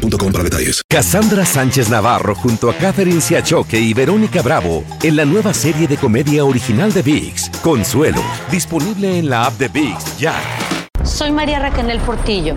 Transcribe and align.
boostmobile.com 0.00 0.32
para 0.32 0.44
detalles. 0.44 0.82
Cassandra 0.88 1.44
Sánchez 1.44 1.88
Navarro 1.88 2.34
junto 2.34 2.70
a 2.70 2.74
Catherine 2.74 3.20
Siachoque 3.20 3.78
y 3.78 3.94
Verónica 3.94 4.42
Bravo 4.42 4.84
en 5.02 5.16
la 5.16 5.24
nueva 5.24 5.54
serie 5.54 5.86
de 5.86 5.96
comedia 5.96 6.44
original 6.44 6.92
de 6.92 7.02
VIX, 7.02 7.50
Consuelo, 7.62 8.22
disponible 8.50 9.18
en 9.18 9.28
la 9.28 9.46
app 9.46 9.58
de 9.58 9.68
VIX 9.68 10.18
ya. 10.18 10.34
Soy 11.04 11.32
María 11.32 11.58
Raquel 11.58 11.98
Portillo. 12.00 12.56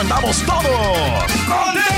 andamos 0.00 0.44
todos. 0.44 1.97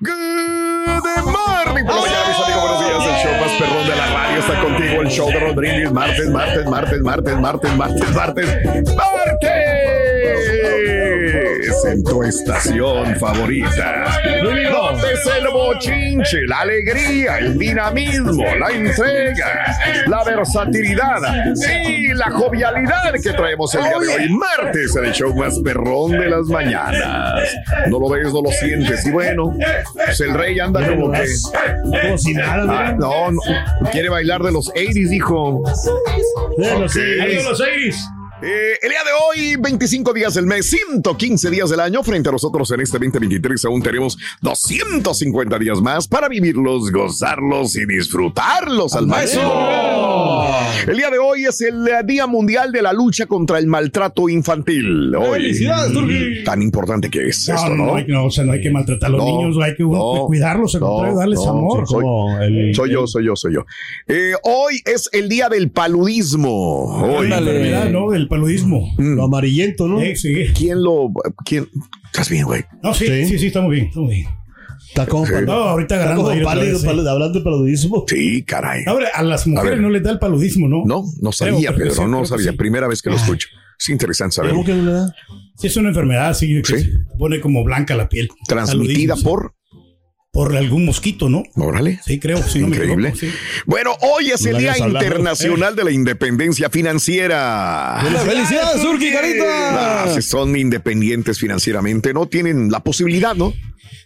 Good 0.00 0.14
morning. 1.24 1.84
Bueno, 1.84 2.06
ya 2.06 2.28
mis 2.28 2.38
amigos, 2.38 2.62
buenos 2.62 2.80
días. 2.80 3.04
El 3.04 3.16
show 3.24 3.40
más 3.40 3.50
perrón 3.58 3.88
de 3.88 3.96
la 3.96 4.06
radio 4.06 4.38
está 4.38 4.60
contigo. 4.60 5.02
El 5.02 5.08
show 5.08 5.26
de 5.28 5.40
Raúl 5.40 5.54
Brindis. 5.56 5.90
Martes, 5.90 6.30
martes, 6.30 6.64
martes, 6.66 7.00
martes, 7.02 7.40
martes, 7.40 7.76
martes, 7.76 8.14
martes. 8.14 9.77
¡Martes! 11.84 11.92
En 11.92 12.04
tu 12.04 12.22
estación 12.22 13.16
favorita. 13.16 14.20
Donde 14.42 15.12
es 15.12 15.26
el 15.38 15.48
bochinche, 15.48 16.46
la 16.46 16.60
alegría, 16.60 17.38
el 17.38 17.58
dinamismo, 17.58 18.44
la 18.58 18.70
entrega, 18.70 19.76
la 20.06 20.24
versatilidad 20.24 21.20
y 21.88 22.14
la 22.14 22.30
jovialidad 22.30 23.12
que 23.22 23.32
traemos 23.32 23.74
el 23.74 23.82
día 23.82 23.98
de 23.98 24.08
hoy. 24.08 24.28
Martes 24.30 24.96
en 24.96 25.04
el 25.06 25.12
show 25.12 25.34
más 25.34 25.58
perrón 25.60 26.12
de 26.12 26.28
las 26.30 26.46
mañanas. 26.46 27.42
No 27.88 27.98
lo 28.00 28.08
ves, 28.08 28.32
no 28.32 28.42
lo 28.42 28.50
sientes. 28.50 29.06
Y 29.06 29.10
bueno, 29.10 29.54
pues 29.94 30.20
el 30.20 30.34
rey 30.34 30.58
anda 30.58 30.86
como 30.86 31.10
que. 31.12 31.26
Como 32.02 32.18
si 32.18 32.34
nada, 32.34 32.64
Ah, 32.88 32.92
no, 32.98 33.30
no, 33.32 33.40
quiere 33.90 34.08
bailar 34.08 34.42
de 34.42 34.52
los 34.52 34.70
80s, 34.74 35.08
dijo. 35.08 35.62
De 36.56 36.78
los 36.78 36.94
Ok. 36.94 37.02
80s. 37.02 37.96
De 38.40 38.46
los 38.46 38.48
80s. 38.48 38.48
Eh, 38.48 38.78
el 38.82 38.90
día 38.90 39.00
de 39.04 39.10
hoy, 39.12 39.56
25 39.56 40.12
días 40.12 40.34
del 40.34 40.46
mes, 40.46 40.70
115 40.70 41.50
días 41.50 41.70
del 41.70 41.80
año. 41.80 42.02
Frente 42.02 42.28
a 42.28 42.32
nosotros 42.32 42.70
en 42.70 42.80
este 42.80 42.98
2023 42.98 43.64
aún 43.64 43.82
tenemos 43.82 44.16
250 44.42 45.58
días 45.58 45.80
más 45.80 46.06
para 46.06 46.28
vivirlos, 46.28 46.90
gozarlos 46.90 47.76
y 47.76 47.86
disfrutarlos 47.86 48.94
al 48.94 49.06
máximo. 49.06 49.97
El 50.86 50.96
día 50.96 51.10
de 51.10 51.18
hoy 51.18 51.44
es 51.44 51.60
el 51.60 51.86
eh, 51.88 52.02
Día 52.04 52.26
Mundial 52.26 52.72
de 52.72 52.82
la 52.82 52.92
Lucha 52.92 53.26
contra 53.26 53.58
el 53.58 53.66
Maltrato 53.66 54.28
Infantil. 54.28 55.14
Hoy, 55.14 55.30
¡Felicidades, 55.40 55.92
Turki! 55.92 56.44
tan 56.44 56.62
importante 56.62 57.10
que 57.10 57.28
es 57.28 57.48
No, 57.48 57.54
esto, 57.54 57.68
no, 57.70 57.76
¿no? 57.76 57.86
no, 57.86 57.94
hay 57.96 58.06
que- 58.06 58.12
no, 58.12 58.24
o 58.26 58.30
sea, 58.30 58.44
no 58.44 58.52
hay 58.52 58.60
que 58.60 58.70
maltratar 58.70 59.08
a 59.08 59.12
los 59.12 59.24
No, 59.24 59.26
niños, 59.38 59.56
hay 59.64 59.74
que 59.74 59.82
no, 59.82 60.24
cuidarlos, 60.26 60.74
al 60.74 60.80
no, 60.80 60.86
contrario, 60.88 61.18
darles 61.18 61.38
no, 61.40 61.48
amor. 61.50 61.86
soy- 61.88 62.04
el- 62.46 62.74
Soy 62.74 62.90
yo, 62.92 63.06
soy 63.06 63.26
yo, 63.26 63.36
soy 63.36 63.54
yo. 63.54 63.64
Eh, 64.06 64.32
hoy 64.42 64.80
es 64.84 65.08
el 65.12 65.28
día 65.28 65.48
del 65.48 65.70
paludismo. 65.70 67.02
Hoy. 67.02 67.28
la 67.28 67.38
enfermedad, 67.38 67.90
¿no? 67.90 68.10
Del 68.10 68.28
paludismo. 68.28 68.94
Lo 68.98 69.24
amarillento, 69.24 69.86
¿no? 69.88 70.00
Sí, 70.00 70.16
sí. 70.16 70.34
¿Quién 70.56 70.82
lo. 70.82 71.10
¿Quién? 71.44 71.68
¿Estás 72.06 72.28
bien, 72.30 72.44
güey? 72.44 72.62
No, 72.82 72.94
sí, 72.94 73.06
Sí. 73.06 73.24
sí, 73.26 73.38
sí, 73.38 73.46
estamos 73.48 73.70
bien, 73.70 73.86
estamos 73.86 74.10
bien. 74.10 74.26
Está 74.88 75.06
como 75.06 75.26
Sí. 75.26 75.32
No, 75.46 75.52
ahorita 75.52 75.94
agarrando 75.96 76.24
como 76.24 76.42
pálido, 76.42 76.78
hablando 77.10 77.38
de 77.38 77.44
paludismo. 77.44 78.04
Sí, 78.08 78.42
caray. 78.42 78.82
Ahora, 78.86 79.08
a 79.14 79.22
las 79.22 79.46
A 79.46 79.50
mujeres 79.50 79.70
ver. 79.72 79.80
no 79.80 79.90
les 79.90 80.02
da 80.02 80.10
el 80.10 80.18
paludismo, 80.18 80.68
¿no? 80.68 80.82
No, 80.86 81.04
no 81.20 81.32
sabía, 81.32 81.74
Pedro, 81.74 81.92
sí, 81.94 82.00
no 82.06 82.24
sabía. 82.24 82.50
sí. 82.52 82.56
Primera 82.56 82.88
vez 82.88 83.02
que 83.02 83.10
lo 83.10 83.16
escucho. 83.16 83.48
Es 83.78 83.88
interesante 83.90 84.36
saber. 84.36 84.52
¿Cómo 84.52 84.64
que 84.64 84.74
no 84.74 84.82
le 84.84 84.92
da? 84.92 85.14
Sí, 85.56 85.66
es 85.68 85.76
una 85.76 85.88
enfermedad, 85.90 86.34
sí, 86.34 86.62
que 86.62 86.78
Sí. 86.78 86.84
se 86.84 86.98
pone 87.18 87.40
como 87.40 87.62
blanca 87.64 87.94
la 87.96 88.08
piel. 88.08 88.28
Transmitida 88.48 89.14
Paludismo, 89.14 89.30
por. 89.30 89.52
sí. 89.70 89.78
por 90.32 90.56
algún 90.56 90.84
mosquito, 90.84 91.28
¿no? 91.28 91.42
Órale. 91.56 91.98
Sí, 92.04 92.18
creo, 92.20 92.40
si 92.42 92.60
no 92.60 92.68
me 92.68 92.76
Increíble. 92.76 93.08
equivoco, 93.08 93.32
sí. 93.32 93.38
Bueno, 93.66 93.92
hoy 94.02 94.30
es 94.30 94.44
el 94.46 94.58
Día 94.58 94.76
Internacional 94.78 95.74
de 95.76 95.84
la 95.84 95.90
Independencia 95.90 96.70
Financiera. 96.70 98.00
¡Felicidades, 98.24 98.82
Turki, 98.82 99.10
carita! 99.10 100.04
Ah, 100.04 100.08
si 100.14 100.22
son 100.22 100.56
independientes 100.56 101.38
financieramente, 101.38 102.12
no 102.14 102.26
tienen 102.26 102.70
la 102.70 102.80
posibilidad, 102.80 103.34
¿no? 103.34 103.52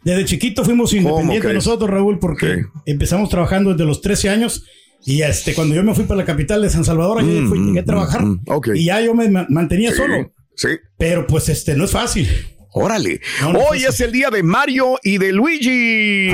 Desde 0.04 0.24
chiquito 0.24 0.64
fuimos 0.64 0.92
independientes 0.94 1.54
nosotros, 1.54 1.88
Raúl, 1.90 2.18
porque 2.18 2.46
Sí. 2.56 2.60
empezamos 2.86 3.28
trabajando 3.28 3.70
desde 3.70 3.84
los 3.84 4.00
13 4.00 4.28
años. 4.30 4.64
Y 5.04 5.22
este, 5.22 5.54
cuando 5.54 5.74
yo 5.74 5.82
me 5.82 5.94
fui 5.94 6.04
para 6.04 6.18
la 6.18 6.24
capital 6.24 6.62
de 6.62 6.70
San 6.70 6.84
Salvador, 6.84 7.22
Mm, 7.24 7.48
fui, 7.48 7.58
llegué 7.58 7.78
a 7.80 7.82
mm, 7.82 7.86
trabajar. 7.86 8.22
mm. 8.24 8.40
Y 8.74 8.84
ya 8.86 9.00
yo 9.00 9.14
me 9.14 9.28
ma- 9.28 9.46
mantenía 9.48 9.90
Sí, 9.90 9.96
solo. 9.96 10.32
Sí. 10.56 10.68
Pero 10.98 11.26
pues 11.26 11.48
este, 11.48 11.74
no 11.76 11.84
es 11.84 11.90
fácil. 11.90 12.28
Órale. 12.74 13.20
No, 13.42 13.52
no, 13.52 13.58
Hoy 13.60 13.84
es 13.84 14.00
el 14.00 14.12
día 14.12 14.30
de 14.30 14.42
Mario 14.42 14.98
y 15.02 15.18
de 15.18 15.32
Luigi. 15.32 16.30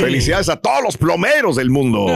Felicidades 0.00 0.48
a 0.48 0.56
todos 0.56 0.82
los 0.82 0.96
plomeros 0.96 1.56
del 1.56 1.70
mundo. 1.70 2.06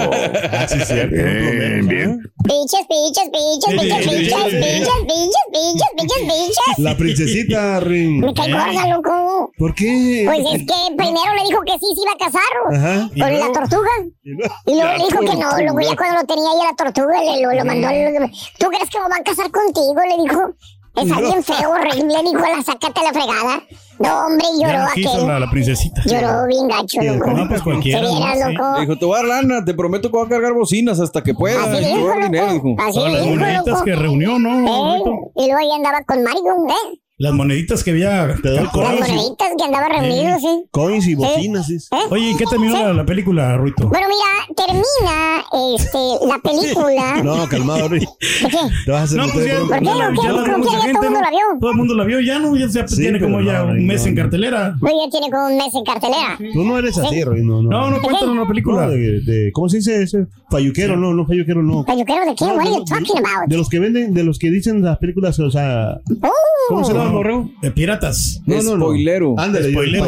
Ah, 0.51 0.67
sí, 0.67 0.79
cierto. 0.85 1.15
Bien, 1.15 1.87
bien. 1.87 2.33
Pichas, 2.45 2.87
pichas, 2.89 3.29
pichas, 3.31 3.81
pichas, 3.81 3.99
pichas, 3.99 4.45
pichas, 4.45 4.45
pichas, 4.49 5.45
pichas, 5.53 5.89
pichas, 5.97 6.19
pichas. 6.21 6.79
La 6.79 6.97
princesita 6.97 7.81
Ring. 7.81 8.25
Me 8.25 8.35
cae 8.35 8.51
gorda, 8.53 8.89
loco. 8.89 9.53
¿Por 9.59 9.75
qué? 9.75 10.23
Pues 10.27 10.39
es 10.41 10.61
que 10.67 10.97
primero 10.97 11.35
le 11.37 11.45
dijo 11.49 11.61
que 11.63 11.73
sí 11.73 11.87
se 11.95 12.03
iba 12.03 12.13
a 12.13 12.19
casar 12.19 12.53
Ajá. 12.73 13.09
con 13.11 13.39
la 13.39 13.53
tortuga. 13.53 13.91
Y 14.25 14.75
luego 14.75 14.97
le 14.97 15.05
dijo 15.05 15.21
que 15.21 15.37
no, 15.37 15.51
luego 15.59 15.81
ya 15.81 15.97
cuando 15.97 16.21
lo 16.21 16.27
tenía 16.27 16.51
ahí 16.51 16.61
a 16.63 16.71
la 16.71 16.77
tortuga, 16.77 17.21
le, 17.23 17.43
lo, 17.43 17.53
lo 17.53 17.65
mandó. 17.65 17.89
al- 17.89 18.31
¿Tú 18.59 18.67
crees 18.69 18.91
que 18.91 18.99
lo 18.99 19.09
van 19.09 19.21
a 19.21 19.25
casar 19.25 19.51
contigo? 19.51 19.95
Le 19.95 20.23
dijo. 20.23 20.55
Es 21.03 21.13
alguien 21.13 21.43
feo, 21.45 21.71
horrible, 21.71 22.15
dijo, 22.25 22.39
la 22.57 22.63
sácate 22.63 23.01
a 23.01 23.05
la 23.05 23.13
fregada. 23.13 23.63
No, 23.99 24.27
hombre, 24.27 24.47
lloró 24.61 24.85
quiso 24.95 25.13
aquel. 25.15 25.27
la, 25.27 25.41
la 25.41 25.51
princesita. 25.51 26.03
Lloró 26.05 26.47
bien 26.47 26.69
gacho, 26.69 27.01
loco. 27.03 27.31
No, 27.33 27.49
pues 27.49 27.63
cualquiera. 27.63 28.07
Se 28.07 28.15
viera, 28.15 28.35
Sí. 28.49 28.55
loco. 28.55 28.81
Dijo, 28.81 28.97
te 28.99 29.05
voy 29.07 29.15
a 29.15 29.19
dar 29.19 29.27
lana, 29.43 29.65
te 29.65 29.75
prometo 29.75 30.09
que 30.11 30.17
voy 30.17 30.27
a 30.27 30.29
cargar 30.29 30.53
bocinas 30.55 31.01
hasta 31.01 31.23
que 31.23 31.35
pueda. 31.35 31.61
Así 31.65 31.79
Y 31.79 31.81
te 31.83 31.87
dijo, 31.89 32.01
voy 32.01 32.07
a 32.11 32.15
dar 32.15 32.23
dinero, 32.25 32.47
loco. 32.53 32.69
dijo. 32.69 32.83
Así 32.83 32.95
Todas 32.95 33.13
las 33.13 33.23
dijo, 33.25 33.35
moneditas 33.37 33.67
loco. 33.67 33.85
que 33.85 33.95
reunió, 33.97 34.39
¿no? 34.39 34.51
Eh, 34.97 35.03
y 35.37 35.47
luego 35.47 35.59
ahí 35.59 35.71
andaba 35.77 36.03
con 36.05 36.23
Mario, 36.23 36.43
¿eh? 36.69 37.01
Las 37.21 37.33
moneditas 37.33 37.83
que 37.83 37.91
había. 37.91 38.33
Te 38.41 38.49
doy 38.49 38.59
Las 38.61 38.69
coins 38.73 39.09
y, 39.09 39.13
moneditas 39.13 39.49
que 39.59 39.65
andaba 39.65 39.89
reunido, 39.89 40.39
sí. 40.39 40.65
coins 40.71 41.07
y 41.09 41.15
bocinas. 41.17 41.67
sí. 41.67 41.75
¿Eh? 41.91 41.97
Oye, 42.11 42.31
¿en 42.31 42.39
qué 42.39 42.45
terminó 42.49 42.75
la, 42.75 42.93
la 42.93 43.05
película, 43.05 43.57
Ruito? 43.57 43.89
Bueno, 43.89 44.07
mira, 44.09 44.55
termina 44.57 45.75
este, 45.75 45.99
la 46.27 46.39
película. 46.43 47.23
No, 47.25 47.49
calmado, 47.49 47.89
Ring. 47.89 48.07
¿De 48.43 48.49
qué? 48.49 48.57
Te 48.85 48.91
vas 48.93 49.01
a 49.01 49.05
hacer 49.05 49.19
No, 49.19 49.27
pues 49.33 49.47
ya, 49.47 49.59
¿Por 49.59 49.79
qué? 49.81 49.85
ya 49.85 49.95
la- 49.97 50.11
¿Qué? 50.11 50.17
ya 50.17 50.23
Ya 50.23 50.33
todo 50.33 50.45
el 50.45 50.51
mundo 50.53 51.11
¿no? 51.11 51.21
la 51.21 51.31
vio. 51.31 51.41
Todo 51.61 51.71
el 51.73 51.77
mundo 51.77 51.95
la 51.95 52.05
vio, 52.05 52.21
ya 52.21 52.39
no, 52.39 52.57
ya 52.57 52.69
se 52.69 52.87
Sí, 52.87 52.97
tiene 53.03 53.21
como 53.21 53.41
ya 53.41 53.65
no, 53.65 53.73
un 53.73 53.85
mes 53.87 54.03
no, 54.03 54.09
en 54.09 54.15
no. 54.15 54.23
cartelera. 54.23 54.75
Pues 54.79 54.93
ya 55.05 55.11
tiene 55.11 55.31
como 55.31 55.47
un 55.49 55.57
mes 55.57 55.75
en 55.75 55.85
cartelera. 55.85 56.39
Tú 56.53 56.65
no 56.65 56.79
eres 56.79 56.97
así, 56.99 57.25
Ring. 57.25 57.45
No, 57.45 57.63
no. 57.63 57.69
No, 57.71 57.91
no 57.91 58.01
cuéntanos 58.01 58.37
la 58.37 58.47
película. 58.47 58.87
No, 58.87 58.91
de, 58.93 59.21
de- 59.23 59.51
¿Cómo 59.53 59.69
se 59.69 59.79
dice 59.79 60.03
ese? 60.05 60.27
Falluquero, 60.51 60.97
no, 60.97 61.13
no, 61.13 61.27
falluquero, 61.27 61.63
no. 61.65 61.85
¿Pero 61.85 61.99
yo 61.99 62.05
creo 62.05 62.25
de 62.25 62.35
qué? 62.37 62.45
No, 62.45 62.53
What 62.55 62.61
are 62.61 62.71
de- 62.71 62.77
you 62.77 62.85
talking 62.85 63.19
about? 63.19 63.49
De 63.49 63.57
los 63.57 63.69
que 63.69 63.81
venden, 63.81 64.15
de 64.15 64.23
los 64.23 64.39
que 64.39 64.51
dicen 64.51 64.83
las 64.83 64.99
películas, 64.99 65.37
o 65.41 65.51
sea, 65.51 65.99
Oh, 66.23 66.31
¿cómo 66.69 66.85
se 66.85 66.93
llama? 66.95 67.08
Borrego? 67.13 67.51
De 67.63 67.71
piratas. 67.71 68.41
No, 68.47 68.63
no, 68.63 68.77
no. 68.77 68.87
Spoilero. 68.87 69.35
Ándale, 69.39 69.71
Spoilero. 69.71 70.07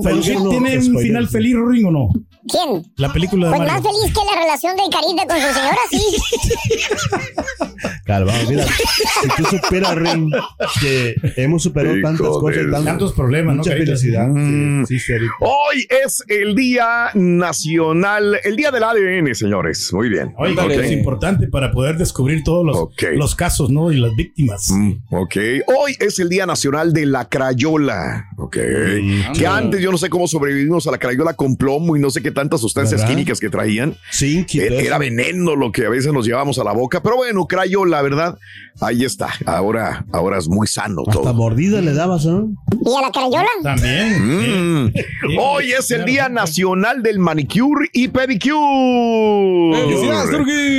Spoilero. 0.00 0.50
Tiene 0.50 0.78
un 0.78 0.98
final 0.98 1.28
feliz, 1.28 1.56
Ring, 1.68 1.86
¿o 1.86 1.90
no? 1.90 2.08
¿Quién? 2.52 2.92
La 2.96 3.12
película 3.12 3.48
de 3.50 3.56
Pues 3.56 3.72
más 3.72 3.82
feliz 3.82 4.12
que 4.12 4.34
la 4.34 4.40
relación 4.42 4.76
de 4.76 4.82
Carita 4.90 5.26
con 5.26 5.40
su 5.40 5.54
señora, 5.54 5.78
sí. 5.90 6.02
Calvado, 8.04 8.38
mira, 8.48 8.64
si 8.66 9.28
tú 9.42 9.44
superas, 9.44 9.94
Ring, 9.94 10.32
que 10.80 11.14
hemos 11.36 11.62
superado 11.62 11.96
Hijo 11.96 12.08
tantas 12.08 12.28
cosas, 12.28 12.62
tantos, 12.62 12.84
Tantos 12.84 13.12
problemas, 13.12 13.56
¿no, 13.56 13.62
mucha 13.62 13.72
felicidad. 13.76 14.28
Mm. 14.28 14.84
Sí, 14.86 14.98
sí. 14.98 15.12
Hoy 15.40 15.86
es 15.88 16.22
el 16.28 16.54
Día 16.54 17.10
Nacional, 17.14 18.38
el 18.44 18.56
Día 18.56 18.70
del 18.70 18.82
ADN, 18.82 19.34
señores. 19.34 19.92
Muy 19.92 20.08
bien. 20.08 20.34
Oye, 20.36 20.50
Ándale. 20.50 20.84
es 20.84 20.92
importante 20.92 21.48
para 21.48 21.70
poder 21.72 21.96
descubrir 21.96 22.42
todos 22.44 22.66
los, 22.66 22.88
los 23.16 23.34
casos, 23.34 23.70
¿no? 23.70 23.90
Y 23.92 23.98
las 23.98 24.14
víctimas. 24.16 24.70
Mm, 24.70 24.92
ok. 25.10 25.36
Hoy 25.78 25.96
es 25.98 26.18
el 26.18 26.28
Día 26.28 26.44
Nacional 26.44 26.92
de 26.92 27.06
la 27.06 27.28
Crayola. 27.28 28.26
Ok. 28.36 28.56
que 29.38 29.46
antes 29.46 29.80
yo 29.80 29.90
no 29.90 29.98
sé 29.98 30.10
cómo 30.10 30.26
sobrevivimos 30.26 30.86
a 30.86 30.90
la 30.90 30.98
Crayola 30.98 31.34
con 31.34 31.56
plomo 31.56 31.96
y 31.96 32.00
no 32.00 32.10
sé 32.10 32.20
qué 32.20 32.32
tantas 32.42 32.60
sustancias 32.60 33.00
¿Verdad? 33.00 33.14
químicas 33.14 33.38
que 33.38 33.48
traían. 33.48 33.96
Y 34.20 34.42
todo 34.44 34.80
Era, 34.80 34.98
veneno 34.98 35.54
lo 35.54 35.70
que 35.70 35.86
a 35.86 35.88
veces 35.88 36.12
nos 36.12 36.26
llevábamos 36.26 36.58
a 36.58 36.64
la 36.64 36.72
boca. 36.72 37.02
Pero 37.02 37.16
bueno, 37.16 37.46
Crayola, 37.46 38.02
¿verdad? 38.02 38.36
Ahí 38.80 39.04
está. 39.04 39.28
Ahora, 39.46 40.04
ahora 40.12 40.38
es 40.38 40.48
muy 40.48 40.66
sano 40.66 41.02
Hasta 41.06 41.20
todo. 41.20 41.34
mordida 41.34 41.80
le 41.80 41.92
dabas, 41.94 42.26
¿no? 42.26 42.48
¿Y 42.84 42.94
a 42.96 43.00
la 43.02 43.12
carayola? 43.12 43.48
También. 43.62 44.86
Mm. 44.86 44.92
sí. 44.92 45.36
Hoy 45.38 45.72
es 45.72 45.90
el 45.92 46.04
Día. 46.04 46.28
Nacional 46.28 47.02
del 47.02 47.18
Manicure 47.18 47.88
y 47.92 48.08
Pedicure. 48.08 48.56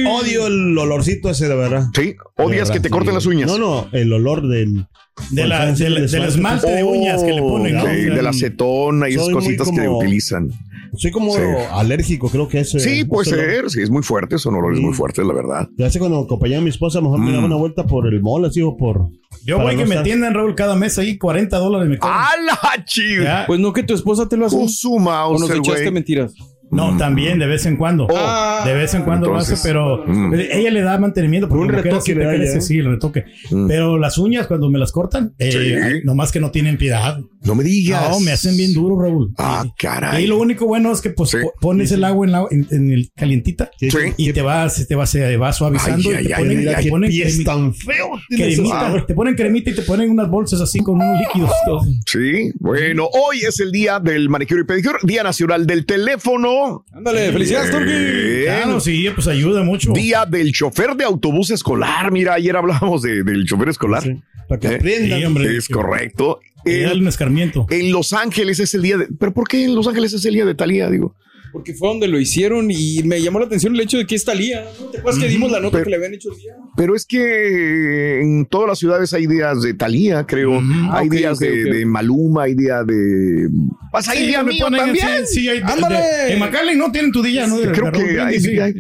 Odio 0.08 0.48
el 0.48 0.78
olorcito 0.78 1.30
ese, 1.30 1.48
de 1.48 1.56
verdad. 1.56 1.86
Sí, 1.96 2.16
odias 2.38 2.68
De 2.70 2.74
que 2.76 2.80
te 2.80 2.90
corten 2.90 3.10
sí. 3.12 3.16
las 3.16 3.26
uñas. 3.26 3.50
No, 3.50 3.58
no, 3.58 3.88
el 3.92 4.12
olor 4.12 4.48
del. 4.48 4.88
De 5.32 5.48
la- 5.48 5.66
del- 5.72 5.96
del- 5.96 6.10
del 6.12 6.24
esmalte 6.24 6.70
de 6.72 6.84
uñas 6.84 7.24
que 7.24 7.32
le 7.34 7.42
ponen, 7.42 7.76
¿no? 7.76 7.84
Oh, 7.84 7.88
Sí, 7.88 8.02
de 8.04 8.22
la 8.22 8.30
acetona 8.32 9.10
y 9.10 9.14
esas 9.14 9.30
cositas 9.30 9.70
que 9.70 9.86
como- 9.86 9.98
utilizan. 10.00 10.50
Soy 10.96 11.10
como 11.10 11.34
Sí. 11.34 11.42
alérgico, 11.72 12.30
creo 12.30 12.48
que 12.48 12.60
es. 12.60 12.76
eh, 12.76 12.80
Sí, 12.80 13.04
puede 13.04 13.28
ser. 13.28 13.70
Sí, 13.72 13.82
es 13.82 13.90
muy 13.90 14.04
fuerte. 14.04 14.38
Son 14.38 14.54
olores 14.54 14.78
Sí. 14.78 14.86
muy 14.86 14.94
fuertes, 14.94 15.26
la 15.26 15.34
verdad. 15.34 15.68
Ya 15.76 15.90
sé 15.90 15.98
cuando 15.98 16.20
acompañaba 16.20 16.60
a 16.62 16.64
mi 16.64 16.70
esposa, 16.70 17.02
mejor 17.02 17.20
me 17.20 17.32
Mm. 17.32 17.34
daba 17.34 17.46
una 17.48 17.56
vuelta 17.56 17.86
por 17.88 18.06
el 18.08 18.22
mall, 18.22 18.46
así 18.46 18.62
o 18.62 18.78
por. 18.78 19.08
Yo 19.44 19.58
voy 19.58 19.74
no 19.74 19.80
que 19.82 19.86
me 19.86 19.96
estar- 19.96 20.00
atiendan, 20.02 20.36
Raúl, 20.36 20.54
cada 20.54 20.76
mes 20.76 21.00
ahí 21.00 21.18
40 21.18 21.58
dólares 21.58 21.90
me 21.90 21.98
cobran. 21.98 22.20
¡A 22.20 22.30
la 22.46 22.86
chiva! 22.86 23.24
Ya. 23.24 23.44
Pues 23.48 23.60
no 23.60 23.74
que 23.74 23.82
tu 23.82 23.96
esposa 23.96 24.30
te 24.30 24.38
lo 24.38 24.46
hace. 24.46 24.68
Su 24.68 24.94
¿O 24.94 25.00
nos 25.00 25.04
Mauser, 25.04 25.58
echaste 25.58 25.90
mentiras? 25.92 26.34
No, 26.74 26.98
también 26.98 27.40
de 27.40 27.46
vez 27.48 27.66
en 27.66 27.78
cuando. 27.78 28.08
Oh. 28.10 28.66
de 28.66 28.74
vez 28.74 28.94
en 28.94 29.04
cuando 29.04 29.28
lo 29.28 29.38
hace, 29.38 29.56
pero 29.64 30.04
mm. 30.06 30.34
ella 30.34 30.72
le 30.72 30.82
da 30.82 30.98
mantenimiento. 30.98 31.48
Porque 31.48 31.64
Un 31.64 31.70
retoque 31.70 32.16
le 32.16 32.26
da 32.26 32.36
ya. 32.38 32.62
sí, 32.62 32.80
el 32.80 32.86
retoque. 32.92 33.26
Mm. 33.52 33.68
Pero 33.68 33.98
las 33.98 34.18
uñas, 34.18 34.48
cuando 34.48 34.70
me 34.70 34.80
las 34.80 34.92
cortan, 34.92 35.34
eh, 35.38 35.52
Sí. 35.52 36.02
nomás 36.04 36.32
que 36.32 36.40
no 36.40 36.52
tienen 36.52 36.78
piedad. 36.78 37.20
No 37.46 37.56
me 37.56 37.64
digas. 37.64 38.10
No, 38.10 38.20
me 38.20 38.32
hacen 38.32 38.56
bien 38.58 38.74
duro, 38.74 39.02
Raúl. 39.02 39.34
Ah, 39.38 39.66
caray. 39.78 40.24
Y 40.24 40.28
lo 40.28 40.38
único 40.40 40.66
bueno 40.66 40.92
es 40.92 41.02
que 41.02 41.10
pues 41.10 41.32
Sí. 41.32 41.38
pones 41.60 41.92
el 41.92 42.04
agua 42.04 42.26
en, 42.26 42.32
la, 42.32 42.46
en, 42.52 42.68
en 42.72 42.92
el 42.92 43.12
calientita 43.16 43.70
Sí, 43.80 43.90
Sí. 43.92 43.98
y 44.18 44.32
te 44.34 44.42
va, 44.42 44.70
se 44.70 44.86
te 44.86 44.96
va, 44.96 45.06
se 45.06 45.36
va 45.38 45.52
suavizando 45.54 46.10
Ay, 46.10 46.16
y 46.16 46.18
ay, 46.18 46.26
te 46.28 46.34
ay, 46.36 46.44
ponen, 46.44 46.58
ay, 46.60 46.66
te 46.66 46.76
ay, 46.76 46.90
ponen 46.90 47.10
pies 47.12 47.40
cremi- 47.40 47.46
tan 47.46 47.74
feo. 47.74 48.12
cremita, 48.30 48.70
sabor. 48.70 49.06
te 49.06 49.14
ponen 49.14 49.36
cremita 49.36 49.70
y 49.72 49.76
te 49.76 49.82
ponen 49.82 50.10
unas 50.10 50.30
bolsas 50.30 50.62
así 50.62 50.80
con 50.80 50.96
unos 50.96 51.20
líquidos. 51.20 51.52
todo. 51.66 51.82
Sí, 52.06 52.52
bueno, 52.60 53.08
hoy 53.12 53.40
es 53.48 53.60
el 53.60 53.72
día 53.72 54.00
del 54.00 54.30
manicure 54.30 54.62
y 54.62 54.64
pedicure, 54.66 55.00
Día 55.04 55.24
Nacional 55.24 55.66
del 55.68 55.86
Teléfono. 55.86 56.86
Ándale, 56.94 57.32
felicidades, 57.32 57.72
Turki. 57.72 58.44
Claro, 58.46 58.80
sí, 58.80 59.08
pues 59.14 59.28
ayuda 59.28 59.64
mucho. 59.64 59.92
Día 59.94 60.26
del 60.26 60.52
chofer 60.52 60.96
de 60.96 61.04
autobús 61.04 61.50
escolar. 61.52 62.12
Mira, 62.12 62.34
ayer 62.36 62.56
hablábamos 62.56 63.02
de- 63.02 63.24
del 63.24 63.46
chofer 63.46 63.70
escolar. 63.70 64.04
Sí, 64.04 64.16
para 64.48 64.60
que 64.60 64.68
¿Eh? 64.68 64.76
aprendan. 64.76 65.20
Sí, 65.20 65.26
hombre. 65.26 65.58
Es 65.58 65.68
correcto. 65.68 66.40
Un 66.66 67.08
escarmiento. 67.08 67.66
en 67.70 67.92
Los 67.92 68.14
Ángeles 68.14 68.60
es 68.60 68.74
el 68.74 68.82
día 68.82 68.98
de. 68.98 69.08
¿Pero 69.20 69.34
por 69.34 69.48
qué 69.48 69.66
en 69.66 69.76
Los 69.76 69.88
Ángeles 69.88 70.14
es 70.14 70.24
el 70.26 70.34
día 70.34 70.46
de 70.46 70.56
Talía? 70.56 70.90
Digo. 70.90 71.16
Porque 71.52 71.76
fue 71.76 71.88
donde 71.90 72.08
lo 72.08 72.20
hicieron 72.20 72.72
y 72.72 73.04
me 73.04 73.22
llamó 73.22 73.38
la 73.40 73.46
atención 73.46 73.76
el 73.76 73.82
hecho 73.82 73.98
de 74.00 74.08
que 74.08 74.16
es 74.16 74.26
Talía. 74.26 74.66
¿no? 74.80 74.88
¿Te 74.88 74.98
acuerdas 74.98 75.22
que 75.22 75.30
dimos 75.30 75.52
la 75.52 75.60
nota 75.60 75.74
Pero- 75.74 75.84
que 75.84 75.90
le 75.92 75.96
habían 75.98 76.14
hecho 76.16 76.32
el 76.32 76.38
día? 76.40 76.54
Pero 76.76 76.96
es 76.96 77.06
que 77.06 78.22
en 78.22 78.48
todas 78.48 78.70
las 78.70 78.80
ciudades 78.80 79.14
hay 79.14 79.28
días 79.28 79.62
de 79.62 79.76
Talía, 79.76 80.26
creo. 80.26 80.58
Ujú. 80.58 80.64
hay 80.90 80.90
Ah, 80.90 81.04
ok, 81.06 81.12
días 81.14 81.38
de, 81.40 81.86
Maluma, 81.86 82.44
hay 82.46 82.56
día 82.56 82.84
de. 82.84 83.50
Pues 83.92 84.06
Sí, 84.06 84.26
día 84.26 84.42
mío 84.44 84.66
también. 84.72 85.06
así, 85.24 85.42
sí, 85.42 85.48
hay- 85.50 85.62
¡Ándale! 85.64 85.98
de- 85.98 86.34
En 86.34 86.40
McAllen 86.40 86.78
no 86.78 86.92
tienen 86.92 87.12
tu 87.12 87.22
día, 87.22 87.46
¿no? 87.46 87.58
Creo 87.58 87.92
que 87.92 88.20
hay, 88.20 88.40
sí. 88.40 88.58
hay- 88.58 88.74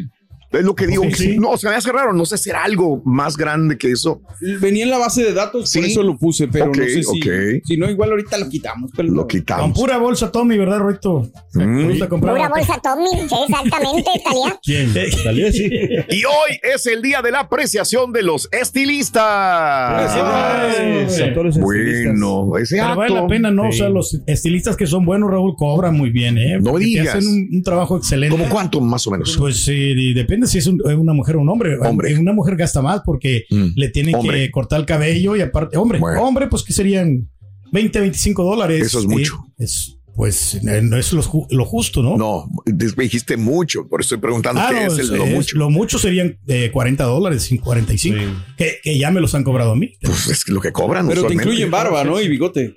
Es 0.53 0.63
lo 0.63 0.75
que 0.75 0.87
digo. 0.87 1.03
Sí, 1.05 1.13
sí. 1.13 1.37
No, 1.37 1.49
o 1.51 1.57
sea, 1.57 1.71
me 1.71 1.77
hace 1.77 1.91
raro. 1.91 2.13
No 2.13 2.25
sé 2.25 2.37
si 2.37 2.49
era 2.49 2.63
algo 2.63 3.01
más 3.05 3.35
grande 3.37 3.77
que 3.77 3.91
eso. 3.91 4.21
Venía 4.61 4.83
en 4.83 4.89
la 4.91 4.97
base 4.97 5.23
de 5.23 5.33
datos, 5.33 5.61
por 5.73 5.83
Sí. 5.83 5.91
eso 5.91 6.03
lo 6.03 6.17
puse, 6.17 6.47
pero 6.47 6.65
Ok, 6.67 6.77
no 6.77 6.83
sé 6.83 7.03
si. 7.03 7.19
ok. 7.19 7.61
Si 7.65 7.77
no, 7.77 7.89
igual 7.89 8.11
ahorita 8.11 8.37
lo 8.37 8.47
quitamos. 8.49 8.91
Pero 8.95 9.09
Lo 9.09 9.13
no. 9.15 9.21
Con 9.21 9.27
quitamos. 9.27 9.79
pura 9.79 9.97
bolsa 9.97 10.31
Tommy, 10.31 10.57
¿verdad, 10.57 10.79
Roito? 10.79 11.29
Mm. 11.53 11.59
Me 11.63 11.89
gusta 11.89 12.07
comprar. 12.09 12.35
Pura 12.35 12.49
bolsa 12.49 12.79
Tommy, 12.83 13.07
sí, 13.27 13.35
exactamente, 13.49 14.11
Talía. 14.23 14.59
¿Quién? 14.63 14.93
Talía, 15.23 15.51
sí. 15.51 15.69
Y 16.09 16.23
hoy 16.25 16.59
es 16.61 16.85
el 16.85 17.01
día 17.01 17.21
de 17.21 17.31
la 17.31 17.39
apreciación 17.41 18.11
de 18.13 18.23
los 18.23 18.47
estilistas. 18.51 20.15
Estilistas. 20.15 21.59
Bueno, 21.59 22.57
ese 22.57 22.75
Pero 22.77 22.95
vale 22.95 23.15
la 23.15 23.27
pena, 23.27 23.51
¿no? 23.51 23.69
O 23.69 23.71
sea, 23.71 23.89
los 23.89 24.19
estilistas 24.27 24.75
que 24.77 24.87
son 24.87 25.05
buenos, 25.05 25.29
Raúl, 25.29 25.55
cobran 25.57 25.95
muy 25.97 26.09
bien, 26.09 26.37
¿eh? 26.37 26.57
No 26.59 26.71
Porque 26.71 26.85
digas. 26.85 27.15
hacen 27.15 27.27
un, 27.27 27.49
un 27.51 27.63
trabajo 27.63 27.97
excelente. 27.97 28.35
¿Cómo 28.37 28.49
cuánto 28.49 28.81
más 28.81 29.05
o 29.07 29.11
menos? 29.11 29.35
Pues 29.37 29.63
sí, 29.63 29.73
y 29.95 30.13
depende 30.43 30.47
si 30.51 30.57
es 30.59 30.67
un- 30.67 30.81
una 30.99 31.13
mujer 31.13 31.35
o 31.37 31.41
un 31.41 31.49
hombre. 31.49 31.77
Hombre. 31.79 32.17
Una 32.17 32.33
mujer 32.33 32.55
gasta 32.55 32.81
más 32.81 33.01
porque 33.05 33.45
Mm. 33.49 33.67
le 33.75 33.89
tienen 33.89 34.15
Hombre. 34.15 34.45
que 34.45 34.51
cortar 34.51 34.79
el 34.79 34.85
cabello 34.85 35.35
y 35.35 35.41
aparte, 35.41 35.77
hombre, 35.77 35.99
Bueno. 35.99 36.21
hombre, 36.23 36.47
pues 36.47 36.63
que 36.63 36.73
serían 36.73 37.29
20, 37.71 37.99
25 37.99 38.43
dólares. 38.43 38.81
Eso 38.85 38.99
es 38.99 39.05
mucho. 39.05 39.45
Es, 39.57 39.97
pues 40.15 40.55
eh, 40.55 40.81
no 40.83 40.95
es 40.97 41.11
lo, 41.11 41.23
ju- 41.23 41.47
lo 41.49 41.65
justo, 41.65 42.03
¿no? 42.03 42.15
No, 42.17 42.47
dijiste 42.67 43.35
mucho, 43.35 43.87
por 43.89 44.01
eso 44.01 44.13
estoy 44.13 44.21
preguntando 44.21 44.61
Ah, 44.61 44.67
qué 44.69 44.75
no, 44.85 44.91
es 44.91 44.93
el 44.93 44.99
es- 44.99 45.09
lo 45.09 45.23
es- 45.25 45.31
mucho. 45.33 45.57
lo 45.57 45.69
mucho 45.71 45.97
serían 45.97 46.37
eh, 46.47 46.69
40 46.71 47.03
dólares, 47.05 47.49
45, 47.63 48.17
Sí. 48.19 48.25
que, 48.57 48.77
que 48.83 48.97
ya 48.99 49.09
me 49.09 49.21
los 49.21 49.33
han 49.33 49.43
cobrado 49.43 49.71
a 49.71 49.75
mí. 49.75 49.91
Pues 50.01 50.27
es 50.27 50.47
lo 50.49 50.61
que 50.61 50.71
cobran. 50.71 51.07
Pero 51.07 51.25
te 51.25 51.33
incluyen 51.33 51.71
barba, 51.71 52.03
¿no? 52.03 52.21
Y 52.21 52.27
bigote. 52.27 52.75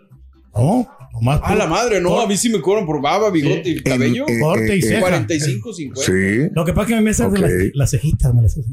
No, 0.54 0.88
nomás 1.20 1.40
A 1.42 1.54
la 1.54 1.66
madre, 1.66 2.00
no. 2.00 2.20
A 2.20 2.26
mí 2.26 2.36
sí 2.36 2.48
me 2.48 2.60
cobran 2.60 2.86
por 2.86 3.00
barba, 3.00 3.30
bigote 3.30 3.68
y 3.70 3.82
cabello. 3.82 4.24
En- 4.28 4.40
Corte 4.40 4.76
y 4.76 4.82
ceja. 4.82 5.00
45, 5.00 5.72
50. 5.72 6.02
Sí. 6.02 6.50
Lo 6.54 6.64
que 6.64 6.72
pasa 6.72 6.90
es 6.90 6.96
que 6.96 7.00
me 7.02 7.10
hacen 7.10 7.26
Ok. 7.26 7.38
las, 7.38 7.50
las 7.74 7.90
cejitas. 7.90 8.34
Me 8.34 8.42
las 8.42 8.52
hacen. 8.58 8.64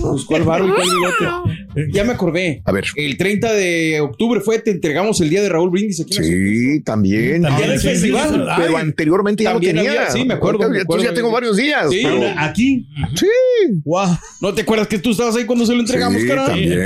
Pues, 0.00 0.24
¿Cuál 0.26 0.42
barba 0.44 0.66
y 0.66 0.70
cuál 0.70 0.88
bigote? 0.88 1.62
Ya 1.94 2.04
me 2.04 2.12
acordé. 2.12 2.60
A 2.66 2.72
ver. 2.72 2.84
El 2.96 3.16
30 3.16 3.50
de 3.54 4.00
octubre 4.02 4.40
fue, 4.42 4.58
te 4.58 4.70
entregamos 4.70 5.18
el 5.22 5.30
día 5.30 5.40
de 5.40 5.48
Raúl 5.48 5.70
Brindis 5.70 6.00
aquí 6.00 6.14
en 6.14 6.18
la 6.18 6.24
ciudad. 6.28 6.74
Sí, 6.74 6.80
también. 6.82 7.42
También 7.42 7.70
el 7.70 7.80
sí, 7.80 7.86
sí, 7.88 7.92
festival. 7.94 8.28
sí, 8.30 8.40
Pero 8.58 8.76
anteriormente 8.76 9.42
ya 9.44 9.54
lo 9.54 9.60
tenía. 9.60 9.80
había- 9.90 10.10
sí, 10.10 10.24
me 10.26 10.34
acuerdo, 10.34 10.58
me 10.58 10.64
Entonces 10.66 10.84
acuerdo. 10.84 11.04
ya 11.04 11.14
tengo 11.14 11.30
varios 11.32 11.56
días. 11.56 11.90
Sí. 11.90 12.00
pero- 12.02 12.22
Aquí. 12.36 12.86
Sí. 13.14 13.26
Wow. 13.84 14.18
¿No 14.42 14.52
te 14.52 14.62
acuerdas 14.62 14.86
que 14.86 14.98
tú 14.98 15.12
estabas 15.12 15.34
ahí 15.36 15.44
cuando 15.46 15.64
se 15.64 15.72
lo 15.72 15.80
entregamos, 15.80 16.20
Sí, 16.20 16.28
cara? 16.28 16.44
también. 16.46 16.82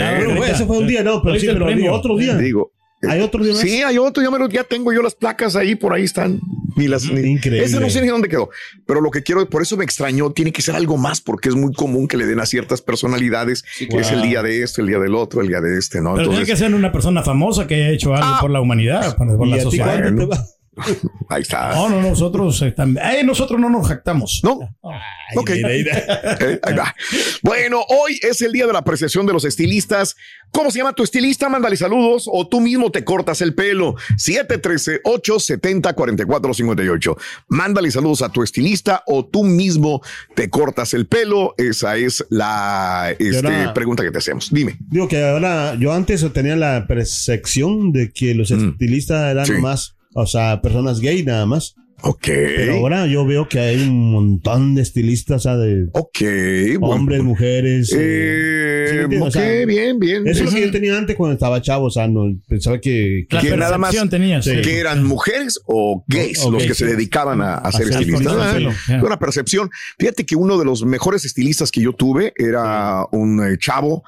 ese 0.48 0.64
fue 0.66 0.78
un 0.78 0.86
día, 0.86 1.02
no, 1.02 1.20
pero 1.20 1.38
sí, 1.38 1.46
el 1.46 1.54
pero 1.54 1.66
premio. 1.66 1.82
digo, 1.84 1.94
otro 1.96 2.16
día. 2.16 2.36
Digo. 2.36 2.72
¿Hay 3.02 3.20
otro 3.20 3.42
día 3.44 3.52
más? 3.52 3.60
Sí, 3.62 3.82
hay 3.82 3.98
otro, 3.98 4.22
ya, 4.22 4.30
me 4.30 4.38
lo- 4.38 4.48
ya 4.48 4.64
tengo 4.64 4.92
yo 4.92 5.02
las 5.02 5.14
placas 5.14 5.54
ahí, 5.56 5.74
por 5.74 5.92
ahí 5.92 6.04
están. 6.04 6.40
Ni 6.76 6.88
las, 6.88 7.04
ni- 7.10 7.30
Increíble. 7.30 7.64
Ese 7.64 7.78
no 7.80 7.88
sé 7.90 8.00
ni 8.02 8.08
dónde 8.08 8.28
quedó. 8.28 8.50
Pero 8.86 9.00
lo 9.00 9.10
que 9.10 9.22
quiero, 9.22 9.48
por 9.48 9.62
eso 9.62 9.76
me 9.76 9.84
extrañó, 9.84 10.30
tiene 10.32 10.52
que 10.52 10.60
ser 10.62 10.74
algo 10.74 10.96
más, 10.96 11.20
porque 11.20 11.48
es 11.48 11.54
muy 11.54 11.72
común 11.72 12.08
que 12.08 12.16
le 12.16 12.26
den 12.26 12.40
a 12.40 12.46
ciertas 12.46 12.82
personalidades. 12.82 13.64
que 13.78 13.96
Es 13.98 14.10
el 14.10 14.22
día 14.22 14.42
de 14.42 14.62
esto, 14.62 14.80
el 14.82 14.88
día 14.88 14.98
del 14.98 15.14
otro, 15.14 15.40
el 15.40 15.48
día 15.48 15.60
de 15.60 15.78
este, 15.78 16.00
¿no? 16.00 16.14
Pero 16.14 16.30
tiene 16.30 16.44
que 16.46 16.56
ser 16.56 16.74
una 16.74 16.90
persona 16.92 17.22
famosa 17.22 17.66
que 17.66 17.74
haya 17.76 17.90
hecho 17.90 18.14
algo 18.14 18.26
Ah. 18.28 18.38
por 18.40 18.50
la 18.50 18.60
humanidad, 18.60 19.16
por, 19.16 19.36
por 19.36 19.46
¿Y 19.46 19.50
la 19.52 19.60
sociedad. 19.62 20.00
ahí 21.30 21.42
está. 21.42 21.74
No, 21.74 21.88
no, 21.88 22.02
nosotros 22.02 22.60
eh, 22.62 22.72
también. 22.72 23.04
eh, 23.06 23.24
nosotros 23.24 23.58
no 23.58 23.70
nos 23.70 23.88
jactamos. 23.88 24.40
No, 24.44 24.60
Ay, 24.82 25.36
Ok. 25.36 25.50
mira, 25.54 25.68
mira. 25.70 26.36
Eh, 26.40 26.60
ahí 26.62 26.74
va. 26.74 26.94
Bueno, 27.42 27.80
hoy 27.88 28.18
es 28.22 28.42
el 28.42 28.52
día 28.52 28.66
de 28.66 28.72
la 28.72 28.80
apreciación 28.80 29.26
de 29.26 29.32
los 29.32 29.44
estilistas. 29.44 30.16
¿Cómo 30.52 30.70
se 30.70 30.78
llama 30.78 30.92
tu 30.92 31.02
estilista? 31.02 31.48
Mándale 31.48 31.76
saludos 31.76 32.28
o 32.30 32.46
tú 32.46 32.60
mismo 32.60 32.90
te 32.90 33.04
cortas 33.04 33.40
el 33.40 33.54
pelo. 33.54 33.96
713-870-4458. 34.16 37.16
Mándale 37.48 37.90
saludos 37.90 38.22
a 38.22 38.28
tu 38.30 38.42
estilista 38.42 39.02
o 39.06 39.24
tú 39.26 39.44
mismo 39.44 40.02
te 40.34 40.48
cortas 40.50 40.94
el 40.94 41.06
pelo. 41.06 41.54
Esa 41.58 41.96
es 41.96 42.24
la 42.30 43.14
este, 43.18 43.36
ahora- 43.46 43.74
pregunta 43.74 44.02
que 44.04 44.10
te 44.10 44.18
hacemos. 44.18 44.50
Dime. 44.52 44.76
Digo 44.80 45.08
que 45.08 45.22
ahora, 45.24 45.74
yo 45.78 45.92
antes 45.92 46.24
tenía 46.32 46.56
la 46.56 46.86
percepción 46.86 47.92
de 47.92 48.10
que 48.12 48.34
los 48.34 48.50
Mm. 48.50 48.70
estilistas 48.70 49.30
eran 49.30 49.46
Sí. 49.46 49.52
nomás, 49.52 49.96
o 50.16 50.26
sea, 50.26 50.60
personas 50.62 51.00
gay 51.00 51.22
nada 51.22 51.46
más. 51.46 51.74
Ok. 52.02 52.24
Pero 52.26 52.74
ahora 52.74 53.06
yo 53.06 53.24
veo 53.24 53.48
que 53.48 53.58
hay 53.58 53.82
un 53.88 54.12
montón 54.12 54.74
de 54.74 54.82
estilistas, 54.82 55.36
o 55.36 55.40
sea, 55.48 55.56
de 55.56 55.86
Ok. 55.92 56.78
bueno. 56.78 56.94
hombres, 56.94 57.22
mujeres. 57.22 57.90
eh, 57.92 57.96
Eh, 57.98 58.86
¿sí 58.90 58.96
entiendes? 58.98 59.20
ok, 59.22 59.26
O 59.28 59.30
sea, 59.30 59.66
bien, 59.66 59.98
bien. 59.98 60.26
Eso 60.28 60.44
es 60.44 60.52
lo 60.52 60.58
que 60.58 60.66
yo 60.66 60.70
tenía 60.72 60.96
antes 60.98 61.16
cuando 61.16 61.32
estaba 61.32 61.62
chavo, 61.62 61.86
o 61.86 61.90
sea, 61.90 62.06
no 62.06 62.24
pensaba 62.46 62.78
que... 62.80 63.26
La 63.30 63.40
que 63.40 63.56
nada 63.56 63.78
más- 63.78 63.92
percepción 63.94 64.10
tenías. 64.10 64.44
Sí. 64.44 64.60
que 64.60 64.78
eran 64.78 65.04
mujeres 65.04 65.58
o 65.66 66.04
gays 66.06 66.38
O- 66.40 66.48
o 66.48 66.50
los 66.52 66.64
que 66.64 66.74
se 66.74 66.84
dedicaban 66.84 67.40
a, 67.40 67.54
a 67.54 67.72
ser 67.72 67.86
Hacer 67.88 68.02
estilistas. 68.02 68.76
Ah. 68.90 69.00
Una 69.02 69.18
percepción. 69.18 69.70
Fíjate 69.98 70.26
que 70.26 70.36
uno 70.36 70.58
de 70.58 70.66
los 70.66 70.84
mejores 70.84 71.24
estilistas 71.24 71.70
que 71.72 71.80
yo 71.80 71.94
tuve 71.94 72.34
era 72.36 73.06
un 73.10 73.42
eh, 73.42 73.56
chavo 73.58 74.02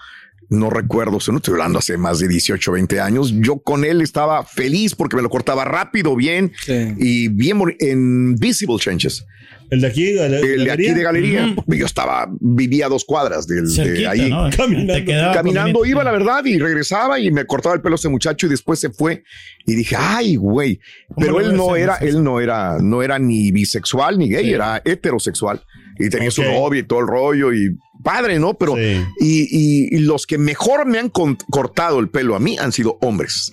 no 0.50 0.70
recuerdo, 0.70 1.20
se 1.20 1.30
no 1.30 1.38
estoy 1.38 1.52
hablando 1.52 1.78
hace 1.78 1.96
más 1.98 2.18
de 2.18 2.28
18, 2.28 2.72
20 2.72 3.00
años. 3.00 3.32
Yo 3.36 3.58
con 3.58 3.84
él 3.84 4.00
estaba 4.00 4.44
feliz 4.44 4.94
porque 4.94 5.16
me 5.16 5.22
lo 5.22 5.28
cortaba 5.28 5.64
rápido, 5.64 6.16
bien 6.16 6.52
y 6.66 7.28
bien 7.28 7.58
en 7.80 8.34
visible 8.36 8.76
changes. 8.78 9.26
El 9.70 9.82
de 9.82 9.86
aquí, 9.86 10.12
de, 10.12 10.26
el 10.26 10.64
de 10.64 10.70
aquí 10.70 10.90
de 10.90 11.02
galería. 11.02 11.54
Yo 11.66 11.84
estaba, 11.84 12.26
vivía 12.40 12.86
a 12.86 12.88
dos 12.88 13.04
cuadras 13.04 13.46
del, 13.46 13.68
de 13.74 14.06
ahí. 14.06 14.30
Caminando. 14.56 15.12
Caminando 15.34 15.84
iba, 15.84 16.02
la 16.02 16.10
verdad, 16.10 16.42
y 16.46 16.58
regresaba 16.58 17.20
y 17.20 17.30
me 17.30 17.44
cortaba 17.44 17.74
el 17.74 17.82
pelo 17.82 17.96
ese 17.96 18.08
muchacho 18.08 18.46
y 18.46 18.50
después 18.50 18.80
se 18.80 18.88
fue. 18.88 19.24
Y 19.66 19.74
dije, 19.74 19.96
ay, 19.98 20.36
güey. 20.36 20.80
Pero 21.18 21.40
él 21.40 21.54
no 21.54 21.76
era, 21.76 21.96
él 21.96 22.24
no 22.24 22.40
era, 22.40 22.78
no 22.80 23.02
era 23.02 23.18
ni 23.18 23.52
bisexual 23.52 24.18
ni 24.18 24.30
gay, 24.30 24.50
era 24.50 24.80
heterosexual. 24.82 25.62
Y 25.98 26.08
tenía 26.08 26.30
su 26.30 26.42
novia 26.42 26.80
y 26.80 26.84
todo 26.84 27.00
el 27.00 27.08
rollo 27.08 27.52
y 27.52 27.76
padre, 28.08 28.38
¿no? 28.38 28.54
Pero, 28.54 28.74
y, 28.78 29.04
y, 29.20 29.98
los 29.98 30.26
que 30.26 30.38
mejor 30.38 30.86
me 30.86 30.98
han 30.98 31.10
cortado 31.10 31.98
el 31.98 32.08
pelo 32.08 32.34
a 32.36 32.40
mí 32.40 32.56
han 32.58 32.72
sido 32.72 32.96
hombres. 33.02 33.52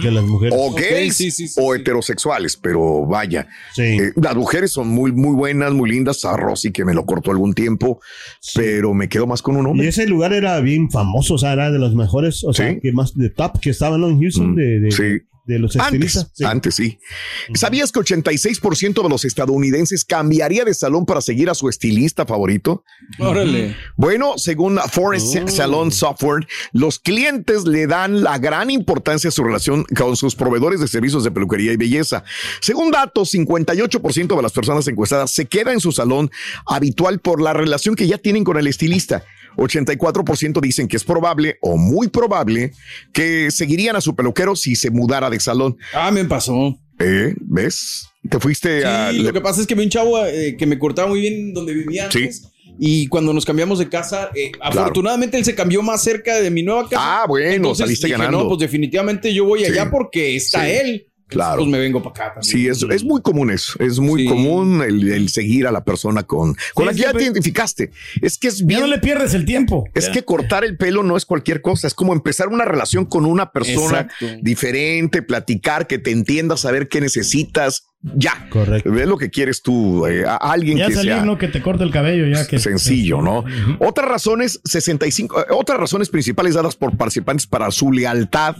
Que 0.00 0.12
las 0.12 0.24
mujeres. 0.24 0.56
O 0.56 0.72
gays 0.72 1.54
o 1.58 1.74
heterosexuales, 1.74 2.56
pero 2.56 3.04
vaya. 3.04 3.48
Eh, 3.76 4.12
las 4.14 4.36
mujeres 4.36 4.70
son 4.70 4.88
muy, 4.88 5.10
muy 5.10 5.34
buenas, 5.34 5.72
muy 5.72 5.90
lindas. 5.90 6.24
A 6.24 6.36
Rosy, 6.36 6.70
que 6.70 6.84
me 6.84 6.94
lo 6.94 7.04
cortó 7.04 7.32
algún 7.32 7.52
tiempo, 7.52 8.00
pero 8.54 8.94
me 8.94 9.08
quedo 9.08 9.26
más 9.26 9.42
con 9.42 9.56
un 9.56 9.66
hombre. 9.66 9.86
Y 9.86 9.88
ese 9.88 10.06
lugar 10.06 10.32
era 10.32 10.60
bien 10.60 10.88
famoso, 10.88 11.34
o 11.34 11.38
sea, 11.38 11.52
era 11.52 11.72
de 11.72 11.80
los 11.80 11.96
mejores, 11.96 12.44
o 12.44 12.52
sea, 12.52 12.78
que 12.78 12.92
más 12.92 13.16
de 13.16 13.30
top 13.30 13.58
que 13.60 13.70
estaban 13.70 14.04
en 14.04 14.20
Houston. 14.20 14.52
Mm, 14.52 14.54
de, 14.54 14.80
de, 14.80 14.90
sí 14.92 15.26
de 15.46 15.58
los 15.58 15.76
estilistas. 15.76 16.24
Antes, 16.24 16.32
sí. 16.34 16.44
Antes, 16.44 16.74
sí. 16.74 16.98
¿Sabías 17.54 17.92
que 17.92 18.00
86% 18.00 19.02
de 19.02 19.08
los 19.08 19.24
estadounidenses 19.24 20.04
cambiaría 20.04 20.64
de 20.64 20.74
salón 20.74 21.06
para 21.06 21.20
seguir 21.20 21.48
a 21.48 21.54
su 21.54 21.68
estilista 21.68 22.26
favorito? 22.26 22.84
Órale. 23.18 23.76
Bueno, 23.96 24.34
según 24.36 24.78
Forest 24.90 25.36
oh. 25.36 25.48
Salon 25.48 25.92
Software, 25.92 26.46
los 26.72 26.98
clientes 26.98 27.64
le 27.64 27.86
dan 27.86 28.22
la 28.22 28.38
gran 28.38 28.70
importancia 28.70 29.28
a 29.28 29.32
su 29.32 29.44
relación 29.44 29.84
con 29.96 30.16
sus 30.16 30.34
proveedores 30.34 30.80
de 30.80 30.88
servicios 30.88 31.22
de 31.22 31.30
peluquería 31.30 31.72
y 31.72 31.76
belleza. 31.76 32.24
Según 32.60 32.90
datos, 32.90 33.32
58% 33.32 34.36
de 34.36 34.42
las 34.42 34.52
personas 34.52 34.86
encuestadas 34.88 35.30
se 35.30 35.46
queda 35.46 35.72
en 35.72 35.80
su 35.80 35.92
salón 35.92 36.30
habitual 36.66 37.20
por 37.20 37.40
la 37.40 37.52
relación 37.52 37.94
que 37.94 38.06
ya 38.06 38.18
tienen 38.18 38.44
con 38.44 38.56
el 38.56 38.66
estilista. 38.66 39.24
84% 39.56 40.60
dicen 40.60 40.88
que 40.88 40.96
es 40.96 41.04
probable 41.04 41.58
o 41.60 41.76
muy 41.76 42.08
probable 42.08 42.72
que 43.12 43.50
seguirían 43.50 43.96
a 43.96 44.00
su 44.00 44.14
peluquero 44.14 44.56
si 44.56 44.76
se 44.76 44.90
mudara 44.90 45.30
de 45.30 45.40
salón. 45.40 45.76
Ah, 45.92 46.10
me 46.10 46.24
pasó. 46.24 46.78
¿Eh? 46.98 47.34
¿Ves? 47.40 48.08
Te 48.28 48.40
fuiste 48.40 48.80
sí, 48.80 48.86
a. 48.86 49.12
Lo 49.12 49.32
que 49.32 49.40
pasa 49.40 49.60
es 49.60 49.66
que 49.66 49.74
vi 49.74 49.84
un 49.84 49.90
chavo 49.90 50.24
eh, 50.24 50.56
que 50.58 50.66
me 50.66 50.78
cortaba 50.78 51.08
muy 51.08 51.20
bien 51.20 51.52
donde 51.52 51.74
vivía 51.74 52.04
antes. 52.04 52.42
Sí. 52.42 52.48
Y 52.78 53.06
cuando 53.08 53.32
nos 53.32 53.44
cambiamos 53.44 53.78
de 53.78 53.88
casa, 53.88 54.30
eh, 54.34 54.52
afortunadamente 54.60 55.38
él 55.38 55.44
se 55.44 55.54
cambió 55.54 55.82
más 55.82 56.02
cerca 56.02 56.40
de 56.40 56.50
mi 56.50 56.62
nueva 56.62 56.88
casa. 56.88 57.22
Ah, 57.22 57.26
bueno, 57.26 57.54
Entonces, 57.54 57.84
saliste 57.86 58.06
dije, 58.06 58.18
ganando. 58.18 58.42
No, 58.42 58.48
pues 58.48 58.60
definitivamente 58.60 59.32
yo 59.32 59.44
voy 59.44 59.64
allá 59.64 59.90
porque 59.90 60.36
está 60.36 60.68
él. 60.68 61.06
Claro. 61.28 61.56
Pues 61.56 61.68
me 61.68 61.78
vengo 61.78 62.02
para 62.02 62.10
acá 62.10 62.34
también. 62.34 62.42
Sí, 62.44 62.68
es, 62.68 62.84
es 62.88 63.04
muy 63.04 63.20
común 63.20 63.50
eso. 63.50 63.74
Es 63.80 63.98
muy 63.98 64.26
común 64.26 64.82
el, 64.82 65.10
el 65.10 65.28
seguir 65.28 65.66
a 65.66 65.72
la 65.72 65.84
persona 65.84 66.22
con, 66.22 66.54
con 66.72 66.86
la 66.86 66.92
que 66.92 67.00
ya 67.00 67.12
te 67.12 67.24
identificaste. 67.24 67.90
Es 68.22 68.38
que 68.38 68.48
es 68.48 68.64
bien. 68.64 68.80
Ya 68.80 68.86
no 68.86 68.92
le 68.92 68.98
pierdes 68.98 69.34
el 69.34 69.44
tiempo. 69.44 69.84
Es 69.94 70.08
que 70.08 70.24
cortar 70.24 70.64
el 70.64 70.76
pelo 70.76 71.02
no 71.02 71.16
es 71.16 71.24
cualquier 71.24 71.62
cosa. 71.62 71.88
Es 71.88 71.94
como 71.94 72.12
empezar 72.12 72.48
una 72.48 72.64
relación 72.64 73.06
con 73.06 73.26
una 73.26 73.50
persona 73.50 74.00
Exacto. 74.00 74.26
diferente, 74.40 75.22
platicar, 75.22 75.86
que 75.86 75.98
te 75.98 76.12
entienda, 76.12 76.56
saber 76.56 76.88
qué 76.88 77.00
necesitas. 77.00 77.88
Ya. 78.14 78.46
Correcto. 78.50 78.90
Ve 78.92 79.04
lo 79.06 79.16
que 79.18 79.30
quieres 79.30 79.62
tú, 79.62 80.06
eh, 80.06 80.24
a 80.26 80.36
alguien 80.36 80.78
Ya 80.78 80.86
que 80.86 80.94
salir, 80.94 81.12
sea 81.12 81.24
¿no? 81.24 81.38
Que 81.38 81.48
te 81.48 81.60
corte 81.60 81.82
el 81.84 81.90
cabello, 81.90 82.26
ya 82.26 82.46
que. 82.46 82.58
sencillo, 82.58 83.20
¿no? 83.20 83.44
Otras 83.80 84.08
razones, 84.08 84.60
65, 84.64 85.40
eh, 85.40 85.44
otras 85.50 85.78
razones 85.80 86.08
principales 86.08 86.54
dadas 86.54 86.76
por 86.76 86.96
participantes 86.96 87.46
para 87.46 87.70
su 87.70 87.90
lealtad, 87.92 88.56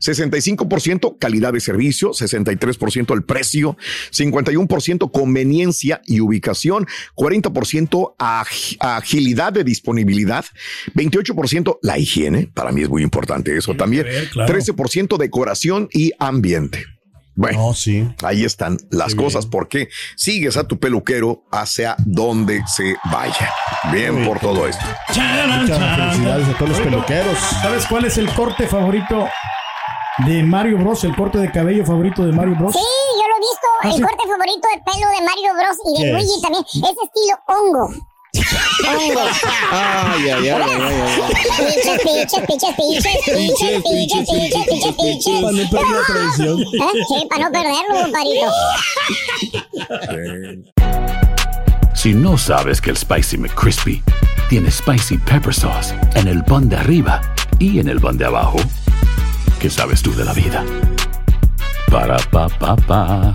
65% 0.00 1.18
calidad 1.18 1.52
de 1.52 1.60
servicio, 1.60 2.10
63% 2.12 3.14
el 3.14 3.22
precio, 3.24 3.76
51% 4.12 5.10
conveniencia 5.12 6.00
y 6.06 6.20
ubicación, 6.20 6.86
40% 7.14 8.14
ag- 8.18 8.76
agilidad 8.80 9.52
de 9.52 9.64
disponibilidad, 9.64 10.44
28% 10.94 11.78
la 11.82 11.98
higiene, 11.98 12.50
para 12.54 12.72
mí 12.72 12.82
es 12.82 12.88
muy 12.88 13.02
importante 13.02 13.56
eso 13.56 13.74
también, 13.74 14.04
ver, 14.04 14.28
claro. 14.30 14.52
13% 14.54 15.16
decoración 15.18 15.88
y 15.92 16.12
ambiente. 16.18 16.84
Bueno, 17.40 17.68
No, 17.68 17.72
sí. 17.74 18.04
Ahí 18.24 18.44
están 18.44 18.78
las 18.90 19.14
cosas, 19.14 19.46
porque 19.46 19.88
sigues 20.16 20.56
a 20.56 20.64
tu 20.66 20.80
peluquero 20.80 21.44
hacia 21.52 21.94
donde 22.04 22.64
se 22.66 22.96
vaya. 23.12 23.54
Bien 23.92 24.26
por 24.26 24.40
todo 24.40 24.66
esto. 24.66 24.84
Muchas 25.08 25.96
felicidades 25.96 26.48
a 26.48 26.52
todos 26.58 26.68
los 26.70 26.80
peluqueros. 26.80 27.38
¿Sabes 27.62 27.86
cuál 27.86 28.04
es 28.06 28.18
el 28.18 28.28
corte 28.34 28.66
favorito 28.66 29.28
de 30.26 30.42
Mario 30.42 30.78
Bros? 30.78 31.04
El 31.04 31.14
corte 31.14 31.38
de 31.38 31.52
cabello 31.52 31.86
favorito 31.86 32.26
de 32.26 32.32
Mario 32.32 32.56
Bros. 32.58 32.72
Sí, 32.72 32.80
yo 32.80 33.28
lo 33.28 33.36
he 33.36 33.38
visto. 33.38 33.66
Ah, 33.82 33.88
el 33.88 33.94
sí. 33.94 34.02
corte 34.02 34.22
favorito 34.28 34.68
de 34.74 34.82
pelo 34.82 35.08
de 35.08 35.24
Mario 35.24 35.54
Bros. 35.54 35.76
y 35.86 35.92
de 36.02 36.04
¿Qué 36.08 36.12
Luigi 36.12 36.34
es? 36.34 36.40
también. 36.42 36.64
Es 36.64 36.96
estilo 37.04 37.38
hongo. 37.46 38.07
Hongo. 38.86 39.22
Ay, 39.70 40.28
ay, 40.28 40.48
ay, 40.48 40.50
ay. 40.50 40.94
Piches, 41.58 41.98
piches, 42.02 42.42
piches, 42.46 42.72
piches, 42.76 43.16
piches, 43.26 43.82
piches, 43.82 44.24
piches, 44.28 44.64
piches, 44.66 44.94
piches. 44.96 45.38
Para 45.40 45.52
no 45.52 45.70
perder 45.70 45.90
la 45.90 46.02
tradición. 46.06 46.56
Sí, 47.08 47.26
para 47.28 47.44
no 47.44 47.50
perderlo, 47.52 47.92
compadrito. 48.02 48.48
Si 51.94 52.14
no 52.14 52.38
sabes 52.38 52.80
que 52.80 52.90
el 52.90 52.96
Spicy 52.96 53.38
McCrispy 53.38 54.02
tiene 54.48 54.70
Spicy 54.70 55.18
Pepper 55.18 55.52
Sauce 55.52 55.94
en 56.14 56.28
el 56.28 56.44
pan 56.44 56.68
de 56.68 56.76
arriba 56.76 57.20
y 57.58 57.80
en 57.80 57.88
el 57.88 58.00
pan 58.00 58.16
de 58.16 58.24
abajo, 58.24 58.58
¿qué 59.60 59.68
sabes 59.68 60.00
tú 60.02 60.14
de 60.14 60.24
la 60.24 60.32
vida? 60.32 60.64
Para, 61.90 62.16
pa, 62.30 62.48
pa, 62.48 62.76
pa. 62.76 63.34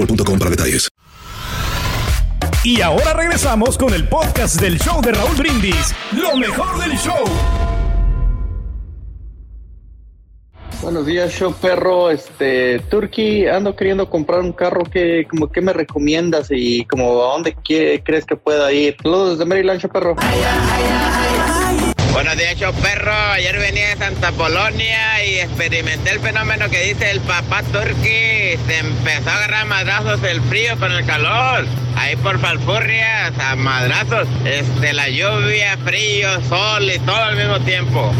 boostmobile.com 0.05 0.39
para 0.39 0.51
detalles. 0.51 0.87
Y 2.63 2.81
ahora 2.81 3.13
regresamos 3.13 3.77
con 3.77 3.93
el 3.93 4.07
podcast 4.07 4.59
del 4.61 4.79
show 4.79 5.01
de 5.01 5.11
Raúl 5.13 5.35
Brindis. 5.35 5.95
Lo 6.11 6.35
mejor 6.37 6.79
del 6.79 6.97
show. 6.97 7.23
Buenos 10.83 11.05
días, 11.05 11.31
show 11.31 11.53
perro. 11.53 12.09
Este, 12.11 12.79
Turkey, 12.89 13.47
ando 13.47 13.75
queriendo 13.75 14.09
comprar 14.09 14.41
un 14.41 14.51
carro 14.51 14.83
que, 14.83 15.25
como, 15.29 15.51
¿qué 15.51 15.61
me 15.61 15.73
recomiendas 15.73 16.47
y 16.51 16.85
como 16.85 17.23
a 17.23 17.33
dónde 17.33 17.55
quie- 17.55 18.01
crees 18.03 18.25
que 18.25 18.35
pueda 18.35 18.71
ir? 18.71 18.95
Saludos 19.01 19.31
desde 19.37 19.45
Maryland, 19.45 19.79
show 19.79 19.91
perro. 19.91 20.15
Buenos 22.11 22.35
días, 22.35 22.57
show 22.57 22.73
perro. 22.73 23.13
Ayer 23.13 23.57
venía 23.57 23.89
de 23.89 23.97
Santa 23.97 24.31
Polonia 24.33 25.23
y 25.23 25.39
experimenté 25.39 26.11
el 26.11 26.19
fenómeno 26.19 26.69
que 26.69 26.83
dice 26.83 27.09
el 27.09 27.21
papá 27.21 27.63
Turqui. 27.63 28.57
Se 28.67 28.79
empezó 28.79 29.29
a 29.29 29.37
agarrar 29.37 29.65
madrazos 29.65 30.21
el 30.23 30.41
frío 30.41 30.77
con 30.77 30.91
el 30.91 31.05
calor. 31.05 31.65
Ahí 31.95 32.17
por 32.17 32.39
Falfurrias, 32.39 33.31
a 33.39 33.55
madrazos. 33.55 34.27
Este, 34.43 34.93
la 34.93 35.07
lluvia, 35.09 35.77
frío, 35.85 36.29
sol 36.49 36.91
y 36.91 36.99
todo 36.99 37.15
al 37.15 37.37
mismo 37.37 37.59
tiempo. 37.61 38.13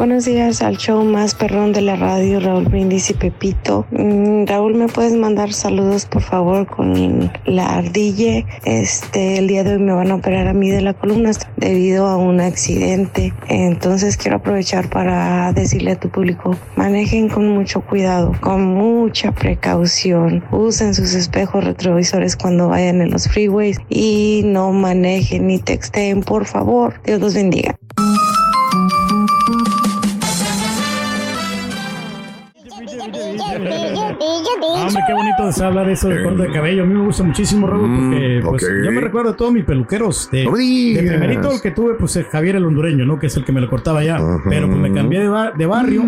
Buenos 0.00 0.24
días 0.24 0.62
al 0.62 0.78
show 0.78 1.04
más 1.04 1.34
perrón 1.34 1.74
de 1.74 1.82
la 1.82 1.94
radio, 1.94 2.40
Raúl 2.40 2.64
Brindis 2.64 3.10
y 3.10 3.12
Pepito. 3.12 3.84
Mm, 3.90 4.46
Raúl, 4.46 4.74
¿me 4.74 4.88
puedes 4.88 5.12
mandar 5.12 5.52
saludos, 5.52 6.06
por 6.06 6.22
favor, 6.22 6.66
con 6.66 7.30
la 7.44 7.66
ardille? 7.66 8.46
Este, 8.64 9.36
el 9.36 9.46
día 9.46 9.62
de 9.62 9.74
hoy 9.74 9.78
me 9.78 9.92
van 9.92 10.10
a 10.10 10.14
operar 10.14 10.48
a 10.48 10.54
mí 10.54 10.70
de 10.70 10.80
la 10.80 10.94
columna 10.94 11.32
debido 11.58 12.06
a 12.06 12.16
un 12.16 12.40
accidente. 12.40 13.34
Entonces 13.48 14.16
quiero 14.16 14.38
aprovechar 14.38 14.88
para 14.88 15.52
decirle 15.52 15.90
a 15.90 16.00
tu 16.00 16.08
público, 16.08 16.56
manejen 16.76 17.28
con 17.28 17.48
mucho 17.48 17.82
cuidado, 17.82 18.32
con 18.40 18.64
mucha 18.64 19.32
precaución. 19.32 20.42
Usen 20.50 20.94
sus 20.94 21.12
espejos 21.12 21.62
retrovisores 21.62 22.36
cuando 22.36 22.68
vayan 22.68 23.02
en 23.02 23.10
los 23.10 23.28
freeways 23.28 23.76
y 23.90 24.40
no 24.46 24.72
manejen 24.72 25.48
ni 25.48 25.58
texten, 25.58 26.22
por 26.22 26.46
favor. 26.46 26.94
Dios 27.04 27.20
los 27.20 27.34
bendiga. 27.34 27.79
Hombre, 34.90 35.02
qué 35.06 35.12
bonito 35.14 35.52
se 35.52 35.64
habla 35.64 35.84
de 35.84 35.92
eso 35.92 36.08
de 36.08 36.22
corte 36.22 36.42
de 36.42 36.52
cabello. 36.52 36.82
A 36.82 36.86
mí 36.86 36.94
me 36.94 37.04
gusta 37.04 37.22
muchísimo, 37.22 37.66
Raúl, 37.66 37.88
porque 37.90 38.40
pues, 38.44 38.62
ok. 38.64 38.70
yo 38.84 38.92
me 38.92 39.00
recuerdo 39.00 39.32
de 39.32 39.36
todos 39.38 39.52
mis 39.52 39.64
peluqueros. 39.64 40.28
De, 40.30 40.44
No 40.44 40.52
de 40.52 41.02
primerito 41.08 41.50
el 41.52 41.60
que 41.60 41.70
tuve, 41.70 41.94
pues 41.94 42.16
es 42.16 42.26
Javier 42.26 42.56
el 42.56 42.66
hondureño, 42.66 43.04
¿no? 43.06 43.18
Que 43.18 43.26
es 43.28 43.36
el 43.36 43.44
que 43.44 43.52
me 43.52 43.60
lo 43.60 43.68
cortaba 43.70 44.02
ya. 44.04 44.18
Pero 44.48 44.66
pues 44.66 44.78
me 44.78 44.92
cambié 44.92 45.20
de, 45.20 45.28
ba- 45.28 45.52
de 45.56 45.66
barrio 45.66 46.04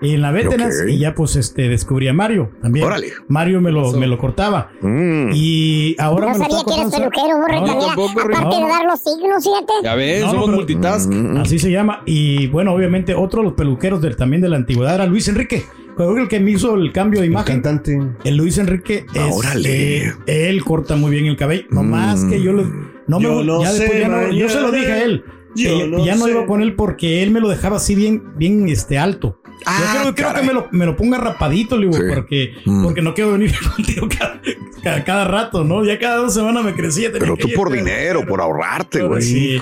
y 0.00 0.14
en 0.14 0.22
la 0.22 0.30
Vétenas 0.30 0.80
Ok. 0.82 0.90
y 0.90 0.98
ya 0.98 1.14
pues 1.14 1.36
este 1.36 1.68
descubrí 1.68 2.08
a 2.08 2.12
Mario 2.12 2.50
también. 2.62 2.86
Órale. 2.86 3.08
Mario 3.28 3.60
me 3.60 3.72
lo, 3.72 3.92
me 3.92 4.06
lo 4.06 4.18
cortaba. 4.18 4.70
Mm. 4.82 5.30
Y 5.32 5.96
ahora 5.98 6.26
No 6.26 6.32
me 6.32 6.38
lo 6.38 6.44
sabía 6.44 6.64
que 6.66 6.80
eres 6.80 6.94
peluquero, 6.94 7.38
borre. 7.38 7.60
No, 7.60 7.86
tampoco, 7.86 8.20
aparte 8.20 8.56
de 8.56 8.62
No. 8.62 8.68
dar 8.68 8.84
los 8.84 9.00
signos, 9.00 9.44
fíjate. 9.44 9.72
Ya 9.82 9.94
ves, 9.94 10.24
No, 10.24 10.30
somos 10.30 10.44
pero- 10.46 10.56
multitask. 10.56 11.10
Así 11.40 11.58
se 11.58 11.70
llama. 11.70 12.02
Y 12.06 12.46
bueno, 12.48 12.72
obviamente 12.74 13.14
otro 13.14 13.40
de 13.40 13.46
los 13.48 13.54
peluqueros 13.54 14.00
del, 14.02 14.16
también 14.16 14.42
de 14.42 14.48
la 14.48 14.56
antigüedad 14.56 14.94
era 14.96 15.06
Luis 15.06 15.28
Enrique. 15.28 15.64
Creo 15.96 16.14
que 16.14 16.20
el 16.22 16.28
que 16.28 16.40
me 16.40 16.50
hizo 16.52 16.74
el 16.74 16.92
cambio 16.92 17.20
de 17.20 17.26
imagen. 17.26 17.60
Cantante. 17.62 17.98
El 18.24 18.36
Luis 18.36 18.58
Enrique 18.58 19.06
es, 19.14 19.34
Órale. 19.34 20.06
eh, 20.08 20.12
él 20.26 20.62
corta 20.64 20.94
muy 20.96 21.10
bien 21.10 21.26
el 21.26 21.36
cabello. 21.36 21.64
No 21.70 21.82
más 21.82 22.24
que 22.24 22.40
yo 22.42 22.52
lo, 22.52 22.64
no 23.06 23.18
me 23.18 23.22
Yo 23.24 23.42
no 23.44 23.62
ya 23.62 23.72
después 23.72 23.90
sé 23.92 24.00
ya 24.00 24.08
no- 24.08 24.30
yo 24.32 24.48
se 24.48 24.60
lo 24.60 24.70
dije 24.72 24.92
a 24.92 25.04
él. 25.04 25.24
Yo 25.54 25.86
no 25.86 26.04
ya 26.04 26.14
no 26.16 26.26
sé. 26.26 26.32
iba 26.32 26.46
con 26.46 26.60
él 26.60 26.74
porque 26.74 27.22
él 27.22 27.30
me 27.30 27.40
lo 27.40 27.48
dejaba 27.48 27.76
así 27.76 27.94
bien, 27.94 28.22
bien 28.36 28.68
este 28.68 28.98
alto. 28.98 29.40
Ah, 29.64 30.02
yo 30.04 30.14
creo, 30.14 30.14
creo 30.32 30.40
que 30.42 30.46
me 30.46 30.52
lo, 30.52 30.68
me 30.70 30.86
lo 30.86 30.96
ponga 30.96 31.18
rapadito, 31.18 31.76
le 31.76 31.86
digo, 31.88 31.96
Sí. 31.98 32.02
porque, 32.14 32.54
Mm. 32.66 32.84
porque 32.84 33.02
no 33.02 33.14
quiero 33.14 33.32
venir 33.32 33.52
contigo 33.76 34.08
cada, 34.08 34.40
cada, 34.82 35.04
cada 35.04 35.24
rato, 35.24 35.64
¿no? 35.64 35.84
Ya 35.84 35.98
cada 35.98 36.16
dos 36.18 36.34
semanas 36.34 36.62
me 36.64 36.74
crecía. 36.74 37.10
Pero 37.12 37.36
tú 37.36 37.48
por 37.54 37.72
dinero, 37.72 38.24
por 38.26 38.40
ahorrarte, 38.40 39.02
güey. 39.02 39.22
Sí. 39.22 39.58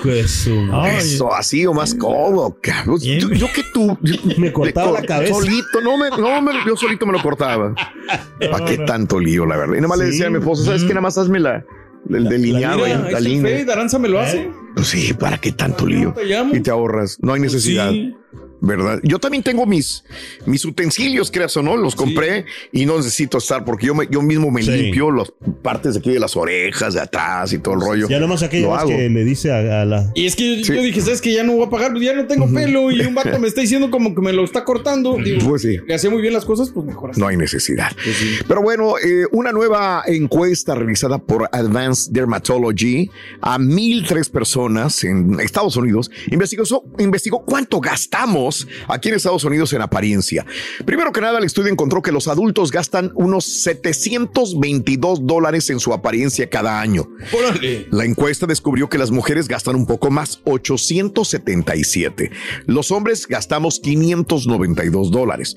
Ay, 0.71 0.97
Eso, 0.97 1.33
así 1.33 1.65
o 1.65 1.73
más 1.73 1.95
cómodo, 1.95 2.57
cabrón. 2.61 2.99
Yo, 2.99 3.29
yo 3.31 3.47
que 3.53 3.63
tú. 3.73 3.97
Me 4.37 4.51
cortaba 4.51 4.91
la 4.91 5.01
cabeza. 5.01 5.33
Solito, 5.33 5.81
no, 5.83 5.97
me, 5.97 6.09
no 6.09 6.41
me- 6.41 6.53
yo 6.67 6.75
solito 6.75 7.05
me 7.05 7.13
lo 7.13 7.21
cortaba. 7.21 7.73
¿Para 8.51 8.65
qué 8.65 8.77
no. 8.77 8.85
tanto 8.85 9.19
lío, 9.19 9.45
la 9.45 9.57
verdad? 9.57 9.73
Y 9.73 9.77
nada 9.77 9.87
más 9.87 9.97
le 9.97 10.05
decía 10.05 10.27
a 10.27 10.29
mi 10.29 10.37
esposa, 10.39 10.65
¿sabes 10.65 10.81
qué? 10.83 10.89
Nada 10.89 11.01
más 11.01 11.17
hazme 11.17 11.39
la, 11.39 11.63
el 12.09 12.25
delineado 12.25 12.77
Mira, 12.83 12.87
ahí, 12.87 13.03
ahí 13.07 13.11
la 13.13 13.17
el 13.17 13.23
línea. 13.23 13.57
Fade, 13.59 13.71
Aranza 13.71 13.97
me 13.99 14.09
lo 14.09 14.19
hace. 14.19 14.49
Pues 14.75 14.87
sí, 14.87 15.13
¿para 15.13 15.37
qué 15.39 15.51
tanto 15.53 15.85
lío? 15.87 16.11
te 16.13 16.25
llamo. 16.25 16.53
Y 16.55 16.59
te 16.59 16.69
ahorras. 16.69 17.17
No 17.21 17.33
hay 17.33 17.39
necesidad. 17.41 17.89
Sí. 17.91 18.15
¿Verdad? 18.61 18.99
Yo 19.03 19.19
también 19.19 19.43
tengo 19.43 19.65
mis, 19.65 20.03
mis 20.45 20.63
utensilios, 20.65 21.29
creas 21.29 21.55
o 21.57 21.61
no, 21.61 21.75
los 21.77 21.95
compré 21.95 22.45
y 22.71 22.85
no 22.85 22.97
necesito 22.97 23.37
estar 23.37 23.63
porque 23.65 23.87
yo, 23.87 23.93
me- 23.95 24.07
yo 24.09 24.21
mismo 24.21 24.49
me 24.49 24.63
Sí. 24.63 24.71
limpio 24.71 25.11
las 25.11 25.31
partes 25.61 25.93
de 25.93 25.99
aquí 25.99 26.11
de 26.11 26.19
las 26.19 26.35
orejas, 26.35 26.93
de 26.95 27.01
atrás 27.01 27.51
y 27.53 27.59
todo 27.59 27.75
el 27.75 27.81
rollo. 27.81 28.07
Ya 28.09 28.19
nomás 28.19 28.41
aquella 28.43 28.67
Lo 28.67 28.71
vez 28.73 28.79
hago. 28.81 28.89
que 28.89 29.09
le 29.09 29.23
dice 29.23 29.51
a, 29.51 29.81
a 29.81 29.85
la. 29.85 30.11
Y 30.15 30.25
es 30.25 30.35
que 30.35 30.57
yo, 30.59 30.65
Sí. 30.65 30.73
yo 30.75 30.81
dije, 30.81 31.01
¿sabes 31.01 31.21
que 31.21 31.33
Ya 31.33 31.43
no 31.43 31.53
voy 31.53 31.65
a 31.65 31.69
pagar, 31.69 31.91
pues 31.91 32.03
ya 32.03 32.13
no 32.13 32.25
tengo 32.27 32.51
pelo 32.51 32.89
y 32.91 33.01
un 33.01 33.13
vato 33.15 33.37
me 33.39 33.47
está 33.47 33.61
diciendo 33.61 33.91
como 33.91 34.15
que 34.15 34.21
me 34.21 34.31
lo 34.33 34.43
está 34.43 34.63
cortando. 34.63 35.17
Digo, 35.23 35.49
Pues 35.49 35.61
sí. 35.63 35.77
le 35.85 35.93
hacía 35.93 36.09
muy 36.09 36.21
bien 36.21 36.33
las 36.33 36.45
cosas, 36.45 36.69
pues 36.69 36.85
mejor 36.87 37.11
así. 37.11 37.19
No 37.19 37.27
hay 37.27 37.37
necesidad. 37.37 37.91
Pues 38.03 38.15
sí. 38.15 38.29
Pero 38.47 38.61
bueno, 38.61 38.97
eh, 38.97 39.25
una 39.31 39.51
nueva 39.51 40.03
encuesta 40.07 40.73
realizada 40.75 41.17
por 41.17 41.49
Advanced 41.51 42.11
Dermatology 42.13 43.11
a 43.41 43.57
1.003 43.59 44.29
personas 44.29 45.03
en 45.03 45.39
Estados 45.41 45.75
Unidos 45.75 46.09
investigó, 46.31 46.63
investigó 46.99 47.43
cuánto 47.43 47.79
gastamos 47.81 48.44
aquí 48.87 49.09
en 49.09 49.15
Estados 49.15 49.43
Unidos 49.43 49.73
en 49.73 49.81
apariencia. 49.81 50.45
Primero 50.85 51.11
que 51.11 51.21
nada, 51.21 51.39
el 51.39 51.45
estudio 51.45 51.71
encontró 51.71 52.01
que 52.01 52.11
los 52.11 52.27
adultos 52.27 52.71
gastan 52.71 53.11
unos 53.15 53.45
722 53.45 55.25
dólares 55.25 55.69
en 55.69 55.79
su 55.79 55.93
apariencia 55.93 56.49
cada 56.49 56.79
año. 56.79 57.07
Órale. 57.31 57.87
La 57.91 58.05
encuesta 58.05 58.45
descubrió 58.45 58.89
que 58.89 58.97
las 58.97 59.11
mujeres 59.11 59.47
gastan 59.47 59.75
un 59.75 59.85
poco 59.85 60.11
más, 60.11 60.41
877. 60.45 62.31
Los 62.65 62.91
hombres 62.91 63.27
gastamos 63.27 63.79
592 63.79 65.11
dólares. 65.11 65.55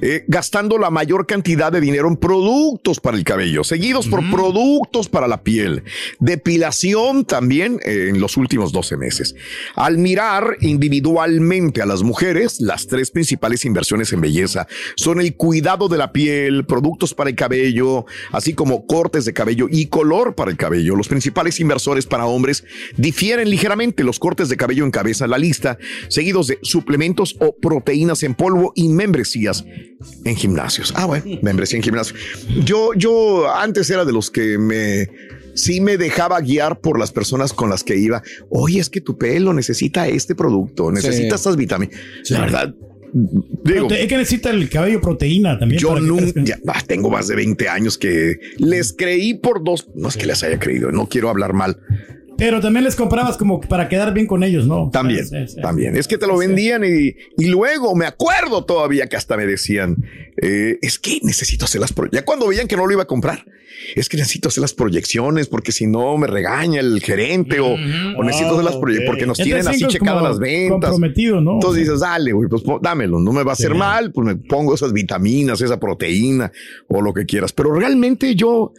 Eh, 0.00 0.24
gastando 0.28 0.78
la 0.78 0.90
mayor 0.90 1.26
cantidad 1.26 1.72
de 1.72 1.80
dinero 1.80 2.08
en 2.08 2.16
productos 2.16 3.00
para 3.00 3.16
el 3.16 3.24
cabello, 3.24 3.64
seguidos 3.64 4.06
por 4.06 4.28
productos 4.30 5.08
para 5.08 5.26
la 5.26 5.42
piel, 5.42 5.82
depilación 6.20 7.24
también 7.24 7.80
eh, 7.84 8.06
en 8.08 8.20
los 8.20 8.36
últimos 8.36 8.72
12 8.72 8.96
meses. 8.96 9.34
Al 9.74 9.98
mirar 9.98 10.56
individualmente 10.60 11.82
a 11.82 11.86
las 11.86 12.02
mujeres, 12.02 12.60
las 12.60 12.86
tres 12.86 13.10
principales 13.10 13.64
inversiones 13.64 14.12
en 14.12 14.20
belleza 14.20 14.68
son 14.94 15.20
el 15.20 15.34
cuidado 15.34 15.88
de 15.88 15.98
la 15.98 16.12
piel, 16.12 16.64
productos 16.64 17.14
para 17.14 17.30
el 17.30 17.36
cabello, 17.36 18.06
así 18.32 18.54
como 18.54 18.86
cortes 18.86 19.24
de 19.24 19.32
cabello 19.32 19.66
y 19.70 19.86
color 19.86 20.34
para 20.34 20.50
el 20.50 20.56
cabello. 20.56 20.94
Los 20.94 21.08
principales 21.08 21.58
inversores 21.60 22.06
para 22.06 22.26
hombres 22.26 22.64
difieren 22.96 23.50
ligeramente. 23.50 24.04
Los 24.04 24.18
cortes 24.18 24.48
de 24.48 24.56
cabello 24.56 24.86
encabezan 24.86 25.30
la 25.30 25.38
lista, 25.38 25.78
seguidos 26.08 26.46
de 26.46 26.58
suplementos 26.62 27.36
o 27.40 27.56
proteínas 27.56 28.22
en 28.22 28.34
polvo 28.34 28.72
y 28.74 28.88
membresías 28.88 29.64
en 30.24 30.36
gimnasios. 30.36 30.92
Ah, 30.96 31.06
bueno, 31.06 31.24
membresía 31.42 31.76
en 31.76 31.82
gimnasios. 31.82 32.18
Yo, 32.64 32.94
yo 32.94 33.52
antes 33.52 33.90
era 33.90 34.04
de 34.04 34.12
los 34.12 34.30
que 34.30 34.58
me 34.58 35.08
sí 35.54 35.80
me 35.80 35.96
dejaba 35.96 36.40
guiar 36.40 36.80
por 36.80 36.98
las 36.98 37.12
personas 37.12 37.52
con 37.52 37.68
las 37.68 37.84
que 37.84 37.96
iba. 37.96 38.22
Oye, 38.48 38.80
es 38.80 38.88
que 38.88 39.00
tu 39.00 39.18
pelo 39.18 39.52
necesita 39.52 40.08
este 40.08 40.34
producto, 40.34 40.90
necesita 40.90 41.34
estas 41.34 41.56
vitaminas. 41.56 41.98
La 42.30 42.40
verdad, 42.40 42.74
digo, 43.12 43.90
es 43.90 44.06
que 44.06 44.16
necesita 44.16 44.50
el 44.50 44.68
cabello 44.68 45.00
proteína 45.00 45.58
también. 45.58 45.80
yo 45.80 45.98
nunca, 45.98 46.40
ya, 46.44 46.58
ah, 46.68 46.82
tengo 46.86 47.10
más 47.10 47.28
de 47.28 47.36
20 47.36 47.68
años 47.68 47.98
que 47.98 48.38
les 48.58 48.92
creí 48.92 49.34
por 49.34 49.64
dos, 49.64 49.88
no 49.94 50.08
es 50.08 50.16
que 50.16 50.26
les 50.26 50.42
haya 50.42 50.58
creído, 50.58 50.90
no 50.92 51.08
quiero 51.08 51.28
hablar 51.28 51.52
mal. 51.52 51.78
Pero 52.38 52.60
también 52.60 52.84
les 52.84 52.94
comprabas 52.96 53.36
como 53.36 53.60
para 53.60 53.88
quedar 53.88 54.14
bien 54.14 54.26
con 54.26 54.42
ellos, 54.44 54.66
¿no? 54.66 54.88
También, 54.90 55.26
Sí, 55.26 55.36
sí. 55.48 55.60
también. 55.60 55.96
Es 55.96 56.06
que 56.08 56.16
te 56.16 56.26
lo 56.28 56.38
vendían 56.38 56.84
y, 56.84 57.16
y 57.36 57.46
luego 57.48 57.94
me 57.96 58.06
acuerdo 58.06 58.64
todavía 58.64 59.08
que 59.08 59.16
hasta 59.16 59.36
me 59.36 59.44
decían, 59.44 59.96
eh, 60.40 60.78
es 60.80 60.98
que 61.00 61.18
necesito 61.24 61.64
hacer 61.64 61.80
las 61.80 61.92
proyecciones. 61.92 62.22
Ya 62.22 62.24
cuando 62.24 62.46
veían 62.46 62.68
que 62.68 62.76
no 62.76 62.86
lo 62.86 62.92
iba 62.92 63.02
a 63.02 63.06
comprar, 63.06 63.44
es 63.96 64.08
que 64.08 64.16
necesito 64.16 64.48
hacer 64.48 64.60
las 64.60 64.72
proyecciones 64.72 65.48
porque 65.48 65.72
si 65.72 65.86
no 65.88 66.16
me 66.16 66.26
regaña 66.28 66.78
el 66.80 67.00
gerente 67.00 67.58
o, 67.60 67.74
o 67.74 68.22
necesito 68.24 68.52
hacer 68.52 68.64
las 68.64 68.76
Ah, 68.76 68.80
proyecciones 68.80 69.08
porque 69.10 69.26
nos 69.26 69.38
tienen 69.38 69.66
así 69.66 69.84
checadas 69.86 70.22
las 70.22 70.38
ventas. 70.38 70.90
Comprometido, 70.90 71.40
¿no? 71.40 71.54
Entonces 71.54 71.84
dices, 71.84 72.00
dale, 72.00 72.32
güey, 72.32 72.48
pues 72.48 72.62
dámelo, 72.82 73.18
no 73.18 73.32
me 73.32 73.42
va 73.42 73.50
a 73.50 73.54
hacer 73.54 73.74
mal, 73.74 74.12
pues 74.12 74.26
me 74.26 74.36
pongo 74.36 74.74
esas 74.74 74.92
vitaminas, 74.92 75.60
esa 75.60 75.80
proteína 75.80 76.52
o 76.86 77.02
lo 77.02 77.12
que 77.12 77.26
quieras. 77.26 77.52
Pero 77.52 77.72
realmente 77.74 78.34
yo 78.36 78.72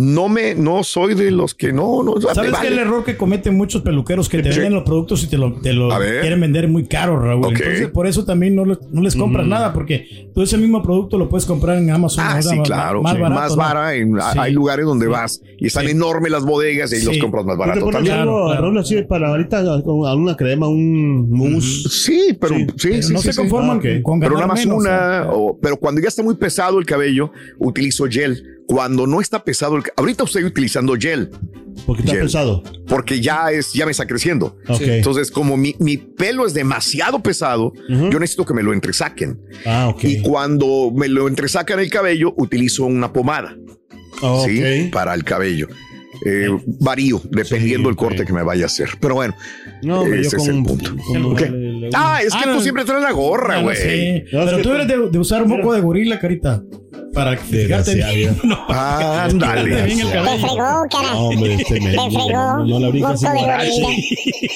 no 0.00 0.28
me, 0.28 0.54
no 0.54 0.82
soy 0.82 1.14
de 1.14 1.30
los 1.30 1.54
que 1.54 1.72
no, 1.72 2.02
no. 2.02 2.18
¿Sabes 2.20 2.38
qué 2.42 2.50
vale. 2.50 2.68
es 2.68 2.72
el 2.72 2.78
error 2.78 3.04
que 3.04 3.16
cometen 3.16 3.56
muchos 3.56 3.82
peluqueros 3.82 4.28
que 4.28 4.42
te 4.42 4.48
venden 4.48 4.72
los 4.74 4.84
productos 4.84 5.22
y 5.24 5.26
te 5.26 5.36
lo, 5.36 5.52
te 5.60 5.72
lo 5.72 5.88
quieren 6.20 6.40
vender 6.40 6.68
muy 6.68 6.86
caro, 6.86 7.18
Raúl? 7.20 7.48
Entonces, 7.48 7.88
por 7.88 8.06
eso 8.06 8.24
también 8.24 8.54
no, 8.56 8.64
no 8.64 9.02
les 9.02 9.14
compras 9.16 9.46
nada, 9.46 9.72
porque 9.72 10.30
tú 10.34 10.42
ese 10.42 10.56
mismo 10.56 10.82
producto 10.82 11.18
lo 11.18 11.28
puedes 11.28 11.44
comprar 11.46 11.76
en 11.76 11.90
Amazon. 11.90 12.24
Ah, 12.26 12.40
sí, 12.40 12.56
Más- 12.56 12.66
claro. 12.66 13.02
Más 13.02 13.14
sí, 13.14 13.20
barato. 13.20 13.40
más 13.40 13.50
¿no? 13.50 13.56
vara. 13.56 13.94
en- 13.94 14.14
Sí. 14.20 14.38
Hay 14.38 14.52
lugares 14.52 14.86
donde 14.86 15.06
Sí. 15.06 15.12
vas 15.12 15.42
y 15.58 15.66
están 15.66 15.84
Sí. 15.84 15.90
enormes 15.92 16.30
las 16.32 16.44
bodegas 16.44 16.92
y 16.92 17.04
los 17.04 17.18
compras 17.18 17.44
más 17.44 17.56
¿Tú 17.56 17.62
te 17.62 17.68
barato 17.68 17.90
también. 17.90 18.14
Claro, 18.16 18.54
Raúl, 18.54 18.78
así 18.78 19.02
para 19.02 19.28
ahorita 19.28 19.62
con 19.82 20.06
alguna 20.06 20.36
crema, 20.36 20.68
un 20.68 21.30
mousse? 21.30 21.88
Sí, 21.90 22.36
pero 22.40 22.54
sí, 22.56 22.66
sí, 22.76 22.88
Pero 22.90 23.02
sí, 23.02 23.12
no 23.12 23.18
se 23.20 23.32
sí. 23.32 23.38
conforman 23.38 23.76
Ah, 23.76 23.78
ok. 23.96 24.02
con 24.02 24.20
Pero 24.20 24.34
nada 24.34 24.46
más 24.46 24.58
menos, 24.64 24.78
una, 24.78 25.26
o- 25.32 25.58
pero 25.60 25.76
cuando 25.76 26.00
ya 26.00 26.08
está 26.08 26.22
muy 26.22 26.36
pesado 26.36 26.78
el 26.78 26.86
cabello, 26.86 27.32
utilizo 27.58 28.06
gel. 28.06 28.42
Cuando 28.70 29.04
no 29.06 29.20
está 29.20 29.42
pesado 29.42 29.76
el 29.76 29.82
ahorita 29.96 30.22
estoy 30.22 30.44
utilizando 30.44 30.94
gel. 30.96 31.30
Porque 31.86 32.02
está 32.02 32.12
Gel. 32.12 32.22
pesado. 32.22 32.62
Porque 32.86 33.20
ya 33.20 33.50
es, 33.50 33.72
ya 33.72 33.84
me 33.84 33.90
está 33.90 34.06
creciendo. 34.06 34.56
Ok. 34.68 34.80
Entonces, 34.82 35.32
como 35.32 35.56
mi, 35.56 35.74
mi 35.80 35.96
pelo 35.96 36.46
es 36.46 36.54
demasiado 36.54 37.20
pesado, 37.20 37.72
yo 37.88 38.18
necesito 38.20 38.44
que 38.44 38.54
me 38.54 38.62
lo 38.62 38.72
entresaquen. 38.72 39.40
Ah. 39.66 39.92
Y 40.02 40.22
cuando 40.22 40.92
me 40.94 41.08
lo 41.08 41.26
entresacan 41.26 41.80
el 41.80 41.90
cabello, 41.90 42.32
utilizo 42.36 42.84
una 42.84 43.12
pomada. 43.12 43.56
Ah. 44.22 44.44
Para 44.92 45.14
el 45.14 45.24
cabello. 45.24 45.66
Eh, 46.26 46.48
varío, 46.80 47.20
dependiendo 47.30 47.88
Sí, 47.88 47.90
el 47.90 47.96
corte 47.96 48.24
que 48.26 48.32
me 48.32 48.42
vaya 48.42 48.64
a 48.64 48.66
hacer. 48.66 48.90
Pero 49.00 49.14
bueno, 49.16 49.34
No, 49.82 50.02
hombre, 50.02 50.20
ese 50.20 50.32
yo 50.32 50.36
es 50.36 50.46
con, 50.48 50.56
el 50.58 50.62
punto. 50.62 50.90
Ah, 51.94 52.20
es 52.22 52.32
que 52.34 52.38
Ah, 52.40 52.44
tú 52.44 52.50
no. 52.50 52.60
siempre 52.60 52.84
traes 52.84 53.02
la 53.02 53.10
gorra, 53.12 53.60
Bueno, 53.62 53.62
güey. 53.62 53.76
sí. 53.76 54.24
No, 54.32 54.44
Pero 54.44 54.58
tú 54.62 54.72
eres 54.74 54.86
de, 54.86 55.08
de 55.10 55.18
usar 55.18 55.46
moco 55.46 55.72
de 55.72 55.80
gorila, 55.80 56.18
carita. 56.20 56.62
Para 57.14 57.36
fijarte 57.36 57.94
Desgraciado. 57.94 58.14
bien. 58.14 58.40
No, 58.44 58.56
Ah, 58.68 59.24
ándale. 59.24 59.82
Te 59.82 59.96
fregó, 60.38 60.86
cara. 60.90 61.12
No, 61.12 61.18
hombre, 61.28 61.54
este 61.54 61.80
me- 61.80 61.90
Te 61.92 62.10
fregó. 62.10 62.64
no 62.64 62.78
la 62.80 62.88
brincas 62.88 63.20
sin 63.20 63.30
guarache. 63.32 64.06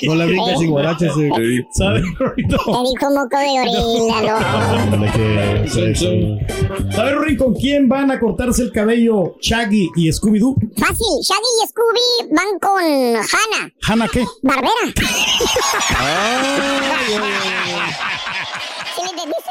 No 0.06 0.14
la 0.14 0.24
brincas 0.26 0.58
sin 0.58 0.70
guarache. 0.70 1.08
¿Sabes? 1.72 2.02
Te 2.02 2.50
dijo 2.52 2.72
moco 2.72 3.38
de 3.38 3.46
gorila, 3.58 5.12
que 5.12 5.62
eso, 5.64 5.80
eso. 5.86 6.06
¿Sabes, 6.92 7.12
Rorrito, 7.14 7.44
con 7.44 7.54
quién 7.54 7.88
van 7.88 8.10
a 8.10 8.18
cortarse 8.20 8.62
el 8.62 8.72
cabello 8.72 9.36
Shaggy 9.40 9.90
y 9.96 10.08
Scooby-Doo? 10.12 10.54
Fácil, 10.76 11.20
Shaggy 11.22 11.50
y 11.62 11.68
Scooby 11.68 12.34
van 12.34 12.58
con 12.60 12.82
Hannah, 12.82 13.72
¿Hannah 13.86 14.08
qué? 14.08 14.24
Barbera. 14.42 14.70
¿Sí 18.94 19.02
le 19.02 19.10
entendiste? 19.10 19.50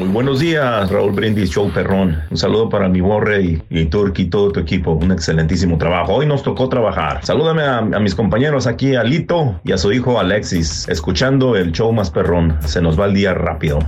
Muy 0.00 0.08
buenos 0.08 0.40
días, 0.40 0.90
Raúl 0.90 1.12
Brindis, 1.12 1.50
Show 1.50 1.70
Perrón. 1.70 2.22
Un 2.30 2.36
saludo 2.38 2.70
para 2.70 2.88
mi 2.88 3.02
Borre 3.02 3.42
y, 3.42 3.62
y 3.68 3.84
todo 3.84 4.50
tu 4.50 4.58
equipo. 4.58 4.92
Un 4.92 5.12
excelentísimo 5.12 5.76
trabajo. 5.76 6.14
Hoy 6.14 6.24
nos 6.24 6.42
tocó 6.42 6.70
trabajar. 6.70 7.20
Salúdame 7.22 7.64
a, 7.64 7.80
a 7.80 8.00
mis 8.00 8.14
compañeros 8.14 8.66
aquí, 8.66 8.96
a 8.96 9.04
Lito 9.04 9.60
y 9.62 9.72
a 9.72 9.76
su 9.76 9.92
hijo 9.92 10.18
Alexis, 10.18 10.88
escuchando 10.88 11.54
el 11.54 11.72
show 11.72 11.92
más 11.92 12.10
perrón. 12.10 12.56
Se 12.64 12.80
nos 12.80 12.98
va 12.98 13.04
el 13.04 13.12
día 13.12 13.34
rápido. 13.34 13.80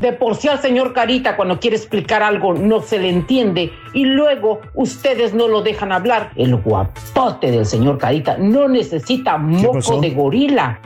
De 0.00 0.12
por 0.12 0.34
sí 0.34 0.48
al 0.48 0.60
señor 0.60 0.92
Carita 0.92 1.36
cuando 1.36 1.60
quiere 1.60 1.76
explicar 1.76 2.20
algo 2.24 2.52
no 2.52 2.82
se 2.82 2.98
le 2.98 3.10
entiende 3.10 3.70
y 3.94 4.06
luego 4.06 4.60
ustedes 4.74 5.34
no 5.34 5.46
lo 5.46 5.62
dejan 5.62 5.92
hablar. 5.92 6.32
El 6.34 6.56
guapote 6.56 7.52
del 7.52 7.64
señor 7.64 7.98
Carita 7.98 8.36
no 8.38 8.66
necesita 8.66 9.38
moco 9.38 10.00
de 10.00 10.10
gorila. 10.10 10.80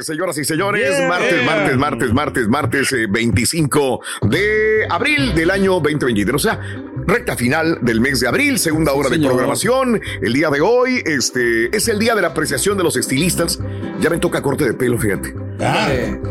Señoras 0.00 0.38
y 0.38 0.44
señores, 0.44 0.96
Yeah. 0.98 1.08
martes, 1.08 1.44
martes, 1.44 1.76
martes, 1.76 2.12
martes, 2.12 2.48
martes 2.48 2.92
eh, 2.92 3.06
25 3.08 4.00
de 4.22 4.86
abril 4.88 5.34
del 5.34 5.50
año 5.50 5.72
2023. 5.80 6.34
O 6.34 6.38
sea, 6.38 6.58
recta 7.06 7.36
final 7.36 7.78
del 7.82 8.00
mes 8.00 8.20
de 8.20 8.28
abril, 8.28 8.58
segunda 8.58 8.92
hora 8.92 9.08
de 9.10 9.16
señor. 9.16 9.32
programación. 9.32 10.00
El 10.22 10.32
día 10.32 10.48
de 10.50 10.60
hoy 10.60 11.02
este, 11.04 11.74
es 11.76 11.88
el 11.88 11.98
día 11.98 12.14
de 12.14 12.22
la 12.22 12.28
apreciación 12.28 12.78
de 12.78 12.84
los 12.84 12.96
estilistas. 12.96 13.58
Ya 14.00 14.08
me 14.10 14.18
toca 14.18 14.40
corte 14.42 14.64
de 14.64 14.72
pelo, 14.74 14.96
fíjate. 14.98 15.34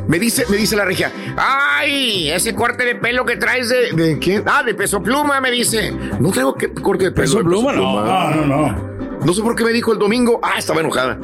Me 0.07 0.17
dice, 0.17 0.45
me 0.49 0.57
dice 0.57 0.75
la 0.75 0.85
regia, 0.85 1.11
¡ay! 1.37 2.31
Ese 2.31 2.55
corte 2.55 2.83
de 2.85 2.95
pelo 2.95 3.23
que 3.25 3.37
traes 3.37 3.69
de. 3.69 3.91
¿De 3.91 4.17
quién? 4.17 4.43
Ah, 4.47 4.63
de 4.63 4.73
peso 4.73 5.03
pluma, 5.03 5.39
me 5.41 5.51
dice. 5.51 5.91
No 6.19 6.31
traigo 6.31 6.55
que- 6.55 6.73
corte 6.73 7.05
de 7.05 7.11
pelo. 7.11 7.23
¿Peso 7.23 7.37
de 7.37 7.43
pluma? 7.43 7.73
No. 7.73 8.03
No, 8.03 8.35
no, 8.35 8.45
no. 8.45 8.89
No 9.23 9.33
sé 9.33 9.41
por 9.41 9.55
qué 9.55 9.63
me 9.65 9.71
dijo 9.71 9.91
el 9.93 9.99
domingo. 9.99 10.39
Ah, 10.41 10.53
estaba 10.57 10.79
enojada. 10.79 11.19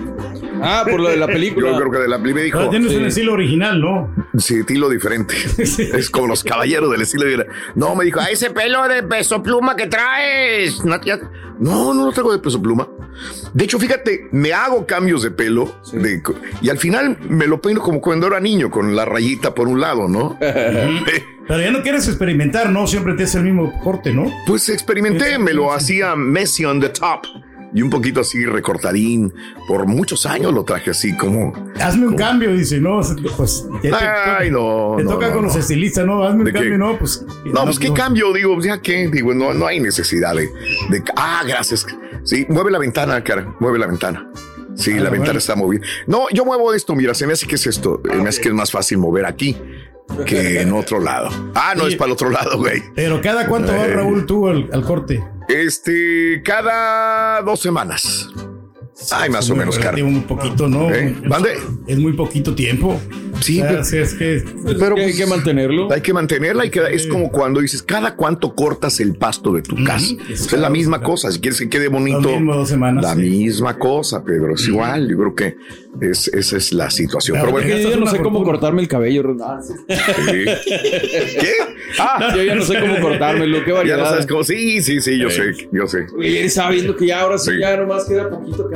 Ah, 0.65 0.83
por 0.89 0.99
lo 0.99 1.09
de 1.09 1.17
la 1.17 1.27
película. 1.27 1.71
Yo 1.71 1.77
creo 1.77 1.91
que 1.91 1.97
de 1.99 2.07
la 2.07 2.17
película 2.19 2.43
dijo. 2.43 2.57
Pero 2.59 2.69
tienes 2.71 2.93
un 2.95 3.05
estilo 3.05 3.33
original, 3.33 3.79
¿no? 3.79 4.13
Sí, 4.37 4.55
estilo 4.59 4.89
diferente. 4.89 5.35
Es 5.57 6.09
como 6.09 6.27
los 6.27 6.43
caballeros 6.43 6.91
del 6.91 7.01
estilo 7.01 7.25
diferente. 7.25 7.53
No, 7.75 7.95
me 7.95 8.05
dijo, 8.05 8.19
"Ah, 8.19 8.27
ese 8.31 8.49
pelo 8.51 8.87
de 8.87 9.03
peso 9.03 9.41
pluma 9.41 9.75
que 9.75 9.87
traes. 9.87 10.83
No, 10.83 10.97
no, 11.59 11.93
no 11.93 12.05
lo 12.07 12.11
traigo 12.11 12.31
de 12.33 12.39
peso 12.39 12.61
pluma. 12.61 12.87
De 13.53 13.63
hecho, 13.63 13.79
fíjate, 13.79 14.27
me 14.31 14.51
hago 14.51 14.85
cambios 14.85 15.23
de 15.23 15.31
pelo 15.31 15.73
de- 15.93 16.21
y 16.61 16.69
al 16.69 16.77
final 16.77 17.17
me 17.29 17.47
lo 17.47 17.61
peino 17.61 17.79
como 17.81 18.01
cuando 18.01 18.27
era 18.27 18.39
niño, 18.41 18.69
con 18.69 18.93
la 18.95 19.05
rayita 19.05 19.55
por 19.55 19.67
un 19.69 19.79
lado, 19.79 20.07
¿no? 20.09 20.37
Pero 21.47 21.61
ya 21.61 21.71
no 21.71 21.81
quieres 21.83 22.07
experimentar, 22.07 22.71
¿no? 22.71 22.87
Siempre 22.87 23.13
te 23.13 23.23
hace 23.23 23.37
el 23.37 23.43
mismo 23.45 23.71
corte, 23.83 24.11
¿no? 24.11 24.25
Pues 24.47 24.67
experimenté, 24.69 25.37
me 25.37 25.53
lo 25.53 25.71
hacía 25.71 26.15
Messi 26.15 26.65
on 26.65 26.79
the 26.81 26.89
top. 26.89 27.25
Y 27.75 27.81
un 27.81 27.89
poquito 27.91 28.21
así 28.21 28.45
recortadín. 28.45 29.33
Por 29.67 29.85
muchos 29.85 30.25
años 30.25 30.53
lo 30.53 30.63
traje 30.63 30.91
así 30.91 31.15
como... 31.17 31.53
Hazme 31.79 32.07
un 32.07 32.15
cambio, 32.15 32.51
dice, 32.55 32.79
¿no? 32.79 33.01
Pues 33.37 33.67
te, 33.81 33.91
Ay, 33.93 34.49
no. 34.49 34.95
te 34.97 35.03
no, 35.03 35.11
toca 35.11 35.27
no, 35.27 35.33
con 35.33 35.41
no. 35.43 35.47
los 35.49 35.57
estilistas, 35.57 36.05
¿no? 36.05 36.23
Hazme 36.23 36.45
un 36.45 36.51
cambio, 36.51 36.77
¿no? 36.77 36.97
Pues. 36.97 37.23
No, 37.53 37.65
pues 37.65 37.77
qué 37.77 37.91
cambio, 37.93 38.31
digo, 38.33 38.57
ya 38.61 38.81
qué, 38.81 39.09
digo, 39.09 39.33
no, 39.33 39.53
no 39.53 39.67
hay 39.67 39.79
necesidad 39.79 40.33
de, 40.35 40.43
de- 40.89 41.03
Ah, 41.17 41.43
gracias. 41.45 41.85
Sí, 42.23 42.45
mueve 42.49 42.71
la 42.71 42.79
ventana, 42.79 43.21
cara, 43.23 43.53
mueve 43.59 43.77
la 43.77 43.87
ventana. 43.87 44.31
Sí, 44.75 44.93
la 44.93 45.09
ventana 45.09 45.37
está 45.39 45.55
movida. 45.55 45.81
No, 46.07 46.27
yo 46.33 46.43
muevo 46.45 46.73
esto, 46.73 46.95
mira, 46.95 47.13
se 47.13 47.27
me 47.27 47.33
hace 47.33 47.45
que 47.45 47.55
es 47.55 47.67
esto. 47.67 48.01
Me 48.03 48.27
hace 48.29 48.41
que 48.41 48.47
es 48.49 48.53
más 48.53 48.71
fácil 48.71 48.97
mover 48.97 49.25
aquí 49.25 49.57
que 50.25 50.61
en 50.61 50.71
otro 50.73 50.99
lado. 50.99 51.29
Ah, 51.55 51.73
no, 51.75 51.87
es 51.87 51.95
para 51.95 52.07
el 52.07 52.13
otro 52.13 52.29
lado, 52.29 52.57
güey. 52.57 52.81
Pero 52.95 53.21
cada 53.21 53.47
cuánto 53.47 53.71
va 53.73 53.85
Eh. 53.85 53.93
Raúl 53.93 54.25
tú 54.25 54.47
al, 54.47 54.69
al 54.71 54.83
corte. 54.83 55.23
Este, 55.47 56.41
cada 56.43 57.41
dos 57.41 57.59
semanas. 57.59 58.29
Ay, 59.11 59.29
más 59.29 59.49
o 59.49 59.55
menos, 59.55 59.75
relativo, 59.77 60.09
Muy 60.09 60.21
poquito, 60.21 60.67
¿no? 60.69 60.89
¿Eh? 60.93 61.13
Es 61.85 61.97
muy 61.97 62.13
poquito 62.13 62.55
tiempo. 62.55 62.99
Sí, 63.41 63.59
O 63.61 63.63
sea, 63.63 63.69
pero- 63.91 64.03
es 64.03 64.13
que. 64.13 64.43
Pero 64.79 64.95
hay 64.95 65.13
que 65.13 65.25
mantenerlo. 65.25 65.91
Hay 65.91 65.99
que 66.01 66.13
mantenerla 66.13 66.65
y 66.65 66.69
que 66.69 66.81
es 66.91 67.05
como 67.07 67.29
cuando 67.29 67.59
dices, 67.59 67.83
cada 67.83 68.15
cuánto 68.15 68.55
cortas 68.55 69.01
el 69.01 69.15
pasto 69.15 69.51
de 69.51 69.61
tu 69.61 69.75
casa. 69.83 70.15
es 70.29 70.51
la 70.53 70.69
misma 70.69 71.01
cosa. 71.01 71.29
Si 71.31 71.39
quieres 71.41 71.59
que 71.59 71.67
quede 71.69 71.89
bonito, 71.89 72.21
mismo, 72.31 72.55
dos 72.55 72.69
semanas, 72.69 73.03
la 73.03 73.13
sí. 73.15 73.19
misma 73.21 73.77
cosa, 73.77 74.23
Pedro. 74.23 74.55
Es 74.55 74.65
igual. 74.67 75.09
Yo 75.09 75.17
creo 75.17 75.35
que 75.35 75.57
es, 76.01 76.29
esa 76.29 76.55
es 76.57 76.71
la 76.71 76.89
situación. 76.89 77.37
Pero 77.39 77.51
bueno, 77.51 77.67
yo 77.67 77.89
ya 77.89 77.97
no 77.97 78.07
sé 78.07 78.19
cómo 78.19 78.43
cortarme 78.45 78.81
el 78.81 78.87
cabello. 78.87 79.23
Ah, 79.43 79.59
sí. 79.61 79.73
¿Qué? 81.39 81.51
Ah, 81.99 82.33
Yo 82.35 82.43
ya 82.43 82.55
no 82.55 82.61
sé 82.63 82.79
cómo 82.79 82.99
cortármelo. 83.01 83.63
Qué 83.63 83.71
Ya 83.71 83.75
variedad. 83.77 83.97
no 83.99 84.05
sabes 84.05 84.25
cómo. 84.25 84.43
Sí, 84.43 84.81
sí, 84.81 85.01
sí, 85.01 85.17
yo 85.19 85.29
Sí. 85.29 85.35
sé, 85.53 85.69
yo 85.71 85.87
sé. 85.87 86.05
Oye, 86.17 86.39
él 86.39 86.45
estaba 86.45 86.71
viendo 86.71 86.95
que 86.95 87.07
ya 87.07 87.21
ahora 87.21 87.37
sí, 87.37 87.51
Sí. 87.51 87.59
ya 87.59 87.77
nomás 87.77 88.05
queda 88.05 88.29
poquito 88.29 88.69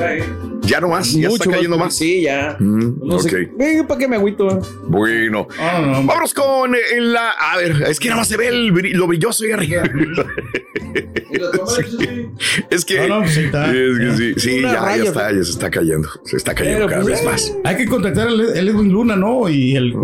Ya 0.61 0.79
no 0.79 0.89
más, 0.89 1.11
ya 1.13 1.29
está 1.29 1.49
cayendo 1.49 1.77
más. 1.77 1.95
Sí, 1.95 2.21
ya. 2.21 2.55
Mm, 2.59 2.99
No 3.03 3.19
sé. 3.19 3.29
ok. 3.29 3.57
Venga, 3.57 3.87
¿para 3.87 3.99
qué 3.99 4.07
me 4.07 4.17
agüito? 4.17 4.59
Bueno, 4.87 5.47
vámonos 5.57 6.33
con 6.33 6.75
eh, 6.75 6.79
la. 6.99 7.31
A 7.31 7.57
ver, 7.57 7.83
es 7.87 7.99
que 7.99 8.09
nada 8.09 8.21
más 8.21 8.27
se 8.27 8.37
ve 8.37 8.49
el, 8.49 8.67
lo 8.67 9.07
brilloso 9.07 9.45
y 9.47 9.51
arriba. 9.51 9.83
es 12.69 12.85
que. 12.85 13.07
No, 13.07 13.19
pues 13.21 13.37
ahí 13.37 13.45
está. 13.45 13.65
es 13.71 13.97
que 13.97 14.17
sí, 14.17 14.33
sí, 14.37 14.61
ya, 14.61 14.95
está, 14.95 15.31
ya 15.31 15.43
se 15.43 15.51
está 15.51 15.71
cayendo. 15.71 16.07
Se 16.25 16.37
está 16.37 16.53
cayendo 16.53 16.85
Pero, 16.85 16.89
cada 16.89 17.01
pues, 17.01 17.15
vez 17.15 17.25
más. 17.25 17.55
Hay 17.63 17.77
que 17.77 17.85
contactar 17.85 18.27
al 18.27 18.39
Edwin 18.55 18.91
Luna, 18.91 19.15
¿no? 19.15 19.49
Y 19.49 19.75
el. 19.75 19.95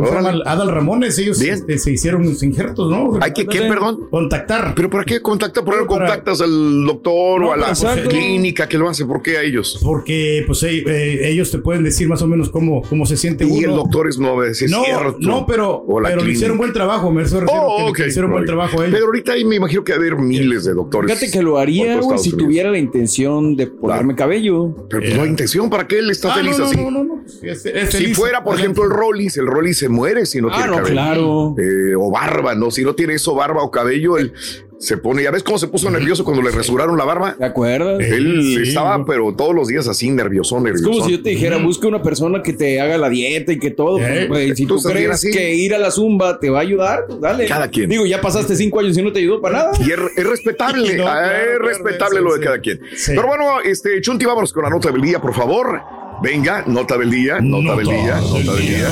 Adal 0.45 0.71
Ramones, 0.71 1.17
ellos 1.19 1.41
este, 1.41 1.77
se 1.77 1.91
hicieron 1.91 2.25
injertos, 2.25 2.89
¿no? 2.89 3.19
Hay 3.21 3.33
que, 3.33 3.45
¿qué, 3.45 3.61
perdón? 3.61 4.07
Contactar. 4.09 4.73
¿Pero 4.75 4.89
para 4.89 5.03
qué 5.05 5.21
contactar? 5.21 5.63
¿Por 5.63 5.79
qué 5.79 5.85
contactas 5.85 6.41
al 6.41 6.85
doctor 6.85 7.43
o 7.43 7.53
a 7.53 7.57
la 7.57 7.73
clínica 8.07 8.67
que 8.67 8.77
lo 8.77 8.89
hace? 8.89 9.05
¿Por 9.05 9.21
qué 9.21 9.37
a 9.37 9.41
ellos? 9.43 9.79
Porque 9.95 10.43
pues 10.45 10.61
eh, 10.63 11.29
ellos 11.29 11.49
te 11.51 11.59
pueden 11.59 11.83
decir 11.83 12.09
más 12.09 12.21
o 12.21 12.27
menos 12.27 12.49
cómo, 12.49 12.81
cómo 12.81 13.05
se 13.05 13.15
siente 13.15 13.45
uno. 13.45 13.55
Y 13.55 13.63
el 13.63 13.71
doctor 13.71 14.09
es 14.09 14.17
no 14.19 14.43
es 14.43 14.61
no, 14.69 14.83
cierto. 14.83 15.17
no, 15.21 15.45
pero, 15.45 15.85
pero 16.03 16.21
le 16.21 16.31
hicieron 16.33 16.57
buen 16.57 16.73
trabajo, 16.73 17.11
me 17.11 17.23
refiero 17.23 17.45
Oh, 17.49 17.93
que 17.93 18.03
le 18.03 18.09
hicieron 18.09 18.29
buen 18.31 18.43
trabajo 18.45 18.81
a 18.81 18.83
ellos. 18.83 18.93
Pero 18.93 19.05
ahorita 19.05 19.31
ahí 19.33 19.45
me 19.45 19.55
imagino 19.55 19.85
que 19.85 19.93
va 19.93 19.97
a 19.97 19.99
haber 20.01 20.17
miles 20.17 20.65
de 20.65 20.73
doctores. 20.73 21.09
Fíjate 21.17 21.31
que 21.31 21.41
lo 21.41 21.57
haría, 21.57 21.97
güey, 22.01 22.19
si 22.19 22.29
Unidos. 22.29 22.45
tuviera 22.47 22.71
la 22.71 22.77
intención 22.77 23.55
de 23.55 23.67
ponerme 23.67 24.15
cabello. 24.15 24.75
Pero 24.89 25.01
pues 25.01 25.15
no 25.15 25.23
hay 25.23 25.29
intención, 25.29 25.69
¿para 25.69 25.87
qué 25.87 25.99
él 25.99 26.09
está 26.09 26.33
Ah, 26.33 26.35
feliz 26.37 26.59
no, 26.59 26.65
así? 26.65 26.75
no, 26.75 26.91
no, 26.91 27.03
no, 27.05 27.23
es- 27.41 27.65
es 27.65 27.89
Si 27.91 27.97
feliz. 27.97 28.17
fuera, 28.17 28.43
por 28.43 28.57
ejemplo, 28.59 28.83
el 28.83 28.89
Rollis, 28.89 29.37
el 29.37 29.47
Rollis 29.47 29.77
se 29.77 29.87
muere 29.87 30.25
si 30.25 30.41
no 30.41 30.49
Ah, 30.51 30.55
tiene 30.57 30.67
no, 30.71 30.75
cabello. 30.77 30.91
claro. 30.93 31.55
Eh, 31.57 31.95
o 31.97 32.11
barba, 32.11 32.53
¿no? 32.53 32.69
Si 32.69 32.83
no 32.83 32.95
tiene 32.95 33.13
eso, 33.13 33.33
barba 33.33 33.63
o 33.63 33.71
cabello, 33.71 34.17
él 34.17 34.33
se 34.79 34.97
pone. 34.97 35.23
¿Ya 35.23 35.31
ves 35.31 35.43
cómo 35.43 35.57
se 35.57 35.67
puso 35.67 35.89
nervioso 35.89 36.23
cuando 36.23 36.41
le 36.43 36.51
rasuraron 36.51 36.97
la 36.97 37.05
barba? 37.05 37.35
¿Te 37.37 37.45
acuerdas? 37.45 37.99
Él 38.01 38.41
Sí, 38.63 38.69
estaba, 38.69 39.03
pero 39.05 39.33
todos 39.35 39.55
los 39.55 39.67
días 39.67 39.87
así, 39.87 40.11
nervioso, 40.11 40.57
Es 40.57 40.63
nervioso. 40.63 40.89
como 40.91 41.05
si 41.05 41.11
yo 41.13 41.21
te 41.23 41.29
dijera, 41.29 41.57
busca 41.57 41.87
una 41.87 42.01
persona 42.03 42.41
que 42.43 42.53
te 42.53 42.79
haga 42.81 42.97
la 42.97 43.09
dieta 43.09 43.51
y 43.53 43.59
que 43.59 43.71
todo. 43.71 43.97
pues, 43.97 44.09
Eh, 44.09 44.27
güey, 44.27 44.55
si 44.55 44.65
tú 44.65 44.77
crees 44.81 45.09
así. 45.11 45.31
que 45.31 45.55
ir 45.55 45.73
a 45.73 45.77
la 45.77 45.91
zumba 45.91 46.39
te 46.39 46.49
va 46.49 46.59
a 46.59 46.61
ayudar, 46.61 47.05
pues 47.07 47.19
dale. 47.21 47.45
Cada 47.47 47.67
quien. 47.69 47.89
Digo, 47.89 48.05
ya 48.05 48.21
pasaste 48.21 48.55
cinco 48.55 48.79
años 48.79 48.97
y 48.97 49.01
no 49.01 49.11
te 49.11 49.19
ayudó 49.19 49.41
para 49.41 49.57
nada. 49.59 49.71
Y 49.79 49.91
es, 49.91 49.99
es 50.15 50.23
respetable, 50.25 50.95
No, 50.97 51.07
ah, 51.07 51.13
claro, 51.13 51.35
es 51.35 51.43
claro, 51.45 51.67
respetable 51.67 52.17
sí, 52.19 52.23
lo 52.25 52.31
de 52.33 52.37
sí. 52.39 52.43
cada 52.45 52.59
quien. 52.59 52.79
Pero 53.07 53.27
bueno, 53.27 53.61
este, 53.63 54.01
Chunti, 54.01 54.25
vámonos 54.25 54.51
con 54.53 54.63
la 54.63 54.69
nota 54.69 54.91
del 54.91 55.01
día, 55.01 55.19
por 55.21 55.33
favor. 55.33 55.81
Venga, 56.21 56.63
nota 56.67 56.97
del 56.97 57.11
día, 57.11 57.39
nota, 57.41 57.75
del 57.75 57.87
día, 57.87 58.21
nota 58.21 58.53
del 58.53 58.65
día. 58.65 58.91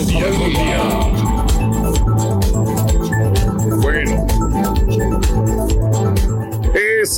Bueno. 3.82 4.28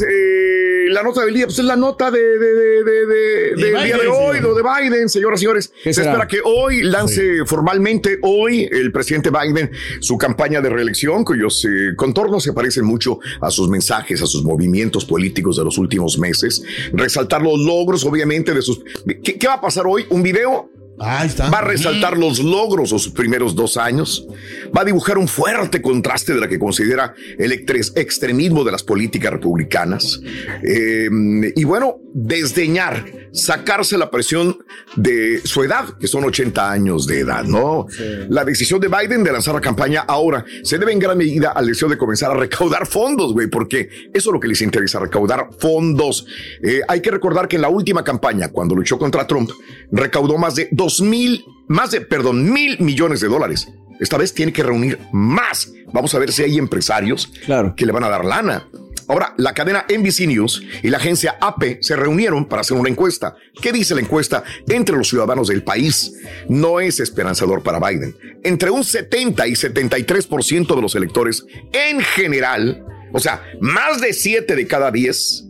Eh, 0.02 0.88
la 0.90 1.04
nota 1.04 1.26
del 1.26 1.34
día, 1.34 1.46
pues 1.46 1.60
es 1.60 1.66
la 1.66 1.76
nota 1.76 2.12
de, 2.12 2.20
de- 2.20 2.54
de- 2.56 2.84
de- 2.84 3.06
de- 3.06 3.56
del 3.56 3.84
día 3.84 3.98
de 3.98 4.08
hoy, 4.08 4.38
señor. 4.38 4.56
de 4.56 4.64
Biden, 4.90 5.10
señoras 5.10 5.40
y 5.40 5.44
señores. 5.44 5.74
¿Qué 5.84 5.94
Se 5.94 6.02
espera 6.02 6.28
que 6.28 6.40
hoy 6.44 6.82
lance 6.84 7.46
formalmente, 7.46 8.20
hoy, 8.22 8.68
el 8.72 8.92
presidente 8.92 9.30
Biden, 9.30 9.72
su 10.00 10.18
campaña 10.18 10.62
de 10.62 10.70
reelección, 10.70 11.24
cuyos 11.24 11.66
eh, 11.66 11.96
contornos 11.96 12.44
se 12.44 12.54
parecen 12.54 12.86
mucho 12.86 13.20
a 13.42 13.50
sus 13.52 13.70
mensajes, 13.70 14.22
a 14.22 14.26
sus 14.28 14.44
movimientos 14.44 15.06
políticos 15.06 15.58
de 15.58 15.64
los 15.64 15.78
últimos 15.78 16.18
meses. 16.20 16.64
Resaltar 16.94 17.42
los 17.42 17.60
logros, 17.60 18.06
obviamente, 18.06 18.54
de 18.54 18.62
sus... 18.62 18.82
¿Qué, 19.24 19.38
qué 19.38 19.48
va 19.48 19.56
a 19.56 19.62
pasar 19.62 19.86
hoy? 19.88 20.06
¿Un 20.10 20.22
video? 20.24 20.70
Ahí 21.00 21.28
está. 21.28 21.50
Va 21.50 21.60
a 21.60 21.62
resaltar 21.62 22.18
los 22.18 22.40
logros 22.40 22.92
de 22.92 23.00
sus 23.00 23.12
primeros 23.12 23.56
dos 23.56 23.78
años. 23.78 24.28
Va 24.76 24.82
a 24.82 24.86
dibujar 24.86 25.18
un 25.18 25.28
fuerte 25.28 25.82
contraste 25.82 26.34
de 26.34 26.40
la 26.40 26.48
que 26.48 26.58
considera 26.58 27.14
el 27.38 27.52
extremismo 27.52 28.64
de 28.64 28.72
las 28.72 28.84
políticas 28.84 29.32
republicanas. 29.32 30.22
Eh, 30.64 31.10
y 31.56 31.64
bueno, 31.64 31.98
desdeñar, 32.14 33.06
sacarse 33.34 33.98
la 33.98 34.10
presión 34.10 34.58
de 34.96 35.42
su 35.44 35.64
edad, 35.64 35.98
que 36.00 36.08
son 36.08 36.24
80 36.24 36.72
años 36.72 37.06
de 37.08 37.20
edad, 37.20 37.44
¿no? 37.44 37.88
La 38.30 38.46
decisión 38.46 38.80
de 38.80 38.88
Biden 38.88 39.24
de 39.24 39.34
lanzar 39.34 39.54
la 39.54 39.62
campaña 39.62 40.06
ahora 40.08 40.46
se 40.64 40.78
debe 40.78 40.94
en 40.94 41.00
gran 41.00 41.18
medida 41.18 41.52
al 41.52 41.68
deseo 41.68 41.90
de 41.90 41.98
comenzar 41.98 42.32
a 42.32 42.36
recaudar 42.36 42.88
fondos, 42.88 43.34
güey, 43.34 43.48
porque 43.48 43.90
eso 44.14 44.30
es 44.30 44.34
lo 44.34 44.40
que 44.40 44.48
les 44.48 44.62
interesa, 44.62 45.00
recaudar 45.00 45.50
fondos. 45.60 46.26
Eh, 46.64 46.82
hay 46.88 47.02
que 47.02 47.12
recordar 47.12 47.50
que 47.50 47.58
en 47.58 47.64
la 47.64 47.70
última 47.70 48.04
campaña, 48.04 48.50
cuando 48.50 48.76
luchó 48.76 48.98
contra 48.98 49.28
Trump, 49.28 49.52
recaudó 49.92 50.38
más 50.38 50.56
de 50.56 50.70
dos 50.86 51.02
mil, 51.02 51.44
más 51.68 51.90
de, 51.90 52.02
perdón, 52.02 52.52
mil 52.54 52.80
millones 52.80 53.20
de 53.22 53.28
dólares. 53.28 53.68
Esta 54.00 54.18
vez 54.18 54.36
tiene 54.36 54.54
que 54.54 54.62
reunir 54.62 55.00
más. 55.12 55.72
Vamos 55.92 56.14
a 56.14 56.20
ver 56.20 56.32
si 56.32 56.44
hay 56.44 56.58
empresarios 56.58 57.32
que 57.76 57.86
le 57.88 57.92
van 57.92 58.04
a 58.04 58.10
dar 58.10 58.24
lana. 58.24 58.68
Ahora, 59.08 59.34
la 59.38 59.54
cadena 59.54 59.86
NBC 59.90 60.28
News 60.28 60.64
y 60.84 60.90
la 60.90 60.98
agencia 60.98 61.38
AP 61.42 61.82
se 61.82 61.96
reunieron 61.96 62.46
para 62.46 62.62
hacer 62.62 62.78
una 62.78 62.90
encuesta. 62.90 63.36
¿Qué 63.60 63.72
dice 63.72 63.96
la 63.96 64.02
encuesta 64.02 64.44
entre 64.68 64.96
los 64.96 65.10
ciudadanos 65.10 65.48
del 65.48 65.64
país? 65.64 66.14
No 66.50 66.80
es 66.80 67.00
esperanzador 67.00 67.64
para 67.64 67.80
Biden. 67.80 68.16
Entre 68.44 68.70
un 68.70 68.84
70 68.84 69.48
y 69.48 69.54
73% 69.54 70.76
de 70.76 70.82
los 70.82 70.94
electores 70.94 71.46
en 71.74 72.02
general, 72.02 72.84
o 73.12 73.20
sea, 73.20 73.42
más 73.60 74.02
de 74.02 74.14
7 74.14 74.56
de 74.56 74.68
cada 74.68 74.92
10, 74.92 75.46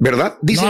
¿verdad? 0.00 0.38
Dicen, 0.40 0.64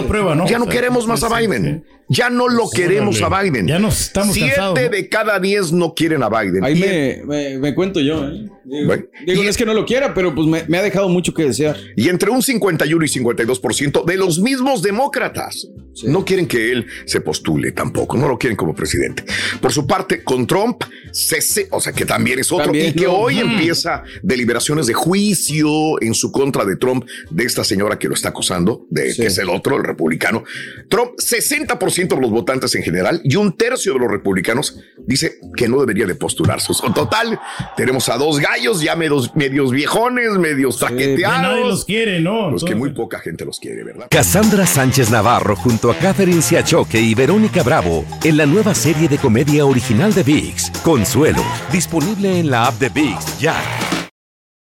ya 0.48 0.58
no 0.58 0.66
queremos 0.66 1.06
más 1.06 1.22
a 1.22 1.38
Biden. 1.38 1.84
Ya 2.08 2.30
no 2.30 2.48
lo 2.48 2.70
queremos 2.70 3.20
a 3.22 3.42
Biden. 3.42 3.66
Ya 3.66 3.78
nos 3.80 4.00
estamos 4.00 4.34
Siete 4.34 4.50
cansados, 4.54 4.80
¿no? 4.80 4.88
de 4.90 5.08
cada 5.08 5.40
10 5.40 5.72
no 5.72 5.92
quieren 5.94 6.22
a 6.22 6.28
Biden. 6.28 6.62
Ahí 6.64 6.76
me, 6.76 7.22
me- 7.26 7.58
me 7.58 7.74
cuento 7.74 8.00
yo, 8.00 8.28
¿eh? 8.28 8.46
Digo, 8.68 8.94
digo, 9.24 9.42
no 9.44 9.48
es 9.48 9.56
que 9.56 9.64
no 9.64 9.74
lo 9.74 9.86
quiera, 9.86 10.12
pero 10.12 10.34
pues 10.34 10.48
me, 10.48 10.64
me 10.66 10.76
ha 10.78 10.82
dejado 10.82 11.08
mucho 11.08 11.32
que 11.32 11.44
desear. 11.44 11.76
Y 11.96 12.08
entre 12.08 12.30
un 12.30 12.42
51 12.42 13.04
y 13.04 13.08
52% 13.08 14.04
de 14.04 14.16
los 14.16 14.40
mismos 14.40 14.82
demócratas 14.82 15.68
no 16.04 16.24
quieren 16.24 16.46
que 16.48 16.72
él 16.72 16.86
se 17.06 17.20
postule 17.20 17.70
tampoco, 17.72 18.16
no 18.16 18.26
lo 18.28 18.36
quieren 18.38 18.56
como 18.56 18.74
presidente. 18.74 19.24
Por 19.60 19.72
su 19.72 19.86
parte, 19.86 20.24
con 20.24 20.46
Trump, 20.48 20.82
cese, 21.12 21.68
o 21.70 21.80
sea 21.80 21.92
que 21.92 22.04
también 22.04 22.40
es 22.40 22.50
otro, 22.50 22.64
También, 22.66 22.88
y 22.88 22.92
que 22.92 23.04
no. 23.04 23.12
hoy 23.14 23.36
Mm. 23.36 23.50
empieza 23.52 24.02
deliberaciones 24.22 24.86
de 24.88 24.94
juicio 24.94 26.00
en 26.02 26.12
su 26.14 26.32
contra 26.32 26.64
de 26.64 26.74
Trump, 26.76 27.04
de 27.30 27.44
esta 27.44 27.62
señora 27.62 27.98
que 28.00 28.08
lo 28.08 28.14
está 28.14 28.30
acusando, 28.30 28.84
de 28.90 29.14
que 29.14 29.26
es 29.26 29.38
el 29.38 29.48
otro, 29.48 29.76
el 29.76 29.84
republicano. 29.84 30.42
Trump, 30.88 31.12
60% 31.18 31.95
de 32.04 32.20
los 32.20 32.30
votantes 32.30 32.74
en 32.74 32.82
general 32.82 33.20
y 33.24 33.36
un 33.36 33.56
tercio 33.56 33.94
de 33.94 33.98
los 34.00 34.10
republicanos 34.10 34.78
dice 34.98 35.38
que 35.56 35.68
no 35.68 35.80
debería 35.80 36.06
de 36.06 36.14
postularse. 36.14 36.72
En 36.84 36.92
total, 36.92 37.40
tenemos 37.76 38.08
a 38.08 38.18
dos 38.18 38.38
gallos 38.38 38.80
ya 38.80 38.94
medios, 38.94 39.34
medios 39.34 39.70
viejones, 39.70 40.32
medios 40.32 40.78
traqueteados. 40.78 41.36
Ya 41.36 41.42
nadie 41.42 41.64
los 41.64 41.84
quiere, 41.84 42.20
¿no? 42.20 42.50
Los 42.50 42.64
que 42.64 42.74
muy 42.74 42.90
poca 42.92 43.18
gente 43.20 43.44
los 43.44 43.58
quiere, 43.58 43.82
¿verdad? 43.84 44.08
Cassandra 44.10 44.66
Sánchez 44.66 45.10
Navarro 45.10 45.56
junto 45.56 45.90
a 45.90 45.94
Catherine 45.96 46.42
Siachoque 46.42 47.00
y 47.00 47.14
Verónica 47.14 47.62
Bravo 47.62 48.04
en 48.24 48.36
la 48.36 48.46
nueva 48.46 48.74
serie 48.74 49.08
de 49.08 49.18
comedia 49.18 49.64
original 49.64 50.12
de 50.12 50.22
VIX, 50.22 50.70
Consuelo, 50.82 51.42
disponible 51.72 52.38
en 52.38 52.50
la 52.50 52.66
app 52.66 52.78
de 52.78 52.88
VIX 52.90 53.40
ya. 53.40 53.56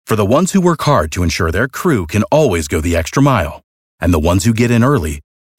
For 0.06 0.16
the 0.16 0.26
ones 0.26 0.52
who 0.52 0.60
work 0.60 0.82
hard 0.82 1.12
to 1.12 1.22
ensure 1.22 1.52
their 1.52 1.68
crew 1.68 2.04
can 2.06 2.24
always 2.32 2.66
go 2.66 2.80
the 2.80 2.96
extra 2.96 3.22
mile, 3.22 3.62
and 4.00 4.12
the 4.12 4.18
ones 4.18 4.44
who 4.44 4.52
get 4.52 4.70
in 4.72 4.82
early 4.82 5.20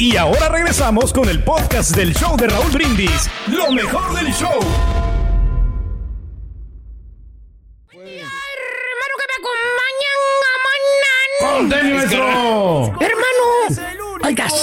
Y 0.00 0.16
ahora 0.16 0.48
regresamos 0.48 1.12
con 1.12 1.28
el 1.28 1.42
podcast 1.44 1.94
del 1.94 2.14
show 2.14 2.34
de 2.38 2.46
Raúl 2.46 2.70
Brindis. 2.72 3.28
Lo 3.48 3.70
mejor 3.70 4.14
del 4.14 4.32
show. 4.32 4.58
Hermano 7.92 9.14
que 9.18 9.26
me 9.28 9.36
acompañan, 9.42 10.18
¡Contenido, 11.38 11.96
maestro! 11.96 12.26
Hermano, 12.98 13.44
oigas. 14.24 14.54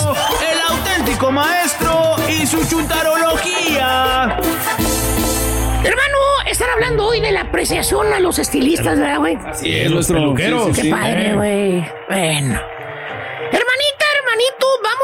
El 0.42 0.60
auténtico 0.76 1.32
maestro 1.32 2.16
y 2.28 2.48
su 2.48 2.68
chuntarología. 2.68 4.40
Hermano, 5.84 6.18
están 6.50 6.70
hablando 6.72 7.06
hoy 7.06 7.22
de 7.22 7.32
la 7.32 7.42
apreciación 7.42 8.12
a 8.12 8.20
los 8.20 8.40
estilistas, 8.40 9.00
¿verdad, 9.00 9.20
güey? 9.20 9.38
Así 9.46 9.72
es, 9.72 9.92
nuestro. 9.92 10.18
peluqueros. 10.18 10.66
Sí, 10.70 10.74
sí, 10.74 10.76
Qué 10.78 10.82
sí. 10.88 10.90
padre, 10.90 11.34
güey. 11.36 11.88
Bueno. 12.10 12.60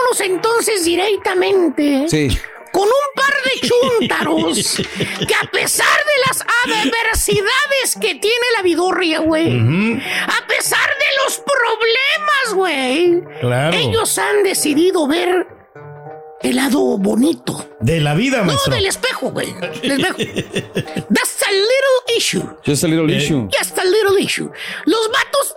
Vámonos 0.04 0.20
entonces 0.22 0.84
directamente. 0.86 2.08
Sí. 2.10 2.38
Con 2.72 2.84
un 2.84 2.90
par 3.16 3.34
de 3.46 3.68
chúntaros 3.68 4.76
que 5.28 5.36
a 5.36 5.50
pesar 5.52 5.88
de 5.88 6.28
las 6.28 6.42
adversidades 6.66 7.96
que 8.02 8.16
tiene 8.16 8.46
la 8.58 8.64
vidorria, 8.64 9.20
güey, 9.20 9.52
a 9.58 10.48
pesar 10.48 10.90
de 10.90 11.24
los 11.24 11.38
problemas, 11.40 12.56
güey, 12.56 13.24
Claro. 13.42 13.78
ellos 13.78 14.18
han 14.18 14.42
decidido 14.44 15.06
ver 15.08 15.46
el 16.42 16.56
lado 16.56 16.98
bonito. 16.98 17.64
De 17.80 18.02
la 18.02 18.16
vida, 18.16 18.40
No, 18.40 18.46
maestro. 18.46 18.74
del 18.74 18.88
espejo, 18.88 19.30
güey. 19.30 19.54
That's 19.54 21.44
a 21.44 21.52
little 21.52 22.18
issue. 22.18 22.44
Just 22.66 22.84
a 22.84 22.88
little 22.88 23.10
issue. 23.16 23.48
Just 23.56 23.78
a 23.78 23.84
little 23.86 24.20
issue. 24.20 24.50
Los 24.86 25.10
vatos, 25.12 25.56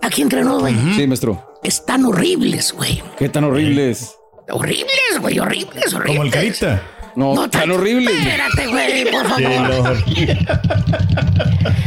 aquí 0.00 0.22
entre 0.22 0.44
nos, 0.44 0.60
güey, 0.60 0.74
Sí, 0.94 1.06
maestro. 1.08 1.44
Están 1.62 2.04
horribles, 2.04 2.72
güey. 2.72 3.02
Qué 3.18 3.28
tan 3.28 3.44
horrible 3.44 3.90
es. 3.90 4.16
Horribles, 4.50 5.18
güey, 5.20 5.38
horribles, 5.38 5.94
horribles. 5.94 6.16
Como 6.16 6.22
el 6.24 6.30
carita. 6.30 6.82
No, 7.16 7.48
tan 7.50 7.70
horrible. 7.70 8.10
Espérate, 8.12 8.66
güey, 8.66 9.10
por 9.10 9.28
favor. 9.28 9.42
no. 9.42 9.82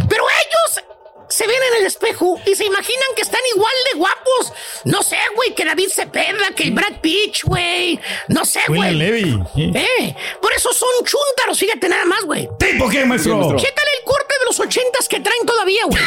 Pero 0.09 0.23
ellos 0.23 0.83
se 1.29 1.47
ven 1.47 1.55
en 1.71 1.79
el 1.81 1.88
espejo 1.88 2.39
y 2.45 2.53
se 2.55 2.65
imaginan 2.65 3.07
que 3.15 3.21
están 3.23 3.39
igual 3.55 3.73
de 3.91 3.97
guapos. 3.99 4.53
No 4.86 5.01
sé, 5.01 5.17
güey, 5.36 5.55
que 5.55 5.65
David 5.65 5.88
Cepeda, 5.91 6.51
que 6.55 6.63
el 6.63 6.71
Brad 6.71 6.99
Pitt, 7.01 7.38
güey. 7.43 7.99
No 8.27 8.45
sé, 8.45 8.59
William 8.67 8.86
güey. 8.95 8.97
Levy. 8.97 9.43
Eh, 9.75 10.15
por 10.41 10.53
eso 10.53 10.71
son 10.73 10.89
chúntaros, 11.05 11.57
fíjate 11.57 11.89
nada 11.89 12.05
más, 12.05 12.23
güey. 12.25 12.47
¿Tipo 12.59 12.88
qué, 12.89 13.05
maestro? 13.05 13.55
Chécale 13.57 13.89
el 13.99 14.05
corte 14.05 14.33
de 14.39 14.45
los 14.45 14.59
ochentas 14.59 15.07
que 15.09 15.19
traen 15.21 15.45
todavía, 15.45 15.81
güey. 15.88 16.01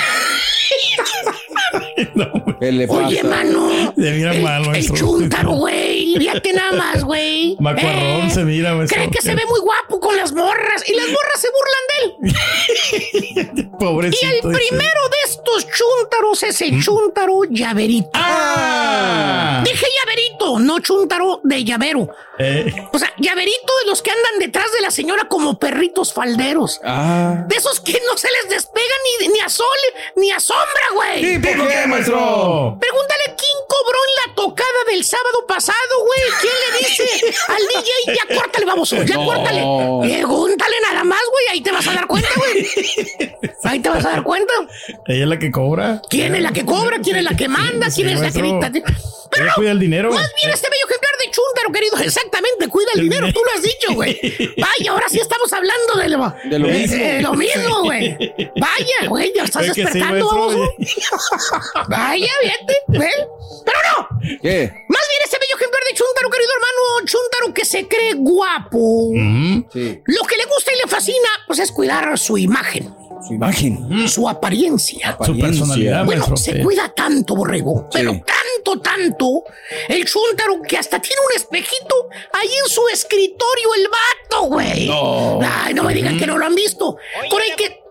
¿Qué 2.60 2.72
le 2.72 2.86
pasa? 2.88 3.06
Oye, 3.06 3.22
mano. 3.22 3.92
Se 3.96 4.10
mira 4.12 4.32
el, 4.34 4.42
mal, 4.42 4.74
el 4.74 4.90
chúntaro, 4.92 5.50
güey. 5.56 6.14
Fíjate 6.16 6.52
nada 6.52 6.72
más, 6.72 7.04
güey. 7.04 7.56
Macuarrón 7.60 8.26
Eh, 8.26 8.30
se 8.30 8.44
mira, 8.44 8.74
maestro. 8.74 8.96
Cree 8.98 9.10
que 9.10 9.20
se 9.22 9.34
ve 9.34 9.42
muy 9.48 9.60
guapo 9.60 10.00
con 10.00 10.16
las 10.16 10.32
morras 10.32 10.82
y 10.88 10.94
las 10.94 11.06
morras 11.06 11.40
se 11.40 11.48
burlan 11.50 11.84
de 11.92 13.50
él. 13.60 13.65
Pobrecito. 13.78 14.26
Y 14.26 14.28
el 14.36 14.40
primero 14.40 15.08
de 15.10 15.16
estos 15.30 15.66
chúntaros 15.68 16.42
es 16.42 16.60
el 16.62 16.82
chúntaro 16.82 17.40
llaverito. 17.50 18.10
¡Ah! 18.14 19.62
Dije 19.64 19.86
llaverito, 20.04 20.58
no 20.58 20.78
chúntaro 20.80 21.40
de 21.44 21.64
llavero. 21.64 22.08
Eh, 22.38 22.72
O 22.92 22.98
sea, 22.98 23.12
llaverito 23.18 23.72
de 23.82 23.86
los 23.90 24.02
que 24.02 24.10
andan 24.10 24.38
detrás 24.38 24.70
de 24.72 24.80
la 24.82 24.90
señora 24.90 25.26
como 25.28 25.58
perritos 25.58 26.12
falderos. 26.12 26.80
Ah. 26.84 27.44
De 27.48 27.56
esos 27.56 27.80
que 27.80 28.00
no 28.10 28.16
se 28.18 28.28
les 28.30 28.50
despega 28.50 28.94
ni, 29.20 29.28
ni 29.28 29.40
a 29.40 29.48
sol 29.48 29.66
ni 30.16 30.30
a 30.30 30.38
sombra, 30.40 30.66
güey. 30.94 31.40
¿Tipo 31.40 31.66
qué, 31.66 31.86
maestro? 31.86 32.76
Pregúntale 32.80 33.24
quién 33.26 33.56
cobró 33.68 33.98
en 33.98 34.28
la 34.28 34.34
tocada 34.34 34.84
del 34.90 35.04
sábado 35.04 35.46
pasado, 35.48 35.76
güey. 36.04 36.20
¿Quién 36.40 36.52
le 36.72 36.78
dice 36.88 37.34
al 37.48 37.62
DJ? 37.62 38.16
Ya 38.18 38.36
córtale, 38.36 38.66
vamos, 38.66 38.90
ya 38.90 39.16
No. 39.16 39.24
córtale. 39.24 39.60
Pregúntale 40.14 40.76
nada 40.90 41.04
más, 41.04 41.20
güey. 41.30 41.44
Ahí 41.52 41.60
te 41.62 41.72
vas 41.72 41.86
a 41.88 41.92
dar 41.94 42.06
cuenta, 42.06 42.28
güey. 42.36 42.66
Ahí 43.66 43.80
te 43.80 43.88
vas 43.88 44.04
a 44.04 44.10
dar 44.10 44.22
cuenta. 44.22 44.52
Ella 45.06 45.22
es 45.24 45.28
la 45.28 45.38
que 45.38 45.50
cobra. 45.50 46.02
¿Quién 46.08 46.34
es 46.34 46.42
la 46.42 46.52
que 46.52 46.64
cobra? 46.64 46.98
¿Quién 47.00 47.16
es 47.16 47.24
la 47.24 47.36
que 47.36 47.48
manda? 47.48 47.88
¿Quién 47.94 48.08
es 48.08 48.20
la 48.20 48.30
que 48.30 48.42
dicta? 48.42 48.70
Pero 49.30 49.46
cuida 49.56 49.72
el 49.72 49.80
dinero. 49.80 50.10
más 50.12 50.30
bien 50.36 50.50
este 50.50 50.68
bello 50.70 50.86
ejemplar 50.88 51.12
de 51.18 51.30
chúntaro, 51.30 51.72
querido. 51.72 51.98
Exactamente, 51.98 52.68
cuida 52.68 52.88
el 52.94 53.00
dinero, 53.02 53.26
tú 53.32 53.40
lo 53.44 53.52
has 53.56 53.62
dicho, 53.62 53.92
güey. 53.94 54.54
Vaya, 54.56 54.92
ahora 54.92 55.08
sí 55.08 55.18
estamos 55.18 55.52
hablando 55.52 55.94
de 56.00 56.08
lo, 56.08 56.34
De 56.48 56.58
lo 56.58 56.68
mismo. 56.68 56.96
eh, 56.96 57.20
lo 57.22 57.34
mismo, 57.34 57.82
güey. 57.82 58.16
Vaya, 58.56 59.08
güey, 59.08 59.32
ya 59.34 59.44
estás 59.44 59.64
Es 59.66 59.68
que 59.72 59.74
sí, 59.74 59.82
despertando, 59.82 60.26
baboso. 60.26 60.72
Vaya, 61.88 62.26
fíjate, 62.40 62.72
¿eh? 62.72 63.26
Pero 63.64 63.78
no, 63.90 64.08
¿Qué? 64.42 64.70
más 64.88 65.04
bien 65.08 65.20
ese 65.24 65.38
bello 65.38 65.56
ejemplar 65.56 65.82
de 65.90 65.94
chúntaro, 65.96 66.30
querido 66.30 66.50
hermano, 66.52 67.06
chúntaro 67.06 67.54
que 67.54 67.64
se 67.64 67.88
cree 67.88 68.14
guapo. 68.14 69.10
Sí. 69.72 70.00
Lo 70.04 70.22
que 70.24 70.36
le 70.36 70.44
gusta 70.46 70.72
y 70.72 70.76
le 70.82 70.88
fascina, 70.88 71.28
pues 71.46 71.58
es 71.58 71.72
cuidar 71.72 72.16
su 72.18 72.38
imagen, 72.38 72.94
Su 73.26 73.34
imagen. 73.34 74.08
su 74.08 74.28
apariencia. 74.28 75.16
Su 75.24 75.38
personalidad, 75.38 76.04
Bueno, 76.04 76.26
maestro. 76.28 76.36
se 76.36 76.62
cuida 76.62 76.88
tanto, 76.94 77.34
borrego, 77.36 77.88
pero 77.92 78.12
tanto, 78.12 78.80
tanto, 78.80 79.44
el 79.88 80.04
chúntaro 80.04 80.60
que 80.62 80.76
hasta 80.78 81.00
tiene 81.00 81.20
un 81.30 81.36
espejito 81.36 82.08
ahí 82.32 82.48
en 82.64 82.68
su 82.70 82.82
escritorio, 82.92 83.68
el 83.76 83.88
vato, 83.88 84.44
güey. 84.46 84.86
No. 84.86 85.40
Ay, 85.42 85.74
no 85.74 85.82
me 85.84 85.94
digan 85.94 86.18
que 86.18 86.26
no 86.26 86.38
lo 86.38 86.46
han 86.46 86.54
visto. 86.54 86.96
Con 87.30 87.40
el 87.42 87.56
que. 87.56 87.85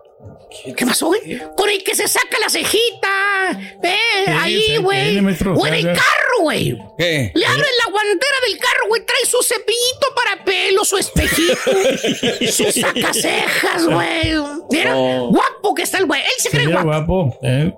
¿Qué 0.75 0.85
pasó, 0.85 1.07
güey? 1.07 1.39
Con 1.55 1.69
el 1.69 1.83
que 1.83 1.95
se 1.95 2.07
saca 2.07 2.37
la 2.39 2.49
cejita. 2.49 3.59
Eh, 3.83 4.25
ahí, 4.39 4.77
güey. 4.77 5.17
O 5.19 5.67
en 5.67 5.73
el 5.73 5.83
carro, 5.85 6.41
güey. 6.41 6.77
¿Qué? 6.97 7.31
Le 7.33 7.45
abren 7.45 7.71
la 7.85 7.91
guantera 7.91 8.35
del 8.47 8.57
carro, 8.57 8.87
güey. 8.87 9.05
Trae 9.05 9.25
su 9.25 9.41
cepillito 9.43 10.07
para 10.15 10.43
pelo, 10.43 10.83
su 10.85 10.97
espejito, 10.97 11.55
su 12.51 12.71
sacacejas, 12.71 13.85
güey. 13.87 14.33
Mira, 14.71 14.93
Oh. 14.97 15.29
guapo 15.31 15.73
que 15.75 15.83
está 15.83 15.97
el 15.99 16.05
güey. 16.05 16.21
Él 16.21 16.27
se 16.37 16.49
cree 16.49 16.67
guapo. 16.67 16.85
guapo. 16.85 17.39
eh. 17.43 17.73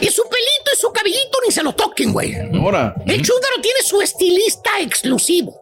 Y 0.00 0.06
su 0.08 0.22
pelito 0.22 0.70
y 0.74 0.76
su 0.80 0.92
cabellito 0.92 1.38
ni 1.46 1.52
se 1.52 1.62
lo 1.62 1.72
toquen, 1.74 2.12
güey. 2.12 2.34
Ahora. 2.54 2.94
El 3.06 3.22
chúndaro 3.22 3.60
tiene 3.62 3.82
su 3.82 4.00
estilista 4.02 4.80
exclusivo. 4.80 5.59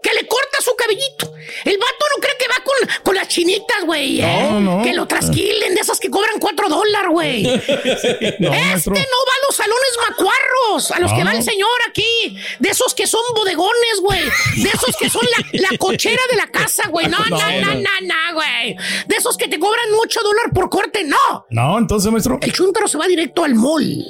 Que 0.00 0.12
le 0.14 0.26
corta 0.28 0.58
su 0.62 0.74
cabellito. 0.76 1.32
El 1.64 1.76
vato 1.76 2.04
no 2.14 2.20
cree 2.22 2.36
que 2.38 2.46
va 2.46 2.62
con, 2.62 3.02
con 3.02 3.14
las 3.16 3.26
chinitas, 3.26 3.84
güey. 3.84 4.20
¿eh? 4.20 4.46
No, 4.48 4.60
no. 4.60 4.82
Que 4.82 4.92
lo 4.94 5.06
trasquilen 5.08 5.74
de 5.74 5.80
esas 5.80 5.98
que 5.98 6.08
cobran 6.08 6.38
cuatro 6.38 6.68
dólares, 6.68 7.10
güey. 7.10 7.42
No, 8.38 8.48
este 8.48 8.48
maestro. 8.48 8.94
no 8.94 9.00
va 9.00 9.32
a 9.34 9.46
los 9.46 9.56
salones 9.56 9.98
macuarros, 10.08 10.90
a 10.92 11.00
los 11.00 11.12
que 11.12 11.24
va 11.24 11.32
el 11.32 11.42
señor 11.42 11.68
aquí. 11.88 12.36
De 12.60 12.68
esos 12.70 12.94
que 12.94 13.06
son 13.08 13.20
bodegones, 13.34 14.00
güey. 14.00 14.22
De 14.56 14.68
esos 14.68 14.96
que 14.96 15.10
son 15.10 15.26
la, 15.36 15.68
la 15.70 15.78
cochera 15.78 16.22
de 16.30 16.36
la 16.36 16.46
casa, 16.46 16.88
güey. 16.88 17.08
No, 17.08 17.18
no, 17.28 17.36
No, 17.36 17.74
no, 17.74 17.74
no. 17.74 18.34
güey. 18.34 18.76
De 19.06 19.16
esos 19.16 19.36
que 19.36 19.48
te 19.48 19.58
cobran 19.58 19.86
8 20.00 20.20
dólares 20.22 20.52
por 20.54 20.70
corte, 20.70 21.02
no. 21.04 21.46
No, 21.50 21.76
entonces, 21.78 22.10
maestro. 22.12 22.38
El 22.40 22.52
chúntaro 22.52 22.86
se 22.86 22.98
va 22.98 23.06
directo 23.08 23.42
al 23.44 23.54
mall. 23.54 24.04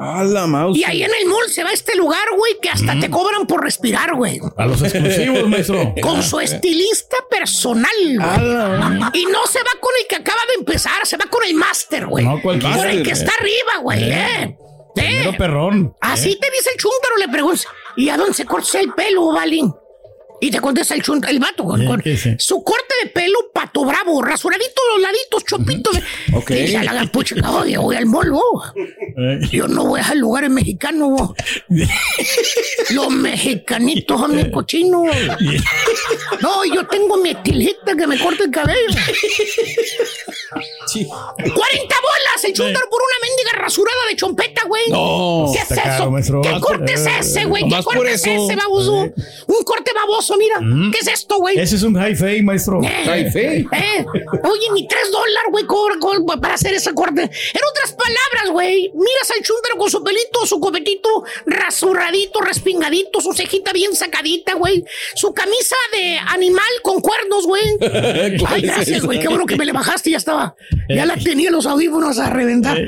A 0.00 0.22
la 0.22 0.46
mouse. 0.46 0.78
Y 0.78 0.84
ahí 0.84 1.02
en 1.02 1.10
el 1.20 1.26
mall 1.26 1.48
se 1.50 1.64
va 1.64 1.70
a 1.70 1.72
este 1.72 1.96
lugar, 1.96 2.24
güey, 2.36 2.58
que 2.62 2.70
hasta 2.70 2.98
te 3.00 3.10
cobran 3.10 3.46
por 3.48 3.64
respirar, 3.64 4.14
güey. 4.14 4.40
A 4.56 4.66
los 4.66 4.80
exclusivos, 4.82 5.48
maestro. 5.48 5.92
Con 6.00 6.22
su 6.22 6.38
estilista 6.38 7.16
personal, 7.28 7.90
güey. 8.04 9.20
Y 9.20 9.26
no 9.26 9.44
se 9.46 9.58
va 9.58 9.70
con 9.80 9.90
el 10.00 10.06
que 10.08 10.16
acaba 10.16 10.40
de 10.48 10.54
empezar, 10.60 11.04
se 11.04 11.16
va 11.16 11.24
con 11.26 11.42
el 11.44 11.54
máster, 11.54 12.06
güey. 12.06 12.24
No, 12.24 12.40
cualquiera. 12.40 12.76
Con 12.76 12.88
el 12.88 13.02
que 13.02 13.10
está 13.10 13.32
arriba, 13.40 13.82
güey, 13.82 14.04
eh. 14.04 14.56
Primero 14.94 15.30
Eh. 15.30 15.36
perrón. 15.36 15.94
Así 16.00 16.38
te 16.40 16.48
dice 16.50 16.70
el 16.74 16.78
chúntaro, 16.80 17.16
le 17.18 17.28
preguntas, 17.28 17.66
¿y 17.96 18.08
a 18.08 18.16
dónde 18.16 18.34
se 18.34 18.44
corta 18.44 18.78
el 18.80 18.92
pelo, 18.94 19.32
Valín? 19.32 19.72
Y 20.40 20.50
te 20.50 20.60
contesta 20.60 20.94
el 20.94 21.02
chúntaro, 21.02 21.32
el 21.32 21.40
vato, 21.40 21.64
con, 21.64 22.00
Eh, 22.04 22.36
su 22.38 22.62
corte 22.62 22.94
de 23.02 23.10
pelo 23.10 23.50
pato 23.52 23.84
bravo, 23.84 24.22
rasuradito 24.22 24.80
los 24.94 25.02
laditos, 25.02 25.44
chopito. 25.44 25.90
de- 25.90 26.02
Ok. 26.36 26.50
Y 26.50 26.54
dice 26.54 26.76
a 26.78 26.84
la 26.84 26.92
gran 26.92 27.08
pucha, 27.08 27.34
oye, 27.50 27.76
voy 27.76 27.96
al 27.96 28.06
mall, 28.06 28.30
vos. 28.30 28.72
Eh. 28.76 29.40
Yo 29.50 29.66
no 29.66 29.84
voy 29.86 30.00
a 30.00 30.14
lugares 30.14 30.48
mexicanos. 30.50 31.32
Los 32.90 33.10
mexicanitos 33.10 34.20
son 34.20 34.34
muy 34.36 34.50
cochinos. 34.50 35.06
No, 36.40 36.64
yo 36.64 36.86
tengo 36.86 37.16
mi 37.16 37.30
estilista 37.30 37.96
que 37.96 38.06
me 38.06 38.18
corta 38.18 38.44
el 38.44 38.50
cabello. 38.50 38.86
40 40.48 41.52
bolas 41.52 42.44
el 42.44 42.52
chúntaro 42.52 42.88
por 42.90 43.00
una 43.02 43.26
mendiga 43.28 43.52
rasurada 43.62 43.98
de 44.08 44.16
chompeta, 44.16 44.64
güey. 44.66 44.84
No. 44.90 45.50
¿Qué 45.52 45.58
es 45.62 45.70
Está 45.70 45.82
caro, 45.82 46.18
eso? 46.18 46.40
¿Qué 46.40 46.60
corte 46.60 46.92
es 46.94 47.06
ese, 47.06 47.44
güey? 47.44 47.64
¿Qué 47.68 47.82
corte 47.82 48.12
es 48.12 48.26
ese, 48.26 48.56
baboso? 48.56 48.92
Un 49.46 49.62
corte 49.64 49.92
baboso, 49.94 50.27
mira. 50.36 50.56
¿Qué 50.92 50.98
es 50.98 51.08
esto, 51.08 51.36
güey? 51.38 51.58
Ese 51.58 51.76
es 51.76 51.82
un 51.82 51.94
high 51.94 52.14
fade, 52.14 52.42
maestro. 52.42 52.80
Eh, 52.82 53.04
High 53.04 53.30
fade. 53.32 53.66
eh. 53.72 54.04
Oye, 54.44 54.66
ni 54.74 54.86
tres 54.88 55.10
dólares, 55.10 55.48
güey, 55.50 55.64
cobra 55.66 55.94
cobra 55.98 56.36
para 56.40 56.54
hacer 56.54 56.74
ese 56.74 56.92
corte. 56.94 57.22
En 57.22 57.60
otras 57.70 57.92
palabras, 57.92 58.50
güey, 58.52 58.90
miras 58.94 59.30
al 59.36 59.42
chúntaro 59.42 59.76
con 59.78 59.90
su 59.90 60.02
pelito, 60.02 60.46
su 60.46 60.60
copetito 60.60 61.24
rasuradito, 61.46 62.40
respingadito, 62.40 63.20
su 63.20 63.32
cejita 63.32 63.72
bien 63.72 63.94
sacadita, 63.94 64.54
güey. 64.54 64.84
Su 65.14 65.32
camisa 65.32 65.76
de 65.92 66.18
animal 66.18 66.64
con 66.82 67.00
cuernos, 67.00 67.46
güey. 67.46 67.62
Ay, 68.46 68.62
gracias, 68.62 69.04
güey. 69.04 69.20
Qué 69.20 69.28
bueno 69.28 69.46
que 69.46 69.56
me 69.56 69.64
le 69.64 69.72
bajaste, 69.72 70.10
ya 70.10 70.18
estaba. 70.18 70.54
Ya 70.88 71.06
la 71.06 71.16
tenía 71.16 71.50
los 71.50 71.66
audífonos 71.66 72.18
a 72.18 72.30
reventar. 72.30 72.78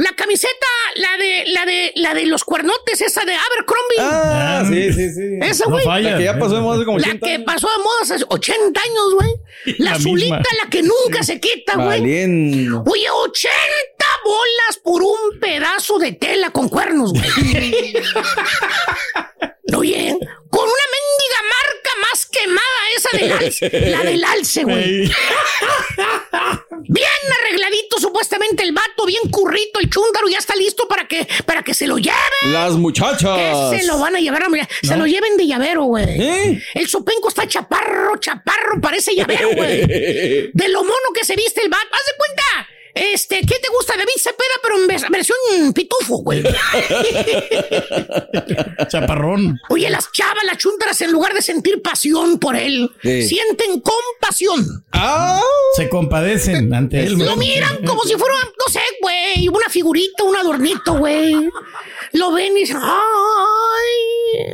La 0.00 0.12
camiseta, 0.16 0.66
la 0.96 1.16
de, 1.18 1.44
la 1.48 1.66
de, 1.66 1.92
la 1.96 2.14
de 2.14 2.24
los 2.26 2.42
cuernotes, 2.44 3.00
esa 3.02 3.22
de 3.24 3.34
Abercrombie. 3.34 3.98
Ah, 3.98 4.64
sí, 4.66 4.92
sí, 4.94 5.10
sí. 5.12 5.38
Esa, 5.42 5.66
güey. 5.68 5.84
La 6.02 6.16
que 6.16 6.24
ya 6.24 6.38
pasó 6.38 6.54
de 6.54 6.60
moda 6.62 6.76
hace 6.76 6.84
como 6.86 6.98
La 6.98 7.06
80 7.08 7.26
que 7.26 7.32
años. 7.34 7.44
pasó 7.46 7.68
de 7.68 7.78
moda 7.84 7.96
hace 8.02 8.24
80 8.28 8.80
años, 8.80 9.14
güey. 9.14 9.30
La, 9.78 9.90
La 9.90 9.96
azulita, 9.96 10.36
misma. 10.36 10.48
la 10.64 10.70
que 10.70 10.82
nunca 10.82 11.22
se 11.22 11.38
quita, 11.38 11.76
güey. 11.76 12.00
Oye, 12.00 13.10
80 13.10 13.50
bolas 14.24 14.78
por 14.82 15.02
un 15.02 15.38
pedazo 15.38 15.98
de 15.98 16.12
tela 16.12 16.50
con 16.50 16.68
cuernos, 16.70 17.12
güey. 17.12 17.22
Oye, 19.76 20.16
con 20.50 20.64
una 20.64 20.86
mendiga 20.96 21.40
marca 21.42 21.79
más 22.10 22.26
quemada 22.26 22.60
esa 22.96 23.18
del 23.18 23.32
alce. 23.32 23.90
La 23.90 24.02
del 24.02 24.24
alce, 24.24 24.64
güey. 24.64 25.02
Ey. 25.02 25.10
Bien 26.88 27.08
arregladito, 27.40 28.00
supuestamente 28.00 28.62
el 28.62 28.72
vato, 28.72 29.06
bien 29.06 29.30
currito, 29.30 29.80
el 29.80 29.90
chúndaro 29.90 30.28
ya 30.28 30.38
está 30.38 30.56
listo 30.56 30.88
para 30.88 31.06
que, 31.06 31.26
para 31.44 31.62
que 31.62 31.74
se 31.74 31.86
lo 31.86 31.98
lleven. 31.98 32.52
Las 32.52 32.72
muchachas. 32.72 33.38
Que 33.70 33.78
se 33.78 33.86
lo 33.86 33.98
van 33.98 34.16
a 34.16 34.20
llevar 34.20 34.42
a 34.42 34.48
Se 34.82 34.96
lo 34.96 35.06
lleven 35.06 35.36
de 35.36 35.46
llavero, 35.46 35.84
güey. 35.84 36.04
¿Eh? 36.04 36.62
El 36.74 36.88
sopenco 36.88 37.28
está 37.28 37.46
chaparro, 37.46 38.16
chaparro, 38.18 38.80
parece 38.80 39.14
llavero, 39.14 39.50
güey. 39.54 39.80
De 40.52 40.68
lo 40.68 40.82
mono 40.82 40.94
que 41.14 41.24
se 41.24 41.36
viste 41.36 41.62
el 41.62 41.68
vato. 41.68 41.86
Haz 41.92 42.06
de 42.06 42.12
cuenta. 42.16 42.68
Este, 42.94 43.40
¿qué 43.40 43.58
te 43.60 43.68
gusta? 43.70 43.94
David 43.96 44.12
Cepeda, 44.18 44.54
pero 44.62 44.76
en 44.82 44.88
vers- 44.88 45.10
versión 45.10 45.38
pitufo, 45.74 46.18
güey. 46.18 46.42
Chaparrón. 48.88 49.58
Oye, 49.68 49.90
las 49.90 50.10
chavas, 50.12 50.44
las 50.44 50.58
chuntaras, 50.58 51.00
en 51.02 51.12
lugar 51.12 51.34
de 51.34 51.42
sentir 51.42 51.82
pasión 51.82 52.38
por 52.38 52.56
él, 52.56 52.90
Sí. 53.02 53.28
sienten 53.28 53.80
compasión. 53.80 54.84
Ah. 54.92 55.40
Se 55.76 55.88
compadecen 55.88 56.72
ante 56.74 57.04
él. 57.04 57.14
Lo 57.18 57.36
miran 57.36 57.84
como 57.84 58.02
si 58.04 58.14
fuera, 58.14 58.34
no 58.36 58.72
sé, 58.72 58.80
güey, 59.00 59.48
una 59.48 59.68
figurita, 59.68 60.24
un 60.24 60.36
adornito, 60.36 60.94
güey. 60.94 61.34
Lo 62.12 62.32
ven 62.32 62.56
y 62.56 62.60
dicen, 62.60 62.78
ay, 62.80 64.46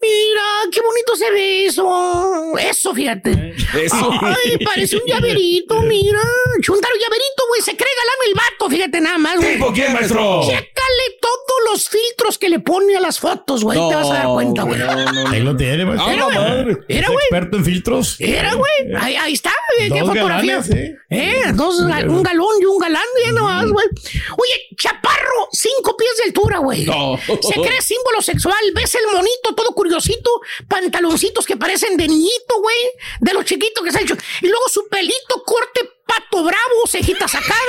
mira, 0.00 0.42
qué 0.70 0.80
bonito 0.80 1.16
se 1.16 1.30
ve 1.30 1.66
eso. 1.66 2.52
Eso, 2.58 2.94
fíjate. 2.94 3.54
Eso. 3.82 4.10
Ay, 4.20 4.58
parece 4.64 4.96
un 4.96 5.02
llaverito, 5.06 5.80
mira. 5.82 6.20
Chuntaro 6.60 6.94
llaverito, 6.94 7.44
güey. 7.48 7.61
Se 7.62 7.76
cree 7.76 7.88
galán 7.96 8.16
el 8.28 8.34
vato, 8.34 8.70
fíjate 8.70 9.00
nada 9.00 9.18
más, 9.18 9.36
güey. 9.36 9.54
¿Tipo 9.54 9.72
quién, 9.72 9.92
maestro? 9.92 10.42
Chécale 10.44 11.18
todos 11.20 11.70
los 11.70 11.88
filtros 11.88 12.38
que 12.38 12.48
le 12.48 12.58
pone 12.58 12.96
a 12.96 13.00
las 13.00 13.18
fotos, 13.20 13.62
güey. 13.64 13.78
Te 13.78 13.94
vas 13.94 14.10
a 14.10 14.14
dar 14.14 14.26
cuenta, 14.28 14.62
güey. 14.64 14.78
No, 14.78 14.94
no, 14.94 15.12
no. 15.12 15.28
Ahí 15.30 15.40
lo 15.40 15.56
tiene, 15.56 15.84
maestro. 15.84 16.10
Era, 16.10 16.24
güey. 16.24 16.76
Era, 16.88 17.08
güey. 17.08 17.24
experto 17.24 17.56
en 17.56 17.64
filtros. 17.64 18.16
Era, 18.18 18.54
güey. 18.54 18.72
Ahí, 18.98 19.16
ahí 19.16 19.32
está. 19.34 19.52
¿Qué 19.78 19.88
Dos 19.88 20.00
fotografía? 20.00 20.56
galanes, 20.56 20.70
¿eh? 20.70 20.96
Eh, 21.10 21.52
dos, 21.54 21.78
un 21.78 22.22
galón 22.22 22.56
y 22.60 22.64
un 22.64 22.78
galán, 22.78 23.02
ya 23.24 23.32
nomás, 23.32 23.66
güey. 23.70 23.86
Oye, 24.32 24.76
chaparro, 24.76 25.48
cinco 25.52 25.96
pies 25.96 26.10
de 26.18 26.24
altura, 26.24 26.58
güey. 26.58 26.84
No. 26.84 27.16
Se 27.26 27.54
cree 27.60 27.80
símbolo 27.80 28.20
sexual. 28.22 28.56
Ves 28.74 28.94
el 28.96 29.06
monito 29.14 29.54
todo 29.54 29.72
curiosito, 29.74 30.30
pantaloncitos 30.68 31.46
que 31.46 31.56
parecen 31.56 31.96
de 31.96 32.08
niñito, 32.08 32.60
güey. 32.60 32.76
De 33.20 33.32
los 33.34 33.44
chiquitos 33.44 33.84
que 33.84 33.92
se 33.92 33.98
ha 33.98 34.02
hecho. 34.02 34.16
Y 34.40 34.48
luego 34.48 34.68
su 34.68 34.88
pelito 34.88 35.42
corte 35.44 35.88
pato 36.06 36.44
bravo, 36.44 36.86
cejita 36.86 37.26
sacada. 37.28 37.60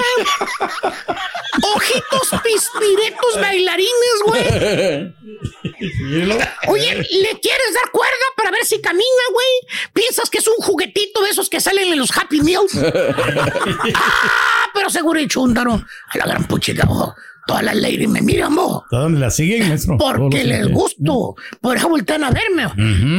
Ojitos 1.75 2.29
pispiretos 2.43 3.39
bailarines, 3.39 4.21
güey. 4.25 4.43
Oye, 6.67 6.95
¿le 6.95 7.39
quieres 7.39 7.73
dar 7.73 7.91
cuerda 7.91 8.25
para 8.35 8.51
ver 8.51 8.65
si 8.65 8.81
camina, 8.81 9.23
güey? 9.31 9.47
¿Piensas 9.93 10.29
que 10.29 10.39
es 10.39 10.47
un 10.47 10.55
juguetito 10.57 11.21
de 11.21 11.29
esos 11.29 11.49
que 11.49 11.61
salen 11.61 11.91
en 11.91 11.99
los 11.99 12.15
Happy 12.17 12.41
Meals? 12.41 12.73
ah, 13.95 14.69
pero 14.73 14.89
seguro 14.89 15.19
el 15.19 15.27
chúndaro. 15.27 15.73
A 15.73 16.17
la 16.17 16.25
gran 16.25 16.45
puchica, 16.45 16.87
ojo. 16.89 17.15
Todas 17.45 17.63
las 17.63 17.75
ladies 17.75 18.07
me 18.07 18.21
miran, 18.21 18.55
vos. 18.55 18.83
¿A 18.91 18.97
dónde 18.97 19.19
la 19.19 19.29
siguen, 19.29 19.67
maestro? 19.67 19.97
Porque 19.97 20.43
les 20.45 20.69
gusto. 20.71 21.35
Por 21.59 21.75
eso 21.77 21.89
voltean 21.89 22.23
a 22.23 22.31
verme. 22.31 22.67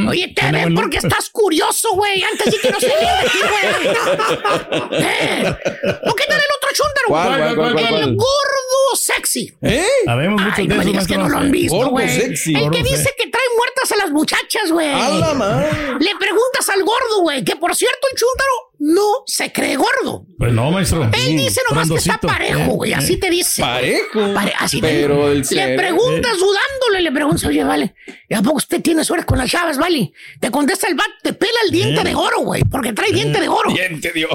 Oye, 0.09 0.33
te 0.35 0.51
ven 0.51 0.73
porque 0.73 0.97
estás 0.97 1.29
curioso, 1.29 1.89
güey. 1.93 2.23
Antes 2.23 2.53
sí 2.53 2.59
que 2.61 2.71
no 2.71 2.79
se 2.79 2.87
güey. 2.87 3.95
Eh, 4.91 5.55
¿O 6.03 6.13
qué 6.15 6.23
tal 6.27 6.37
el 6.39 6.51
otro 6.57 6.69
chúndaro? 6.73 7.07
¿Cuál, 7.07 7.55
cuál, 7.55 7.73
cuál, 7.73 7.85
el 7.85 7.91
cuál? 7.99 8.15
gordo 8.15 8.95
sexy. 8.95 9.53
¿Eh? 9.61 9.85
Sabemos 10.05 10.41
muchos 10.41 10.57
Ay, 10.59 10.67
de 10.67 10.75
no 10.75 10.83
digas 10.83 11.07
que 11.07 11.17
no 11.17 11.29
lo 11.29 11.37
han 11.37 11.51
visto, 11.51 11.75
Gordo 11.75 11.91
güey. 11.91 12.09
sexy. 12.09 12.55
El 12.55 12.71
que 12.71 12.83
dice 12.83 13.13
que 13.17 13.27
trae 13.27 13.43
muertas 13.57 13.91
a 13.91 13.95
las 13.97 14.11
muchachas, 14.11 14.71
güey. 14.71 14.91
A 14.91 15.09
la 15.09 15.33
madre. 15.33 15.67
Le 15.99 16.15
preguntas 16.17 16.69
al 16.69 16.79
gordo, 16.83 17.21
güey, 17.21 17.43
que 17.43 17.55
por 17.55 17.75
cierto 17.75 18.07
el 18.11 18.17
chúntaro 18.17 18.51
no 18.79 19.23
se 19.25 19.51
cree 19.51 19.75
gordo. 19.75 20.25
Pues 20.37 20.51
no, 20.53 20.71
maestro. 20.71 21.03
Él 21.13 21.37
dice 21.37 21.61
nomás 21.69 21.89
que 21.89 21.95
está 21.95 22.17
parejo, 22.17 22.59
Eh, 22.59 22.67
güey, 22.67 22.91
eh. 22.91 22.95
así 22.95 23.17
te 23.17 23.29
dice. 23.29 23.61
Parejo. 23.61 24.33
Pare- 24.33 24.53
así 24.59 24.81
te 24.81 24.87
Pero 24.87 25.29
dice. 25.33 25.53
el 25.55 25.57
Le 25.59 25.65
ser- 25.65 25.77
preguntas 25.77 26.33
dudándole, 26.37 27.01
le 27.01 27.11
preguntas, 27.11 27.45
oye, 27.45 27.63
vale, 27.63 27.95
¿y 28.29 28.33
a 28.35 28.41
poco 28.41 28.57
usted 28.57 28.81
tiene 28.81 29.03
suerte 29.03 29.25
con 29.25 29.37
las 29.37 29.49
chavas, 29.49 29.77
vale? 29.77 30.11
Te 30.39 30.51
contesta 30.51 30.87
el 30.87 30.95
vato, 30.95 31.11
te 31.23 31.33
pela 31.33 31.51
el 31.65 31.71
diente 31.71 32.01
Eh. 32.01 32.03
de 32.03 32.15
oro, 32.15 32.39
güey, 32.41 32.63
porque 32.63 32.93
trae 32.93 33.11
diente 33.11 33.39
de 33.39 33.47
oro. 33.47 33.71
Bien 33.71 33.99
te 34.01 34.11
dio. 34.11 34.27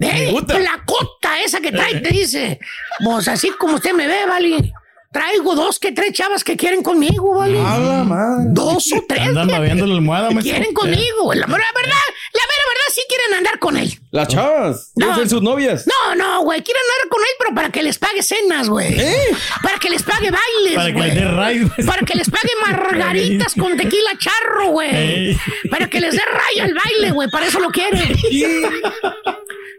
Eh, 0.00 0.30
gusta. 0.32 0.58
La 0.58 0.82
cota 0.86 1.40
esa 1.42 1.60
que 1.60 1.72
trae 1.72 2.00
te 2.00 2.10
dice, 2.10 2.58
pues 3.04 3.28
así 3.28 3.50
como 3.58 3.76
usted 3.76 3.92
me 3.92 4.06
ve, 4.06 4.26
vale. 4.26 4.72
Traigo 5.16 5.54
dos 5.54 5.78
que 5.78 5.92
tres 5.92 6.12
chavas 6.12 6.44
que 6.44 6.58
quieren 6.58 6.82
conmigo, 6.82 7.34
vale. 7.34 7.58
A 7.58 7.78
la 7.78 8.04
madre. 8.04 8.44
Dos 8.50 8.92
o 8.92 9.02
tres. 9.08 9.28
Andan 9.28 9.48
la 9.48 9.56
almohada, 9.56 10.28
que 10.28 10.34
maestro. 10.34 10.54
quieren 10.54 10.74
conmigo, 10.74 11.22
güey. 11.22 11.38
La, 11.38 11.46
mera 11.46 11.64
verdad, 11.74 12.04
la 12.34 12.42
verdad 12.42 12.88
sí 12.94 13.00
quieren 13.08 13.34
andar 13.38 13.58
con 13.58 13.78
él. 13.78 13.98
Las 14.16 14.28
ah. 14.28 14.30
chavas. 14.30 14.92
No. 14.94 15.06
Deben 15.06 15.18
ser 15.20 15.28
sus 15.28 15.42
novias. 15.42 15.86
No, 15.86 16.14
no, 16.14 16.42
güey. 16.42 16.62
Quieren 16.62 16.82
andar 16.82 17.08
con 17.10 17.20
él, 17.20 17.34
pero 17.38 17.54
para 17.54 17.70
que 17.70 17.82
les 17.82 17.98
pague 17.98 18.22
cenas, 18.22 18.70
güey. 18.70 18.98
¿Eh? 18.98 19.36
Para 19.62 19.78
que 19.78 19.90
les 19.90 20.02
pague 20.02 20.30
bailes. 20.30 20.74
Para 20.74 20.92
que 20.94 21.00
les 21.00 21.14
dé 21.14 21.24
rayos. 21.26 21.70
Para 21.86 22.02
que 22.06 22.14
les 22.14 22.30
pague 22.30 22.50
margaritas 22.62 23.54
con 23.54 23.76
tequila 23.76 24.12
charro, 24.18 24.68
güey. 24.68 25.38
Para 25.70 25.90
que 25.90 26.00
les 26.00 26.12
dé 26.12 26.22
rayo 26.24 26.64
al 26.64 26.74
baile, 26.74 27.10
güey. 27.10 27.28
Para 27.28 27.46
eso 27.46 27.60
lo 27.60 27.68
quieren. 27.68 28.16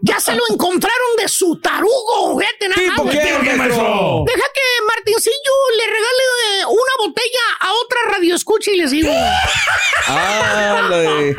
ya 0.02 0.20
se 0.20 0.36
lo 0.36 0.44
encontraron 0.52 1.16
de 1.18 1.28
su 1.28 1.60
tarugo, 1.60 2.34
güey. 2.34 2.48
Nada, 2.62 3.12
qué, 3.12 3.38
güey. 3.44 3.58
maestro? 3.58 4.24
Deja 4.28 4.46
que 4.54 4.86
Martincillo 4.88 5.54
le 5.78 5.86
regale 5.88 6.24
eh, 6.50 6.66
una 6.68 7.08
botella 7.08 7.46
a 7.60 7.74
otra 7.74 8.00
radio 8.12 8.36
escucha 8.36 8.72
y 8.72 8.78
les 8.78 8.92
digo. 8.92 9.12
ah, 10.08 10.90
¿Eh? 10.92 11.36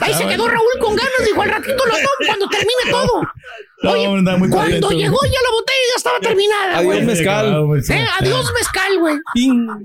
Ahí 0.00 0.14
se 0.14 0.26
quedó 0.26 0.48
Raúl 0.48 0.78
con 0.80 0.96
ganas, 0.96 1.24
dijo 1.24 1.42
al 1.42 1.50
ratito 1.50 1.86
lo 1.86 1.99
cuando 2.26 2.48
termine 2.48 2.90
todo. 2.90 3.22
No, 3.82 3.92
Oye, 3.92 4.04
anda 4.06 4.36
muy 4.36 4.50
cuando 4.50 4.70
contento. 4.72 4.90
llegó 4.90 5.16
ya 5.24 5.38
la 5.42 5.50
botella 5.54 5.78
ya 5.90 5.96
estaba 5.96 6.20
terminada, 6.20 6.76
Adiós, 6.78 6.84
güey. 6.84 7.02
mezcal. 7.06 7.46
Eh, 7.88 8.06
adiós 8.20 8.52
mezcal, 8.52 8.98
güey. 8.98 9.16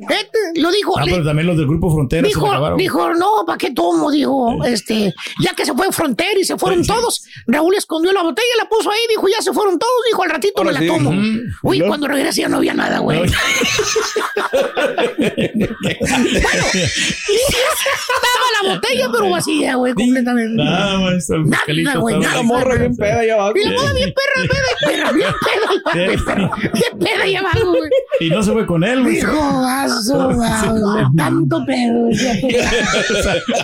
Este, 0.10 0.60
lo 0.62 0.72
dijo. 0.72 0.98
Ah, 1.00 1.06
le- 1.06 1.12
pero 1.12 1.24
también 1.24 1.48
los 1.48 1.56
del 1.58 1.66
Grupo 1.68 1.94
Frontera 1.94 2.28
Dijo, 2.28 2.76
dijo, 2.76 3.14
no, 3.14 3.46
¿para 3.48 3.58
qué 3.58 3.72
tomo? 3.72 4.12
Dijo, 4.12 4.66
este, 4.66 5.14
ya 5.42 5.54
que 5.54 5.66
se 5.66 5.74
fue 5.74 5.90
Frontera 5.94 6.38
y 6.38 6.44
se 6.44 6.58
fueron 6.58 6.86
todos, 6.86 7.24
Raúl 7.48 7.74
escondió 7.76 8.12
la 8.12 8.22
botella, 8.24 8.48
la 8.58 8.68
puso 8.68 8.92
ahí, 8.92 9.00
dijo, 9.10 9.30
ya 9.30 9.42
se 9.42 9.54
fueron 9.54 9.80
todos, 9.80 9.94
dijo, 10.08 10.24
al 10.24 10.30
ratito 10.30 10.54
Ahora 10.58 10.72
me 10.72 10.74
la 10.74 10.80
sí. 10.82 10.88
tomo. 10.88 11.12
Uy, 11.64 11.80
cuando 11.80 12.08
regresé 12.10 12.42
ya 12.42 12.50
no 12.50 12.58
había 12.58 12.74
nada, 12.74 13.00
güey. 13.00 13.20
bueno, 13.20 13.32
estaba 17.26 18.64
la 18.64 18.74
botella, 18.76 19.10
pero 19.12 19.30
vacía, 19.30 19.76
güey, 19.76 19.94
completamente. 19.94 20.62
Ah, 20.68 21.00
maestro, 21.02 21.38
el 21.38 21.46
mezcalito 21.46 21.90
Nada, 21.90 22.00
güey, 22.02 22.20
nada. 22.20 22.36
La 22.36 22.44
morra 22.44 22.76
bien 22.76 22.96
peda 22.96 23.20
allá 23.20 23.34
abajo. 23.36 23.54
Bien 23.94 24.14
perra, 24.16 24.48
perra, 24.48 24.92
perra, 24.92 25.12
bien 25.12 25.30
peda, 25.46 25.92
bien 25.94 26.26
peda, 26.26 26.52
peda 27.00 27.40
abajo, 27.40 27.72
güey. 27.72 27.90
Y 28.20 28.30
no 28.30 28.44
se 28.44 28.52
fue 28.52 28.66
con 28.66 28.84
él, 28.84 29.02
güey. 29.04 29.16
Dijo, 29.16 29.32
a 29.32 29.88
su 29.90 30.16
madre, 30.18 31.06
tanto 31.18 31.66
pedo. 31.66 32.10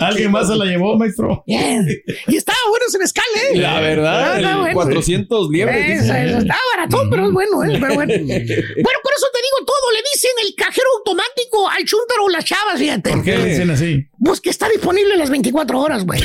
Alguien 0.00 0.30
más 0.30 0.48
se 0.48 0.56
la 0.56 0.64
llevó, 0.64 0.96
maestro. 0.96 1.42
Bien. 1.46 1.86
Y 2.28 2.36
estaba 2.36 2.58
bueno 2.68 2.84
ese 2.88 2.98
mezcal, 2.98 3.24
¿eh? 3.36 3.56
La 3.58 3.80
verdad, 3.80 4.36
Estaba 4.36 4.68
el 4.68 4.74
bueno. 4.74 4.90
400 4.90 5.50
liebres. 5.50 6.02
Eso, 6.02 6.02
dice. 6.02 6.26
eso, 6.26 6.38
estaba 6.38 6.60
baratón, 6.76 7.10
pero 7.10 7.26
es 7.26 7.32
bueno, 7.32 7.64
¿eh? 7.64 7.78
Pero 7.80 7.94
bueno. 7.94 8.12
Bueno, 8.14 8.98
por 9.02 9.12
eso 9.14 9.26
te 9.32 9.40
digo 9.40 9.66
todo. 9.66 9.92
Le 9.92 10.02
dicen 10.12 10.30
el 10.46 10.54
cajero 10.54 10.86
automático 10.98 11.68
al 11.68 11.84
chúntaro 11.84 12.24
o 12.24 12.28
las 12.28 12.44
chavas, 12.44 12.78
fíjate. 12.78 13.10
¿Por 13.10 13.22
qué 13.22 13.36
le 13.38 13.44
dicen 13.46 13.70
así? 13.70 14.06
Pues 14.24 14.40
que 14.40 14.50
está 14.50 14.68
disponible 14.68 15.16
las 15.16 15.30
24 15.30 15.78
horas, 15.80 16.04
güey. 16.04 16.20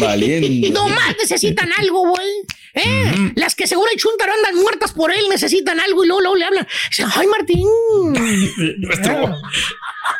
Valiente. 0.00 0.46
Y 0.46 0.70
nomás 0.70 1.14
necesitan 1.20 1.68
algo, 1.78 2.08
güey. 2.08 2.28
¿Eh? 2.74 3.32
Las 3.42 3.56
que 3.56 3.66
seguro 3.66 3.90
el 3.92 3.98
chúntaro 3.98 4.32
andan 4.34 4.54
muertas 4.62 4.92
por 4.92 5.10
él, 5.10 5.24
necesitan 5.28 5.80
algo 5.80 6.04
y 6.04 6.06
luego, 6.06 6.20
luego 6.20 6.36
le 6.36 6.44
hablan. 6.44 6.68
Dicen, 6.90 7.08
ay, 7.12 7.26
Martín. 7.26 7.66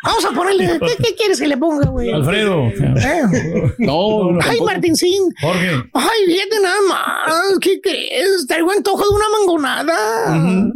Vamos 0.03 0.25
a 0.25 0.31
ponerle. 0.33 0.81
¿Qué, 0.81 0.97
qué 1.05 1.15
quieres 1.15 1.39
que 1.39 1.47
le 1.47 1.57
ponga, 1.57 1.89
güey? 1.89 2.11
Alfredo. 2.11 2.67
¿Eh? 2.67 3.23
No, 3.79 4.31
Ay, 4.31 4.39
tampoco. 4.41 4.65
Martincín. 4.67 5.23
Jorge. 5.41 5.71
Ay, 5.93 6.27
fíjate 6.27 6.61
nada 6.61 6.81
más. 6.89 7.59
¿Qué 7.61 7.81
crees? 7.81 8.45
Traigo 8.49 8.73
antojo 8.73 9.05
de 9.05 9.15
una 9.15 9.29
mangonada. 9.39 10.75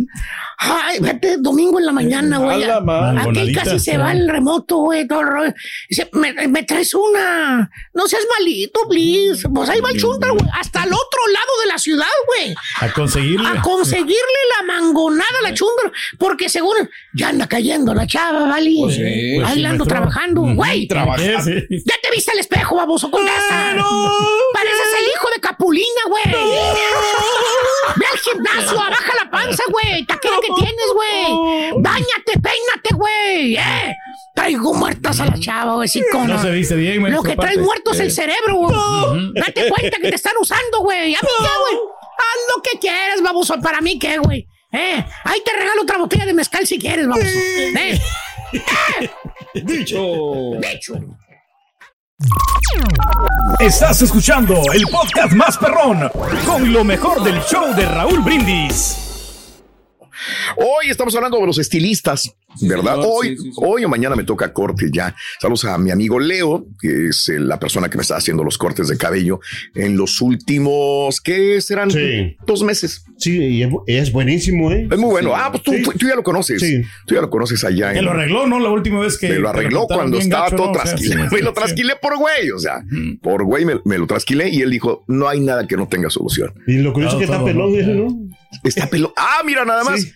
Ay, 0.59 0.99
vete 1.01 1.37
domingo 1.39 1.79
en 1.79 1.87
la 1.87 1.93
mañana, 1.93 2.39
güey. 2.39 2.65
A 2.65 2.67
la 2.67 2.81
madre. 2.81 3.41
Aquí 3.41 3.53
casi 3.53 3.79
se 3.79 3.99
va 3.99 4.13
el 4.13 4.29
remoto, 4.29 4.79
güey. 4.79 5.07
Todo 5.07 5.21
el 5.21 5.27
rollo. 5.27 5.55
Dice, 5.89 6.09
me, 6.13 6.33
me 6.49 6.63
traes 6.63 6.95
una. 6.95 7.71
No 7.93 8.07
seas 8.07 8.23
malito, 8.39 8.81
please. 8.89 9.49
Pues 9.49 9.69
ahí 9.69 9.81
va 9.81 9.91
el 9.91 10.01
chunta, 10.01 10.29
güey. 10.31 10.47
Hasta 10.59 10.85
el 10.85 10.93
otro 10.93 11.21
lado 11.33 11.61
de 11.61 11.67
la 11.67 11.79
ciudad, 11.79 12.07
güey. 12.27 12.55
A 12.81 12.93
conseguirle. 12.93 13.47
A 13.49 13.61
conseguirle 13.61 14.41
la 14.59 14.67
mangonada 14.75 15.39
a 15.41 15.43
la 15.43 15.55
chundra. 15.55 15.93
Porque 16.19 16.49
según 16.49 16.89
ya 17.13 17.29
anda 17.29 17.47
cayendo 17.47 17.93
la 17.93 18.07
chava, 18.07 18.47
¿vale? 18.47 18.75
Pues 18.79 18.95
sí, 18.95 19.03
ahí 19.03 19.41
pues 19.41 19.53
sí, 19.53 19.61
la 19.61 19.71
ando 19.71 19.85
trabajando, 19.85 20.41
güey. 20.55 20.87
Trabajar. 20.89 21.43
Sí. 21.43 21.53
Ya 21.85 21.95
te 22.03 22.11
viste 22.11 22.33
al 22.33 22.39
espejo, 22.39 22.77
baboso, 22.77 23.11
con 23.11 23.25
casa. 23.27 23.77
Pareces 24.55 24.95
el 25.01 25.07
hijo 25.15 25.29
de 25.35 25.41
Capulina, 25.41 26.03
güey. 26.09 26.25
Ve 27.97 28.07
al 28.11 28.19
gimnasio, 28.19 28.81
abaja 28.81 29.13
la 29.23 29.31
panza, 29.31 29.63
güey. 29.71 30.05
Taquera 30.07 30.37
que 30.49 30.63
tienes, 30.63 30.87
güey. 30.95 31.73
Báñate, 31.83 32.33
peínate, 32.43 32.95
güey. 32.95 33.57
Eh. 33.57 33.97
Traigo 34.35 34.75
muertas 34.75 35.21
a 35.21 35.27
la 35.27 35.39
chava, 35.39 35.75
güey. 35.75 35.89
Sí, 35.89 36.03
No 36.13 36.41
se 36.41 36.51
viste 36.51 36.75
bien, 36.77 37.11
Lo 37.11 37.23
que 37.23 37.37
traes 37.37 37.59
muerto 37.59 37.93
es 37.93 38.01
el 38.01 38.09
Eh. 38.09 38.11
cerebro, 38.11 38.57
güey. 38.57 39.33
Date 39.35 39.69
cuenta 39.71 39.97
que 39.99 40.09
te 40.11 40.15
están 40.17 40.35
usando, 40.41 40.81
güey. 40.81 41.15
A 41.15 41.19
mí 41.21 41.29
qué, 41.39 41.45
güey. 41.61 41.75
Haz 42.19 42.57
lo 42.57 42.63
que 42.63 42.79
quieras, 42.79 43.23
baboso. 43.23 43.61
Para 43.61 43.81
mí 43.81 43.99
qué, 43.99 44.19
güey. 44.19 44.47
Eh. 44.73 45.05
Ahí 45.25 45.41
te 45.45 45.53
regalo 45.53 45.83
otra 45.83 45.99
botella 45.99 46.27
de 46.27 46.35
mezcal 46.35 46.67
si 46.67 46.79
quieres, 46.79 47.07
baboso. 47.07 47.27
Eh. 47.29 47.99
Dicho. 49.55 50.03
Dicho. 50.61 50.95
Estás 53.61 54.03
escuchando 54.03 54.55
el 54.73 54.83
podcast 54.89 55.33
más 55.35 55.57
perrón 55.59 56.11
con 56.47 56.73
lo 56.73 56.83
mejor 56.85 57.23
del 57.23 57.41
show 57.43 57.75
de 57.75 57.87
Raúl 57.87 58.21
Brindis. 58.21 59.06
Hoy 60.57 60.91
estamos 60.91 61.15
hablando 61.15 61.39
de 61.39 61.47
los 61.47 61.59
estilistas, 61.59 62.35
¿verdad? 62.63 62.95
señor, 62.97 63.09
hoy, 63.11 63.29
sí, 63.29 63.37
sí, 63.37 63.43
sí. 63.53 63.61
hoy 63.63 63.85
o 63.85 63.89
mañana 63.89 64.17
me 64.17 64.25
toca 64.25 64.53
corte 64.53 64.89
ya. 64.93 65.15
Saludos 65.41 65.65
a 65.67 65.77
mi 65.79 65.91
amigo 65.91 66.19
Leo, 66.19 66.67
que 66.81 67.09
es 67.09 67.29
eh, 67.29 67.39
la 67.39 67.59
persona 67.59 67.89
que 67.89 67.97
me 67.97 68.03
está 68.03 68.17
haciendo 68.17 68.45
los 68.45 68.57
cortes 68.59 68.89
de 68.89 68.97
cabello 68.97 69.41
en 69.75 69.97
los 69.97 70.21
últimos, 70.21 71.21
¿qué 71.21 71.61
serán? 71.61 71.91
Sí. 71.91 72.37
Dos 72.47 72.63
meses. 72.63 73.05
Sí, 73.19 73.37
y 73.39 73.63
es, 73.63 73.69
bu- 73.69 73.83
es 73.87 74.13
buenísimo, 74.13 74.71
¿eh? 74.73 74.89
Es 74.91 74.99
muy 74.99 75.11
bueno. 75.11 75.35
Ah, 75.35 75.49
pues 75.51 75.63
tú, 75.63 75.73
Sí. 75.73 75.83
tú 75.99 76.07
ya 76.09 76.15
lo 76.17 76.23
conoces. 76.23 76.61
Sí. 76.61 76.83
Tú 77.07 77.15
ya 77.15 77.21
lo 77.21 77.31
conoces 77.31 77.63
allá. 77.65 77.93
Que 77.93 77.99
en- 77.99 78.05
lo 78.05 78.11
arregló, 78.13 78.47
¿no? 78.47 78.61
La 78.61 78.71
última 78.71 79.01
vez 79.01 79.19
que. 79.19 79.29
me 79.29 79.39
lo 79.39 79.49
arregló 79.49 79.87
cuando 79.87 80.19
estaba 80.19 80.45
gacho, 80.45 80.57
todo 80.57 80.67
¿no? 80.67 80.73
O 80.73 80.75
sea, 80.75 80.85
trasquilado. 80.85 81.29
sí, 81.31 81.35
me 81.35 81.43
lo 81.43 81.51
sí. 81.51 81.55
trasquilé 81.55 81.95
por 82.01 82.17
güey, 82.19 82.51
o 82.51 82.59
sea, 82.59 82.83
por 83.23 83.45
güey 83.45 83.65
me, 83.65 83.81
me 83.85 83.99
lo 83.99 84.07
trasquilé 84.07 84.49
y 84.51 84.63
él 84.63 84.71
dijo, 84.71 85.05
no 85.09 85.29
hay 85.29 85.41
nada 85.41 85.67
que 85.67 85.77
no 85.77 85.89
tenga 85.89 86.11
solución. 86.11 86.53
Y 86.67 86.79
lo 86.79 86.93
curioso 86.93 87.17
es 87.21 87.27
que 87.27 87.33
está 87.33 87.45
pelón, 87.45 87.97
¿no? 87.97 88.29
Está 88.65 88.87
pelón. 88.87 89.13
Ah, 89.17 89.43
mira, 89.45 89.65
nada 89.65 89.85
más. 89.85 90.07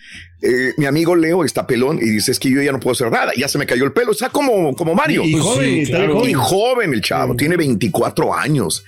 Eh, 0.41 0.73
mi 0.77 0.85
amigo 0.85 1.15
Leo 1.15 1.43
está 1.45 1.67
pelón 1.67 1.99
y 2.01 2.09
dice, 2.09 2.31
es 2.31 2.39
que 2.39 2.49
yo 2.49 2.61
ya 2.61 2.71
no 2.71 2.79
puedo 2.79 2.93
hacer 2.93 3.11
nada. 3.11 3.31
Ya 3.37 3.47
se 3.47 3.57
me 3.57 3.65
cayó 3.65 3.85
el 3.85 3.93
pelo. 3.93 4.11
Está 4.11 4.29
como, 4.29 4.73
como 4.75 4.95
Mario. 4.95 5.23
Y 5.23 5.33
joven, 5.33 5.85
sí, 5.85 5.91
claro. 5.91 6.15
joven. 6.15 6.29
Y 6.29 6.33
joven 6.33 6.93
el 6.93 7.01
chavo, 7.01 7.35
tiene 7.35 7.57
24 7.57 8.33
años 8.33 8.83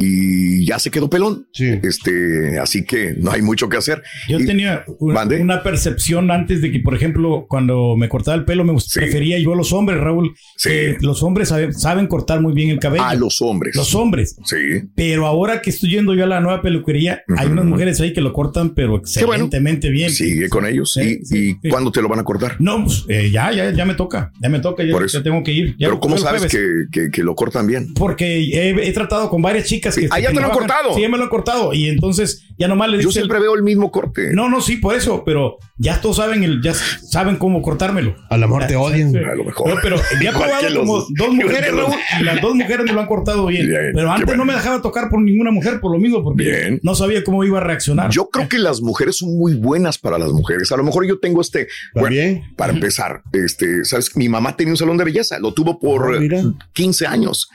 y 0.00 0.64
ya 0.66 0.78
se 0.78 0.90
quedó 0.90 1.10
pelón. 1.10 1.46
Sí. 1.52 1.78
Este, 1.82 2.58
así 2.58 2.84
que 2.84 3.14
no 3.18 3.30
hay 3.32 3.42
mucho 3.42 3.68
que 3.68 3.76
hacer. 3.76 4.02
Yo 4.28 4.38
Y- 4.40 4.46
tenía 4.46 4.84
una 4.98 5.62
percepción 5.62 6.30
antes 6.30 6.62
de 6.62 6.70
que, 6.72 6.80
por 6.80 6.94
ejemplo, 6.94 7.46
cuando 7.48 7.96
me 7.96 8.08
cortaba 8.08 8.36
el 8.36 8.44
pelo, 8.44 8.64
me 8.64 8.74
prefería 8.94 9.38
yo 9.38 9.52
a 9.52 9.56
los 9.56 9.72
hombres, 9.72 9.98
Raúl. 10.00 10.34
Que 10.62 10.96
los 11.00 11.22
hombres 11.22 11.48
saben, 11.48 11.72
saben 11.74 12.06
cortar 12.06 12.40
muy 12.40 12.52
bien 12.54 12.70
el 12.70 12.78
cabello. 12.78 13.04
a 13.04 13.14
los 13.14 13.42
hombres. 13.42 13.76
Los 13.76 13.94
hombres. 13.94 14.36
Sí. 14.44 14.56
Pero 14.94 15.26
ahora 15.26 15.60
que 15.60 15.70
estoy 15.70 15.90
yendo 15.90 16.14
yo 16.14 16.24
a 16.24 16.26
la 16.26 16.40
nueva 16.40 16.62
peluquería, 16.62 17.22
hay 17.36 17.48
unas 17.48 17.64
mujeres 17.66 18.00
ahí 18.00 18.12
que 18.12 18.20
lo 18.20 18.32
cortan, 18.32 18.74
pero 18.74 18.88
bueno. 18.90 19.02
excelentemente 19.02 19.90
bien. 19.90 20.10
Sigue 20.10 20.48
con 20.48 20.66
ellos. 20.66 20.93
¿Y, 21.02 21.24
sí, 21.24 21.36
y 21.50 21.52
sí. 21.62 21.68
cuándo 21.70 21.90
te 21.90 22.00
lo 22.02 22.08
van 22.08 22.18
a 22.20 22.24
cortar? 22.24 22.56
No, 22.60 22.84
pues, 22.84 23.04
eh, 23.08 23.30
ya, 23.30 23.50
ya, 23.52 23.70
ya 23.72 23.84
me 23.84 23.94
toca. 23.94 24.30
Ya 24.40 24.48
me 24.48 24.60
toca, 24.60 24.84
ya, 24.84 24.92
Por 24.92 25.04
eso. 25.04 25.18
ya 25.18 25.24
tengo 25.24 25.42
que 25.42 25.52
ir. 25.52 25.76
Ya 25.78 25.88
Pero 25.88 26.00
¿cómo 26.00 26.18
sabes 26.18 26.46
que, 26.46 26.60
que- 26.92 27.10
que 27.10 27.22
lo 27.22 27.34
cortan 27.34 27.66
bien? 27.66 27.94
Porque 27.94 28.38
he, 28.44 28.88
he 28.88 28.92
tratado 28.92 29.28
con 29.30 29.42
varias 29.42 29.66
chicas 29.66 29.96
que. 29.96 30.08
Ah, 30.10 30.20
ya 30.20 30.28
te 30.28 30.34
lo 30.40 30.46
han 30.46 30.50
cortado. 30.52 30.94
Sí, 30.94 31.00
ya 31.02 31.08
me 31.08 31.16
lo 31.16 31.24
han 31.24 31.30
cortado. 31.30 31.72
Y 31.72 31.88
entonces 31.88 32.42
ya 32.58 32.68
nomás 32.68 32.90
le 32.90 33.02
Yo 33.02 33.10
siempre 33.10 33.38
veo 33.40 33.54
el 33.54 33.62
mismo 33.62 33.90
corte. 33.90 34.30
No, 34.32 34.48
no, 34.48 34.60
sí, 34.60 34.76
por 34.76 34.94
eso, 34.94 35.22
pero 35.24 35.58
ya 35.78 36.00
todos 36.00 36.16
saben, 36.16 36.44
el, 36.44 36.62
ya 36.62 36.74
saben 36.74 37.36
cómo 37.36 37.62
cortármelo. 37.62 38.14
A 38.30 38.36
lo 38.36 38.48
mejor 38.48 38.66
te 38.66 38.76
odian. 38.76 39.10
Sí. 39.12 39.18
A 39.18 39.34
lo 39.34 39.44
mejor. 39.44 39.68
No, 39.74 39.76
pero 39.82 39.96
ya 40.22 40.30
he 40.30 40.32
probado 40.32 40.68
los- 40.70 40.78
como 40.78 41.06
dos 41.10 41.28
mujeres, 41.34 41.72
los- 41.72 41.94
y 42.20 42.24
las 42.24 42.40
dos 42.40 42.54
mujeres 42.54 42.86
me 42.86 42.92
lo 42.92 43.00
han 43.00 43.06
cortado 43.06 43.46
bien. 43.46 43.66
Bien, 43.66 43.92
pero 43.94 44.10
antes 44.10 44.26
bueno. 44.26 44.44
no 44.44 44.52
me 44.52 44.54
dejaba 44.54 44.80
tocar 44.82 45.08
por 45.10 45.20
ninguna 45.20 45.50
mujer 45.50 45.80
por 45.80 45.92
lo 45.92 45.98
mismo, 45.98 46.22
porque 46.22 46.44
Bien. 46.44 46.80
no 46.82 46.94
sabía 46.94 47.24
cómo 47.24 47.44
iba 47.44 47.58
a 47.58 47.62
reaccionar. 47.64 48.10
Yo 48.10 48.28
creo 48.28 48.48
que 48.48 48.58
las 48.58 48.80
mujeres 48.80 49.16
son 49.18 49.36
muy 49.36 49.54
buenas 49.54 49.98
para 49.98 50.18
las 50.18 50.30
mujeres. 50.30 50.70
A 50.72 50.76
lo 50.76 50.83
mejor 50.84 51.06
yo 51.06 51.18
tengo 51.18 51.40
este. 51.40 51.68
Bueno, 51.94 52.16
para 52.56 52.72
empezar, 52.72 53.22
este, 53.32 53.84
sabes, 53.84 54.16
mi 54.16 54.28
mamá 54.28 54.56
tenía 54.56 54.72
un 54.72 54.76
salón 54.76 54.96
de 54.96 55.04
belleza, 55.04 55.38
lo 55.38 55.52
tuvo 55.54 55.78
por 55.78 56.14
Ah, 56.16 56.20
mira. 56.20 56.40
eh, 56.40 56.44
15 56.72 57.06
años. 57.06 57.48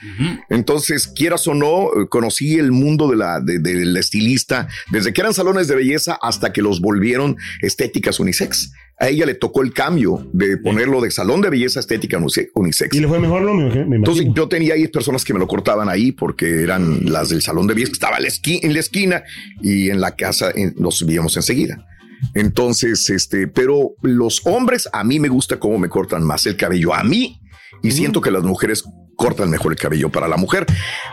Entonces, 0.48 1.06
quieras 1.08 1.46
o 1.46 1.54
no, 1.54 1.86
eh, 1.86 2.08
conocí 2.08 2.56
el 2.56 2.72
mundo 2.72 3.08
de 3.08 3.16
la, 3.16 3.40
de, 3.40 3.58
del 3.58 3.96
estilista 3.96 4.68
desde 4.90 5.12
que 5.12 5.20
eran 5.20 5.34
salones 5.34 5.68
de 5.68 5.76
belleza 5.76 6.18
hasta 6.20 6.52
que 6.52 6.62
los 6.62 6.80
volvieron 6.80 7.36
estéticas 7.62 8.20
unisex. 8.20 8.72
A 8.98 9.08
ella 9.08 9.24
le 9.24 9.34
tocó 9.34 9.62
el 9.62 9.72
cambio 9.72 10.28
de 10.34 10.58
ponerlo 10.58 11.00
de 11.00 11.10
salón 11.10 11.40
de 11.40 11.48
belleza 11.48 11.80
estética 11.80 12.20
unisex. 12.54 12.94
Y 12.94 13.00
le 13.00 13.08
fue 13.08 13.18
mejor, 13.18 13.40
¿no? 13.40 13.54
Me, 13.54 13.96
Entonces 13.96 14.26
yo 14.34 14.46
tenía 14.46 14.74
ahí 14.74 14.86
personas 14.88 15.24
que 15.24 15.32
me 15.32 15.38
lo 15.38 15.46
cortaban 15.46 15.88
ahí 15.88 16.12
porque 16.12 16.62
eran 16.62 17.10
las 17.10 17.30
del 17.30 17.40
salón 17.40 17.66
de 17.66 17.72
belleza 17.72 17.92
que 17.92 17.94
estaba 17.94 18.18
en 18.18 18.74
la, 18.74 18.80
esquina 18.80 19.22
y 19.62 19.88
en 19.88 20.02
la 20.02 20.16
casa 20.16 20.52
nos 20.76 21.06
veíamos 21.06 21.34
enseguida. 21.34 21.86
Entonces, 22.34 23.08
este, 23.10 23.46
pero 23.48 23.92
los 24.02 24.46
hombres 24.46 24.88
a 24.92 25.04
mí 25.04 25.18
me 25.18 25.28
gusta 25.28 25.58
cómo 25.58 25.78
me 25.78 25.88
cortan 25.88 26.22
más 26.22 26.46
el 26.46 26.56
cabello 26.56 26.94
a 26.94 27.02
mí 27.02 27.40
y 27.82 27.90
siento 27.90 28.20
que 28.20 28.30
las 28.30 28.42
mujeres 28.42 28.84
cortan 29.16 29.50
mejor 29.50 29.72
el 29.72 29.78
cabello 29.78 30.10
para 30.10 30.28
la 30.28 30.38
mujer, 30.38 30.66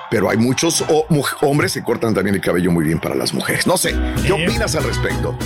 pero 0.09 0.29
hay 0.29 0.37
muchos 0.37 0.83
hombres 1.41 1.73
que 1.73 1.83
cortan 1.83 2.13
también 2.13 2.35
el 2.35 2.41
cabello 2.41 2.71
muy 2.71 2.85
bien 2.85 2.99
para 2.99 3.15
las 3.15 3.33
mujeres. 3.33 3.67
No 3.67 3.77
sé, 3.77 3.93
¿qué 4.25 4.31
opinas 4.31 4.75
al 4.75 4.85
respecto? 4.85 5.37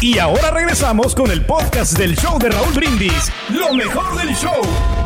Y 0.00 0.18
ahora 0.18 0.50
regresamos 0.50 1.14
con 1.14 1.30
el 1.30 1.44
podcast 1.44 1.96
del 1.98 2.16
show 2.16 2.38
de 2.38 2.48
Raúl 2.48 2.72
Brindis. 2.72 3.30
Lo 3.50 3.74
mejor 3.74 4.16
del 4.16 4.34
show. 4.34 4.99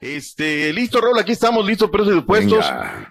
Este, 0.00 0.72
listo, 0.74 1.00
Raúl, 1.00 1.18
aquí 1.18 1.32
estamos 1.32 1.66
listos, 1.66 1.88
pero 1.90 2.04
y 2.04 2.14
dispuestos, 2.14 2.64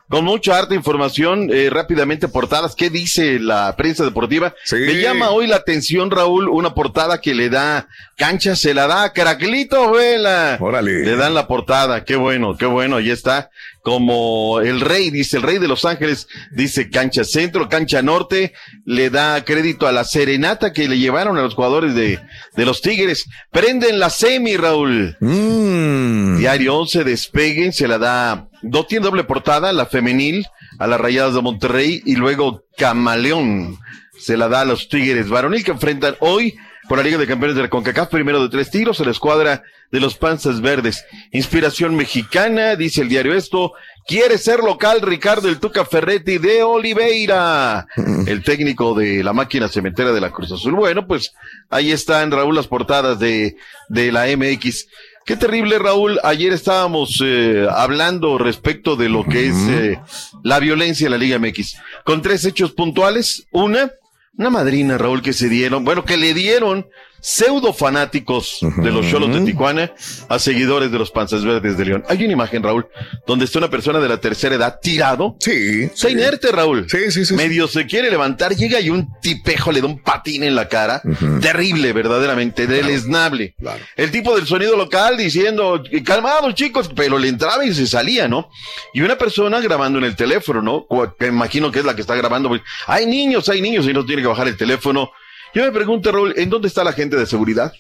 con 0.07 0.23
mucha 0.23 0.57
harta 0.57 0.75
información, 0.75 1.49
eh, 1.51 1.69
rápidamente 1.71 2.27
portadas. 2.27 2.75
¿Qué 2.75 2.91
dice 2.91 3.39
la 3.39 3.75
prensa 3.75 4.03
deportiva? 4.03 4.53
Me 4.71 5.01
llama 5.01 5.31
hoy 5.31 5.47
la 5.47 5.55
atención, 5.55 6.11
Raúl, 6.11 6.47
una 6.47 6.75
portada 6.75 7.21
que 7.21 7.33
le 7.33 7.49
da 7.49 7.87
cancha, 8.17 8.55
se 8.55 8.75
la 8.75 8.85
da 8.85 9.03
a 9.05 9.13
Caraclito 9.13 9.91
Vela. 9.91 10.57
Órale. 10.59 11.03
Le 11.03 11.15
dan 11.15 11.33
la 11.33 11.47
portada, 11.47 12.05
qué 12.05 12.15
bueno, 12.15 12.55
qué 12.55 12.67
bueno, 12.67 12.97
ahí 12.97 13.09
está. 13.09 13.49
Como 13.81 14.61
el 14.61 14.81
rey, 14.81 15.11
dice 15.11 15.37
el 15.37 15.43
rey 15.43 15.59
de 15.59 15.67
Los 15.67 15.85
Ángeles, 15.85 16.27
dice 16.51 16.89
cancha 16.89 17.23
centro, 17.23 17.69
cancha 17.69 18.01
norte, 18.01 18.53
le 18.83 19.11
da 19.11 19.43
crédito 19.45 19.85
a 19.87 19.91
la 19.91 20.03
serenata 20.03 20.73
que 20.73 20.87
le 20.87 20.97
llevaron 20.97 21.37
a 21.37 21.43
los 21.43 21.53
jugadores 21.53 21.93
de, 21.93 22.19
de 22.55 22.65
los 22.65 22.81
Tigres. 22.81 23.25
Prenden 23.51 23.99
la 23.99 24.09
semi, 24.09 24.57
Raúl. 24.57 25.17
Mm. 25.19 26.37
Diario 26.39 26.74
11 26.77 27.03
despegue, 27.03 27.71
se 27.71 27.87
la 27.87 27.97
da, 27.97 28.47
no 28.61 28.85
tiene 28.85 29.05
doble 29.05 29.23
portada, 29.23 29.73
la 29.73 29.85
femenil, 29.85 30.45
a 30.79 30.87
las 30.87 30.99
Rayadas 30.99 31.33
de 31.33 31.41
Monterrey 31.41 32.01
y 32.05 32.15
luego 32.15 32.63
Camaleón 32.77 33.77
se 34.17 34.37
la 34.37 34.47
da 34.47 34.61
a 34.61 34.65
los 34.65 34.89
Tigres 34.89 35.29
varonil 35.29 35.63
que 35.63 35.71
enfrentan 35.71 36.15
hoy 36.19 36.55
por 36.87 36.97
la 36.97 37.03
Liga 37.03 37.17
de 37.17 37.27
Campeones 37.27 37.55
de 37.55 37.63
la 37.63 37.69
CONCACAF, 37.69 38.09
primero 38.09 38.41
de 38.41 38.49
tres 38.49 38.69
tiros 38.69 38.99
a 38.99 39.05
la 39.05 39.11
escuadra 39.11 39.63
de 39.91 39.99
los 39.99 40.15
Panzas 40.15 40.61
Verdes. 40.61 41.03
Inspiración 41.31 41.95
mexicana, 41.95 42.75
dice 42.75 43.01
el 43.01 43.09
diario 43.09 43.33
esto, 43.33 43.73
quiere 44.05 44.37
ser 44.37 44.59
local 44.59 45.01
Ricardo 45.01 45.49
el 45.49 45.59
Tuca 45.59 45.85
Ferretti 45.85 46.37
de 46.37 46.63
Oliveira, 46.63 47.87
el 48.27 48.43
técnico 48.43 48.93
de 48.93 49.23
la 49.23 49.33
máquina 49.33 49.67
cementera 49.67 50.11
de 50.11 50.21
la 50.21 50.31
Cruz 50.31 50.51
Azul. 50.51 50.73
Bueno, 50.73 51.07
pues 51.07 51.33
ahí 51.69 51.91
están, 51.91 52.31
Raúl, 52.31 52.55
las 52.55 52.67
portadas 52.67 53.19
de, 53.19 53.57
de 53.89 54.11
la 54.11 54.25
MX. 54.27 54.87
Qué 55.25 55.35
terrible, 55.35 55.79
Raúl. 55.79 56.19
Ayer 56.23 56.53
estábamos 56.53 57.19
eh, 57.25 57.65
hablando 57.71 58.37
respecto 58.37 58.95
de 58.95 59.09
lo 59.09 59.25
que 59.25 59.47
es 59.47 59.55
eh, 59.69 59.99
la 60.43 60.59
violencia 60.59 61.05
en 61.05 61.11
la 61.11 61.17
Liga 61.17 61.39
MX, 61.39 61.77
con 62.03 62.21
tres 62.21 62.45
hechos 62.45 62.73
puntuales. 62.73 63.47
Una, 63.51 63.91
una 64.37 64.51
madrina, 64.51 64.99
Raúl, 64.99 65.23
que 65.23 65.33
se 65.33 65.49
dieron, 65.49 65.83
bueno, 65.83 66.05
que 66.05 66.17
le 66.17 66.35
dieron 66.35 66.85
pseudo 67.21 67.73
fanáticos 67.73 68.59
de 68.61 68.91
los 68.91 69.09
Cholos 69.09 69.33
de 69.33 69.41
Tijuana 69.41 69.91
a 70.29 70.39
seguidores 70.39 70.91
de 70.91 70.99
los 70.99 71.11
Panzas 71.11 71.43
Verdes 71.43 71.77
de 71.77 71.85
León. 71.85 72.03
Hay 72.07 72.23
una 72.23 72.33
imagen, 72.33 72.61
Raúl, 72.63 72.87
donde 73.25 73.45
está 73.45 73.59
una 73.59 73.69
persona 73.69 73.99
de 73.99 74.07
la 74.09 74.17
tercera 74.17 74.55
edad 74.55 74.79
tirado. 74.81 75.35
Sí. 75.39 75.89
Se 75.93 76.11
inerte, 76.11 76.51
Raúl. 76.51 76.85
Sí, 76.89 77.11
sí, 77.11 77.25
sí. 77.25 77.33
Medio 77.33 77.67
se 77.67 77.85
quiere 77.85 78.09
levantar, 78.09 78.55
llega 78.55 78.79
y 78.79 78.89
un 78.89 79.07
tipejo 79.21 79.71
le 79.71 79.81
da 79.81 79.87
un 79.87 79.99
patín 80.01 80.43
en 80.43 80.55
la 80.55 80.67
cara. 80.67 81.01
Terrible, 81.41 81.93
verdaderamente, 81.93 82.67
deleznable. 82.67 83.55
El 83.95 84.11
tipo 84.11 84.35
del 84.35 84.45
sonido 84.45 84.75
local 84.75 85.17
diciendo, 85.17 85.83
calmados 86.03 86.53
chicos, 86.55 86.89
pero 86.95 87.17
le 87.17 87.27
entraba 87.27 87.65
y 87.65 87.73
se 87.73 87.87
salía, 87.87 88.27
¿no? 88.27 88.49
Y 88.93 89.01
una 89.01 89.17
persona 89.17 89.59
grabando 89.59 89.99
en 89.99 90.05
el 90.05 90.15
teléfono, 90.15 90.61
¿no? 90.61 90.87
Que 91.19 91.27
imagino 91.27 91.71
que 91.71 91.79
es 91.79 91.85
la 91.85 91.95
que 91.95 92.01
está 92.01 92.15
grabando. 92.15 92.49
pues, 92.49 92.61
Hay 92.87 93.05
niños, 93.05 93.49
hay 93.49 93.61
niños 93.61 93.87
y 93.87 93.93
no 93.93 94.05
tiene 94.05 94.21
que 94.21 94.27
bajar 94.27 94.47
el 94.47 94.57
teléfono. 94.57 95.11
Yo 95.55 95.63
me 95.63 95.71
pregunto, 95.71 96.11
Raúl, 96.11 96.33
¿en 96.37 96.49
dónde 96.49 96.67
está 96.67 96.83
la 96.83 96.91
gente 96.93 97.15
de 97.15 97.25
seguridad? 97.25 97.71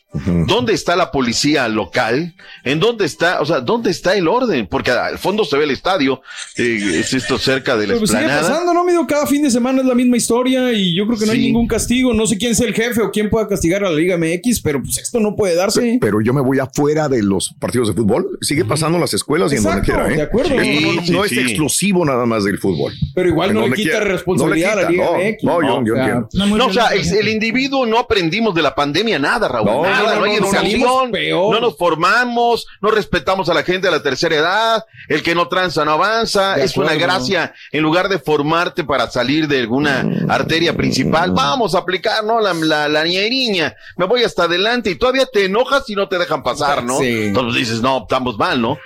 ¿Dónde 0.47 0.73
está 0.73 0.95
la 0.95 1.11
policía 1.11 1.67
local? 1.67 2.33
¿En 2.63 2.79
dónde 2.79 3.03
está, 3.05 3.41
o 3.41 3.45
sea, 3.45 3.59
dónde 3.59 3.91
está 3.91 4.15
el 4.15 4.27
orden? 4.29 4.65
Porque 4.67 4.91
al 4.91 5.17
fondo 5.19 5.43
se 5.43 5.57
ve 5.57 5.65
el 5.65 5.71
estadio, 5.71 6.21
eh, 6.57 6.99
es 7.01 7.13
esto 7.13 7.37
cerca 7.37 7.75
de 7.75 7.87
la 7.87 7.93
Pero 7.93 7.99
pues 7.99 8.11
sigue 8.11 8.23
pasando, 8.27 8.73
¿no? 8.73 8.85
Mido, 8.85 9.05
cada 9.05 9.27
fin 9.27 9.43
de 9.43 9.51
semana 9.51 9.81
es 9.81 9.85
la 9.87 9.93
misma 9.95 10.15
historia 10.17 10.71
y 10.71 10.95
yo 10.95 11.05
creo 11.05 11.19
que 11.19 11.25
no 11.25 11.33
hay 11.33 11.39
Sí. 11.39 11.45
ningún 11.47 11.67
castigo. 11.67 12.13
No 12.13 12.25
sé 12.27 12.37
quién 12.37 12.53
es 12.53 12.61
el 12.61 12.73
jefe 12.73 13.01
o 13.01 13.11
quién 13.11 13.29
pueda 13.29 13.47
castigar 13.47 13.83
a 13.83 13.89
la 13.89 13.95
Liga 13.97 14.15
MX, 14.17 14.61
pero 14.61 14.81
pues 14.81 14.97
esto 14.97 15.19
no 15.19 15.35
puede 15.35 15.55
darse. 15.55 15.97
Pero 15.99 16.21
yo 16.21 16.33
me 16.33 16.41
voy 16.41 16.59
afuera 16.59 17.09
de 17.09 17.23
los 17.23 17.53
partidos 17.59 17.89
de 17.89 17.93
fútbol. 17.93 18.37
Sigue 18.41 18.63
pasando 18.63 18.95
en 18.97 19.01
las 19.01 19.13
escuelas 19.13 19.51
y 19.51 19.57
en 19.57 19.63
donde 19.63 19.81
quiera, 19.81 20.09
¿eh? 20.11 20.15
de 20.15 20.21
acuerdo. 20.21 20.55
Esto 20.59 20.81
no, 20.87 20.93
no- 20.93 21.01
Sí, 21.05 21.11
no 21.11 21.23
sí, 21.25 21.25
es 21.25 21.29
sí. 21.31 21.39
exclusivo 21.49 22.05
nada 22.05 22.25
más 22.25 22.45
del 22.45 22.57
fútbol. 22.57 22.93
Pero 23.13 23.27
igual 23.29 23.53
no 23.53 23.67
le 23.67 23.75
quita 23.75 23.89
quiera. 23.91 24.05
responsabilidad 24.05 24.69
No 24.69 24.75
le 24.75 24.81
a 24.81 24.85
la 24.85 24.91
quita, 24.91 25.03
Liga 25.03 25.17
no, 25.17 25.31
MX. 25.31 25.43
No, 25.43 25.61
yo, 25.61 25.85
yo 25.85 25.93
O 25.93 25.95
sea, 25.97 26.05
entiendo. 26.15 26.57
No, 26.57 26.65
o 26.67 26.73
sea, 26.73 26.87
el, 26.89 27.07
el 27.17 27.27
no 27.69 27.99
aprendimos 27.99 28.53
de 28.55 28.61
la 28.61 28.75
pandemia 28.75 29.19
nada, 29.19 29.47
Raúl. 29.47 29.65
No, 29.65 29.83
nada, 29.83 29.99
no, 29.99 30.09
no, 30.09 30.15
no, 30.15 30.23
hay 30.25 30.35
educación, 30.35 31.11
no 31.11 31.59
nos 31.59 31.77
formamos, 31.77 32.67
no 32.81 32.91
respetamos 32.91 33.49
a 33.49 33.53
la 33.53 33.63
gente 33.63 33.87
de 33.87 33.91
la 33.91 34.03
tercera 34.03 34.35
edad, 34.35 34.85
el 35.07 35.23
que 35.23 35.35
no 35.35 35.47
tranza 35.47 35.85
no 35.85 35.91
avanza, 35.93 36.57
es 36.57 36.77
una 36.77 36.93
gracia, 36.95 37.53
en 37.71 37.81
lugar 37.81 38.09
de 38.09 38.19
formarte 38.19 38.83
para 38.83 39.09
salir 39.09 39.47
de 39.47 39.59
alguna 39.59 40.05
arteria 40.29 40.75
principal, 40.75 41.31
vamos 41.31 41.75
a 41.75 41.79
aplicar, 41.79 42.23
¿no? 42.23 42.39
La, 42.39 42.53
la, 42.53 42.87
la 42.87 43.03
niñeriña, 43.03 43.75
me 43.97 44.05
voy 44.05 44.23
hasta 44.23 44.43
adelante 44.43 44.89
y 44.89 44.95
todavía 44.95 45.25
te 45.25 45.45
enojas 45.45 45.89
y 45.89 45.95
no 45.95 46.07
te 46.07 46.17
dejan 46.17 46.43
pasar, 46.43 46.83
¿no? 46.83 46.99
Sí. 46.99 47.25
Entonces 47.25 47.59
dices, 47.59 47.81
no, 47.81 47.99
estamos 48.03 48.37
mal, 48.37 48.61
¿no? 48.61 48.77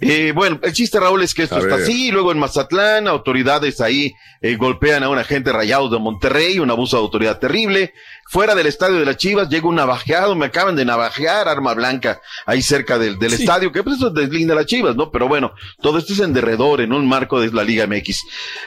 Eh, 0.00 0.32
bueno, 0.34 0.58
el 0.62 0.72
chiste, 0.72 0.98
Raúl, 0.98 1.22
es 1.22 1.34
que 1.34 1.44
esto 1.44 1.54
A 1.56 1.60
está 1.60 1.76
ver. 1.76 1.84
así, 1.84 2.10
luego 2.10 2.32
en 2.32 2.38
Mazatlán, 2.38 3.06
autoridades 3.06 3.80
ahí 3.80 4.12
eh, 4.42 4.56
golpean 4.56 5.02
a 5.04 5.08
un 5.08 5.18
agente 5.18 5.52
rayados 5.52 5.90
de 5.92 5.98
Monterrey, 6.00 6.58
un 6.58 6.70
abuso 6.70 6.96
de 6.96 7.02
autoridad 7.02 7.38
terrible. 7.38 7.94
Fuera 8.28 8.54
del 8.56 8.66
estadio 8.66 8.98
de 8.98 9.04
las 9.04 9.16
Chivas 9.18 9.48
llega 9.48 9.68
un 9.68 9.76
navajeado, 9.76 10.34
me 10.34 10.46
acaban 10.46 10.74
de 10.74 10.84
navajear, 10.84 11.46
arma 11.48 11.74
blanca, 11.74 12.20
ahí 12.44 12.60
cerca 12.60 12.98
del, 12.98 13.18
del 13.18 13.30
Sí. 13.32 13.42
estadio, 13.44 13.70
que 13.70 13.82
pues 13.84 13.96
eso 13.96 14.10
deslinda 14.10 14.54
las 14.56 14.66
Chivas, 14.66 14.96
¿no? 14.96 15.10
Pero 15.12 15.28
bueno, 15.28 15.52
todo 15.80 15.98
esto 15.98 16.12
es 16.12 16.18
en 16.20 16.32
derredor, 16.32 16.80
en 16.80 16.92
un 16.92 17.06
marco 17.08 17.40
de 17.40 17.52
la 17.52 17.62
Liga 17.62 17.86
MX. 17.86 18.22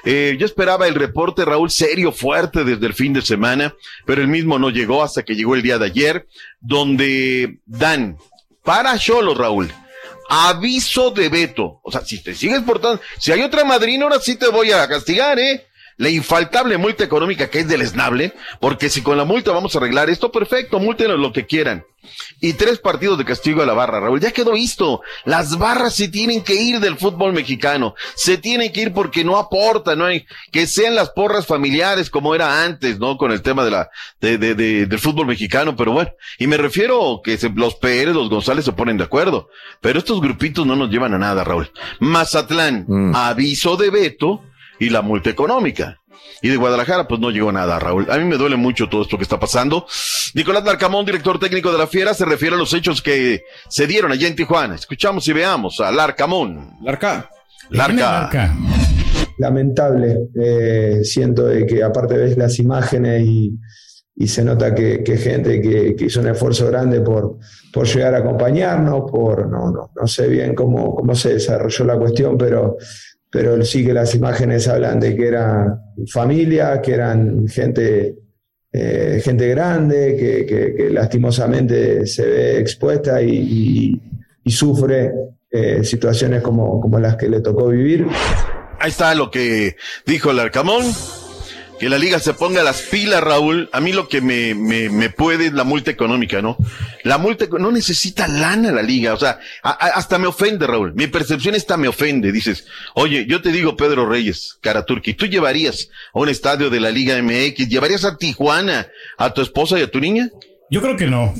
Eh, 0.05 0.37
yo 0.39 0.45
esperaba 0.45 0.87
el 0.87 0.95
reporte, 0.95 1.43
Raúl, 1.43 1.69
serio, 1.69 2.11
fuerte 2.13 2.63
desde 2.63 2.85
el 2.85 2.93
fin 2.93 3.11
de 3.13 3.21
semana, 3.21 3.73
pero 4.05 4.21
el 4.21 4.27
mismo 4.29 4.57
no 4.59 4.69
llegó 4.69 5.03
hasta 5.03 5.23
que 5.23 5.35
llegó 5.35 5.55
el 5.55 5.61
día 5.61 5.77
de 5.77 5.85
ayer, 5.87 6.25
donde 6.61 7.59
dan 7.65 8.17
para 8.63 8.97
Cholo, 8.97 9.33
Raúl, 9.33 9.71
aviso 10.29 11.11
de 11.11 11.29
veto. 11.29 11.79
O 11.83 11.91
sea, 11.91 12.03
si 12.05 12.21
te 12.21 12.35
sigues 12.35 12.61
portando, 12.61 13.01
si 13.19 13.31
hay 13.31 13.41
otra 13.41 13.63
madrina, 13.63 14.05
ahora 14.05 14.19
sí 14.19 14.35
te 14.35 14.47
voy 14.47 14.71
a 14.71 14.87
castigar, 14.87 15.39
¿eh? 15.39 15.66
La 15.97 16.09
infaltable 16.09 16.77
multa 16.77 17.03
económica 17.03 17.49
que 17.49 17.59
es 17.59 17.67
deleznable, 17.67 18.33
porque 18.59 18.89
si 18.89 19.01
con 19.01 19.17
la 19.17 19.25
multa 19.25 19.51
vamos 19.51 19.73
a 19.75 19.79
arreglar 19.79 20.09
esto, 20.09 20.31
perfecto, 20.31 20.79
multen 20.79 21.19
lo 21.19 21.33
que 21.33 21.45
quieran. 21.47 21.83
Y 22.39 22.53
tres 22.53 22.77
partidos 22.77 23.17
de 23.17 23.25
castigo 23.25 23.61
a 23.61 23.65
la 23.65 23.73
barra, 23.73 23.99
Raúl. 23.99 24.21
Ya 24.21 24.31
quedó 24.31 24.53
visto. 24.53 25.01
Las 25.25 25.57
barras 25.57 25.95
se 25.95 26.07
tienen 26.07 26.41
que 26.43 26.53
ir 26.55 26.79
del 26.79 26.97
fútbol 26.97 27.33
mexicano. 27.33 27.95
Se 28.15 28.37
tienen 28.37 28.71
que 28.71 28.81
ir 28.83 28.93
porque 28.93 29.25
no 29.25 29.37
aporta, 29.37 29.95
no 29.95 30.05
hay, 30.05 30.25
que 30.51 30.67
sean 30.67 30.95
las 30.95 31.09
porras 31.09 31.45
familiares 31.47 32.09
como 32.09 32.33
era 32.33 32.63
antes, 32.63 32.99
¿no? 32.99 33.17
Con 33.17 33.31
el 33.31 33.41
tema 33.41 33.65
de 33.65 33.71
la, 33.71 33.89
de, 34.21 34.37
de, 34.37 34.55
de- 34.55 34.85
del 34.85 34.99
fútbol 34.99 35.25
mexicano, 35.25 35.75
pero 35.75 35.91
bueno. 35.91 36.11
Y 36.37 36.47
me 36.47 36.55
refiero 36.57 37.21
que 37.23 37.37
se- 37.37 37.49
los 37.49 37.75
Pérez, 37.75 38.13
los 38.15 38.29
González 38.29 38.63
se 38.63 38.71
ponen 38.71 38.97
de 38.97 39.03
acuerdo. 39.03 39.49
Pero 39.81 39.99
estos 39.99 40.21
grupitos 40.21 40.65
no 40.65 40.75
nos 40.77 40.89
llevan 40.89 41.13
a 41.15 41.17
nada, 41.17 41.43
Raúl. 41.43 41.71
Mazatlán, 41.99 42.85
aviso 43.15 43.75
de 43.75 43.89
veto 43.89 44.43
y 44.79 44.89
la 44.89 45.01
multa 45.01 45.29
económica. 45.29 45.99
Y 46.41 46.49
de 46.49 46.57
Guadalajara, 46.57 47.07
pues 47.07 47.19
no 47.19 47.31
llegó 47.31 47.51
nada, 47.51 47.79
Raúl. 47.79 48.09
A 48.11 48.17
mí 48.17 48.25
me 48.25 48.37
duele 48.37 48.57
mucho 48.57 48.87
todo 48.87 49.01
esto 49.01 49.17
que 49.17 49.23
está 49.23 49.39
pasando. 49.39 49.87
Nicolás 50.33 50.63
Larcamón, 50.63 51.05
director 51.05 51.39
técnico 51.39 51.71
de 51.71 51.77
la 51.77 51.87
Fiera, 51.87 52.13
se 52.13 52.25
refiere 52.25 52.55
a 52.55 52.59
los 52.59 52.73
hechos 52.73 53.01
que 53.01 53.43
se 53.69 53.87
dieron 53.87 54.11
allá 54.11 54.27
en 54.27 54.35
Tijuana. 54.35 54.75
Escuchamos 54.75 55.27
y 55.27 55.33
veamos 55.33 55.79
a 55.79 55.91
Larcamón. 55.91 56.77
Larca. 56.83 57.29
Larca. 57.69 58.55
lamentable. 59.39 60.29
Eh, 60.39 60.99
siento 61.03 61.45
de 61.45 61.65
que 61.65 61.83
aparte 61.83 62.17
ves 62.17 62.37
las 62.37 62.59
imágenes 62.59 63.23
y, 63.25 63.57
y 64.15 64.27
se 64.27 64.43
nota 64.43 64.73
que, 64.73 65.03
que 65.03 65.17
gente 65.17 65.61
que, 65.61 65.95
que 65.95 66.05
hizo 66.05 66.19
un 66.19 66.27
esfuerzo 66.27 66.67
grande 66.67 67.01
por, 67.01 67.37
por 67.73 67.87
llegar 67.87 68.15
a 68.15 68.19
acompañarnos, 68.19 69.09
por 69.09 69.49
no, 69.49 69.71
no, 69.71 69.91
no 69.95 70.07
sé 70.07 70.27
bien 70.27 70.55
cómo, 70.55 70.95
cómo 70.95 71.15
se 71.15 71.33
desarrolló 71.35 71.85
la 71.85 71.97
cuestión, 71.97 72.37
pero, 72.37 72.77
pero 73.31 73.63
sí 73.63 73.85
que 73.85 73.93
las 73.93 74.13
imágenes 74.15 74.67
hablan 74.67 74.99
de 74.99 75.15
que 75.15 75.27
eran 75.27 75.79
familia, 76.11 76.81
que 76.81 76.93
eran 76.93 77.47
gente, 77.47 78.15
eh, 78.71 79.21
gente 79.23 79.47
grande, 79.49 80.15
que, 80.17 80.89
lastimosamente 80.91 82.05
se 82.07 82.25
ve 82.25 82.59
expuesta 82.59 83.21
y, 83.21 83.31
y- 83.31 84.01
y 84.43 84.51
sufre 84.51 85.11
eh, 85.51 85.83
situaciones 85.83 86.41
como, 86.41 86.79
como 86.79 86.99
las 86.99 87.15
que 87.17 87.27
le 87.29 87.41
tocó 87.41 87.67
vivir. 87.67 88.05
Ahí 88.79 88.89
está 88.89 89.13
lo 89.15 89.29
que 89.31 89.75
dijo 90.05 90.31
el 90.31 90.39
Arcamón. 90.39 90.83
Que 91.79 91.89
la 91.89 91.97
liga 91.99 92.19
se 92.19 92.33
ponga 92.33 92.63
las 92.63 92.81
pilas, 92.81 93.21
Raúl. 93.21 93.69
A 93.71 93.79
mí 93.79 93.93
lo 93.93 94.07
que 94.07 94.19
me, 94.19 94.55
me, 94.55 94.89
me 94.89 95.09
puede 95.09 95.47
es 95.47 95.53
la 95.53 95.63
multa 95.63 95.91
económica, 95.91 96.41
¿no? 96.41 96.57
La 97.03 97.17
multa 97.17 97.45
no 97.59 97.71
necesita 97.71 98.27
lana 98.27 98.71
la 98.71 98.81
liga. 98.81 99.13
O 99.13 99.17
sea, 99.17 99.39
hasta 99.61 100.17
me 100.17 100.27
ofende, 100.27 100.65
Raúl. 100.65 100.93
Mi 100.95 101.07
percepción 101.07 101.53
esta 101.53 101.77
me 101.77 101.87
ofende. 101.87 102.31
Dices, 102.31 102.65
oye, 102.95 103.25
yo 103.27 103.41
te 103.41 103.51
digo, 103.51 103.77
Pedro 103.77 104.09
Reyes, 104.09 104.57
Karaturki, 104.61 105.13
¿tú 105.13 105.27
llevarías 105.27 105.89
a 106.13 106.19
un 106.19 106.29
estadio 106.29 106.69
de 106.69 106.79
la 106.79 106.89
Liga 106.89 107.21
MX? 107.21 107.69
¿Llevarías 107.69 108.05
a 108.05 108.17
Tijuana 108.17 108.87
a 109.17 109.33
tu 109.33 109.41
esposa 109.41 109.79
y 109.79 109.83
a 109.83 109.91
tu 109.91 109.99
niña? 109.99 110.29
Yo 110.69 110.81
creo 110.81 110.97
que 110.97 111.07
no. 111.07 111.33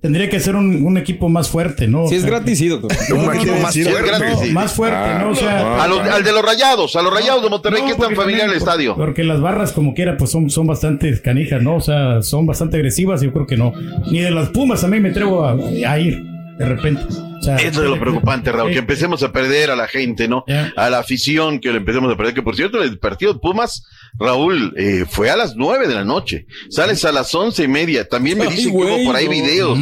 Tendría 0.00 0.28
que 0.28 0.38
ser 0.40 0.54
un, 0.56 0.84
un 0.84 0.98
equipo 0.98 1.28
más 1.28 1.48
fuerte, 1.48 1.88
¿no? 1.88 2.06
Si 2.06 2.16
es 2.16 2.22
sea, 2.22 2.30
gratis, 2.30 2.58
sí, 2.58 2.68
doctor. 2.68 2.92
No, 3.08 3.16
no, 3.16 3.22
Un 3.30 3.34
equipo 3.36 3.54
más 3.60 3.72
sí, 3.74 3.82
fuerte. 3.82 4.10
no, 4.46 4.52
más 4.52 4.72
fuerte, 4.72 5.14
¿no? 5.18 5.30
O 5.30 5.34
sea, 5.34 5.82
A 5.82 5.88
los- 5.88 6.00
al 6.00 6.22
de 6.22 6.32
los 6.32 6.42
rayados, 6.44 6.94
a 6.96 7.02
los 7.02 7.12
rayados 7.12 7.42
de 7.42 7.48
Monterrey, 7.48 7.80
No, 7.80 7.86
que 7.86 7.92
es 7.92 7.98
tan 7.98 8.14
familiar 8.14 8.48
el 8.48 8.56
estadio. 8.56 8.94
Porque 8.94 9.24
las 9.24 9.40
barras, 9.40 9.72
como 9.72 9.94
quiera, 9.94 10.16
pues 10.16 10.30
son, 10.30 10.50
son 10.50 10.66
bastante 10.66 11.20
canijas, 11.22 11.62
¿no? 11.62 11.76
O 11.76 11.80
sea, 11.80 12.22
son 12.22 12.46
bastante 12.46 12.76
agresivas. 12.76 13.20
Yo 13.22 13.32
creo 13.32 13.46
que 13.46 13.56
no. 13.56 13.72
Ni 14.10 14.20
de 14.20 14.30
las 14.30 14.50
Pumas 14.50 14.80
también 14.82 15.02
me 15.02 15.10
atrevo 15.10 15.44
a, 15.44 15.52
a 15.52 15.98
ir. 15.98 16.22
de 16.58 16.64
repente. 16.64 17.02
O 17.38 17.42
sea, 17.42 17.56
Eso 17.56 17.84
es 17.84 17.90
lo 17.90 17.98
preocupante, 18.00 18.50
Raúl, 18.50 18.72
que 18.72 18.78
empecemos 18.78 19.22
a 19.22 19.30
perder 19.32 19.70
a 19.70 19.76
la 19.76 19.86
gente, 19.86 20.26
¿no? 20.28 20.44
A 20.76 20.90
la 20.90 20.98
afición, 20.98 21.60
que 21.60 21.70
le 21.70 21.78
empecemos 21.78 22.12
a 22.12 22.16
perder. 22.16 22.34
Que 22.34 22.42
por 22.42 22.56
cierto, 22.56 22.82
el 22.82 22.98
partido 22.98 23.34
de 23.34 23.38
Pumas, 23.40 23.84
Raúl, 24.18 24.74
eh, 24.76 25.04
fue 25.08 25.30
a 25.30 25.36
las 25.36 25.54
nueve 25.56 25.86
de 25.86 25.94
la 25.94 26.04
noche. 26.04 26.46
Sales 26.70 27.04
a 27.04 27.12
las 27.12 27.34
once 27.34 27.62
y 27.64 27.68
media. 27.68 28.08
También 28.08 28.38
me 28.38 28.44
Ay, 28.46 28.50
dicen 28.56 28.70
que 28.72 28.76
hubo 28.84 29.04
por 29.04 29.14
ahí 29.16 29.26
no. 29.26 29.30
videos, 29.30 29.78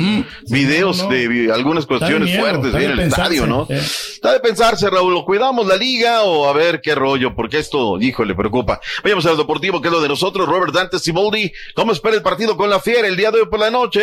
videos 0.48 1.08
de 1.08 1.50
algunas 1.52 1.86
cuestiones 1.86 2.28
miedo, 2.28 2.40
fuertes 2.40 2.74
en 2.74 2.90
el 2.90 2.96
pensarse, 2.98 3.34
estadio, 3.34 3.46
¿no? 3.46 3.66
eh. 3.70 3.78
Está 3.78 4.32
de 4.32 4.40
pensarse, 4.40 4.88
Raúl, 4.90 5.14
¿lo 5.14 5.24
cuidamos 5.24 5.66
la 5.66 5.76
liga 5.76 6.22
o 6.22 6.48
a 6.48 6.52
ver 6.52 6.80
qué 6.82 6.94
rollo? 6.94 7.34
Porque 7.34 7.58
esto, 7.58 8.00
hijo, 8.00 8.24
le 8.24 8.34
preocupa. 8.34 8.80
Vayamos 9.02 9.24
al 9.26 9.36
deportivo, 9.36 9.80
que 9.80 9.88
es 9.88 9.92
lo 9.92 10.00
de 10.00 10.08
nosotros. 10.08 10.48
Robert 10.48 10.72
Dante 10.74 10.98
Siboldi, 10.98 11.52
¿cómo 11.74 11.92
espera 11.92 12.16
el 12.16 12.22
partido 12.22 12.56
con 12.56 12.68
la 12.70 12.80
Fiera 12.80 13.06
el 13.06 13.16
día 13.16 13.30
de 13.30 13.40
hoy 13.40 13.46
por 13.48 13.60
la 13.60 13.70
noche? 13.70 14.02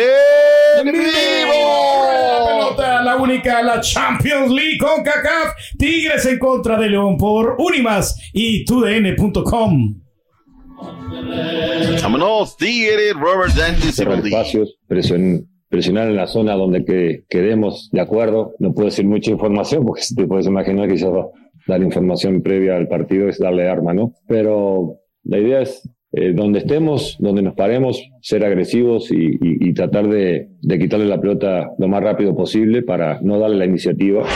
¡En 0.78 0.90
vivo! 0.92 1.02
pelota, 2.46 3.02
la 3.02 3.16
única, 3.16 3.41
la 3.44 3.80
Champions 3.80 4.50
League 4.50 4.78
con 4.78 5.02
CACAF. 5.02 5.54
Tigres 5.78 6.24
en 6.26 6.38
contra 6.38 6.78
de 6.78 6.88
León 6.90 7.16
por 7.16 7.56
Unimas 7.58 8.16
y 8.32 8.64
tudn.com. 8.64 10.00
Vámonos, 12.02 12.56
Tigre, 12.56 13.12
Robert 13.12 13.54
espacios, 14.26 14.76
presion- 14.88 15.46
presionar 15.68 16.08
en 16.08 16.16
la 16.16 16.26
zona 16.26 16.54
donde 16.54 16.84
que, 16.84 17.24
quedemos 17.28 17.88
de 17.92 18.00
acuerdo. 18.00 18.54
No 18.58 18.72
puedo 18.74 18.86
decir 18.86 19.06
mucha 19.06 19.30
información 19.30 19.84
porque 19.86 20.02
te 20.16 20.26
puedes 20.26 20.46
imaginar 20.46 20.88
que 20.88 20.96
va- 21.10 21.26
dar 21.66 21.80
información 21.82 22.42
previa 22.42 22.76
al 22.76 22.88
partido 22.88 23.28
es 23.28 23.38
darle 23.38 23.68
arma, 23.68 23.94
¿no? 23.94 24.12
Pero 24.26 24.96
la 25.24 25.38
idea 25.38 25.60
es 25.62 25.88
eh, 26.12 26.32
donde 26.34 26.58
estemos, 26.60 27.16
donde 27.18 27.42
nos 27.42 27.54
paremos, 27.54 27.98
ser 28.20 28.44
agresivos 28.44 29.10
y, 29.10 29.14
y- 29.40 29.68
y 29.68 29.74
tratar 29.74 30.08
de, 30.08 30.48
de 30.60 30.78
quitarle 30.78 31.06
la 31.06 31.20
pelota 31.20 31.68
lo 31.78 31.88
más 31.88 32.02
rápido 32.02 32.36
posible 32.36 32.82
para 32.82 33.20
no 33.22 33.38
darle 33.38 33.56
la 33.56 33.64
iniciativa. 33.66 34.26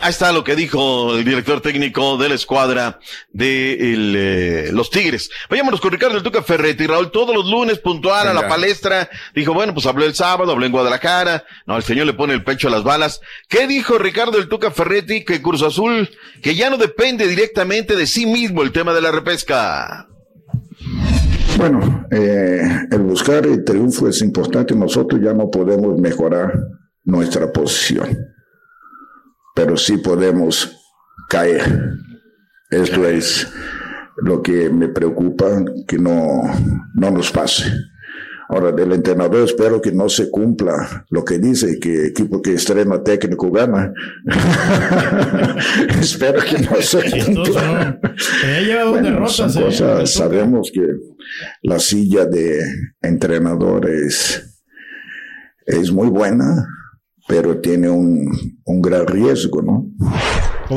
Ahí 0.00 0.10
está 0.10 0.32
lo 0.32 0.42
que 0.42 0.56
dijo 0.56 1.16
el 1.16 1.24
director 1.24 1.60
técnico 1.60 2.16
de 2.16 2.28
la 2.28 2.34
escuadra 2.34 2.98
de 3.32 3.74
el, 3.94 4.14
eh, 4.16 4.70
los 4.72 4.90
Tigres. 4.90 5.30
Vayámonos 5.48 5.80
con 5.80 5.92
Ricardo 5.92 6.16
El 6.16 6.24
Tuca 6.24 6.42
Ferretti. 6.42 6.88
Raúl, 6.88 7.12
todos 7.12 7.32
los 7.32 7.48
lunes 7.48 7.78
puntual 7.78 8.26
a 8.26 8.34
la 8.34 8.48
palestra. 8.48 9.08
Dijo, 9.32 9.54
bueno, 9.54 9.74
pues 9.74 9.86
habló 9.86 10.04
el 10.04 10.14
sábado, 10.14 10.50
habló 10.50 10.66
en 10.66 10.72
Guadalajara. 10.72 11.44
No, 11.66 11.76
el 11.76 11.84
señor 11.84 12.06
le 12.06 12.14
pone 12.14 12.32
el 12.34 12.42
pecho 12.42 12.66
a 12.66 12.72
las 12.72 12.82
balas. 12.82 13.20
¿Qué 13.48 13.68
dijo 13.68 13.96
Ricardo 13.96 14.38
El 14.38 14.48
Tuca 14.48 14.72
Ferretti? 14.72 15.24
Que 15.24 15.40
Cruz 15.40 15.62
Azul, 15.62 16.08
que 16.42 16.56
ya 16.56 16.68
no 16.68 16.78
depende 16.78 17.28
directamente 17.28 17.94
de 17.94 18.08
sí 18.08 18.26
mismo 18.26 18.62
el 18.62 18.72
tema 18.72 18.92
de 18.94 19.02
la 19.02 19.12
repesca. 19.12 20.08
Bueno, 21.58 22.06
eh, 22.10 22.86
el 22.90 23.02
buscar 23.02 23.46
el 23.46 23.64
triunfo 23.64 24.08
es 24.08 24.22
importante. 24.22 24.74
Nosotros 24.74 25.20
ya 25.22 25.32
no 25.32 25.50
podemos 25.50 25.98
mejorar 25.98 26.52
nuestra 27.04 27.52
posición, 27.52 28.08
pero 29.54 29.76
sí 29.76 29.98
podemos 29.98 30.76
caer. 31.28 31.94
Esto 32.70 33.06
es 33.06 33.52
lo 34.16 34.42
que 34.42 34.70
me 34.70 34.88
preocupa, 34.88 35.62
que 35.86 35.98
no, 35.98 36.42
no 36.94 37.10
nos 37.10 37.30
pase. 37.30 37.70
Ahora, 38.52 38.70
del 38.70 38.92
entrenador 38.92 39.44
espero 39.44 39.80
que 39.80 39.92
no 39.92 40.10
se 40.10 40.30
cumpla 40.30 41.06
lo 41.08 41.24
que 41.24 41.38
dice, 41.38 41.80
que 41.80 42.08
equipo 42.08 42.42
que 42.42 42.52
estrena 42.52 43.02
técnico 43.02 43.50
gana. 43.50 43.94
espero 45.98 46.38
que 46.42 46.58
no 46.58 46.82
se 46.82 46.98
cumpla. 47.24 47.98
Bueno, 48.90 49.08
derrotas. 49.08 49.32
son 49.36 49.50
eh, 49.62 49.64
cosas, 49.64 49.96
Tuca. 49.96 50.06
sabemos 50.06 50.70
que 50.70 50.82
la 51.62 51.78
silla 51.78 52.26
de 52.26 52.60
entrenador 53.00 53.88
es, 53.88 54.62
es 55.64 55.90
muy 55.90 56.08
buena, 56.08 56.68
pero 57.26 57.58
tiene 57.58 57.88
un, 57.88 58.60
un 58.66 58.82
gran 58.82 59.06
riesgo, 59.06 59.62
¿no? 59.62 59.86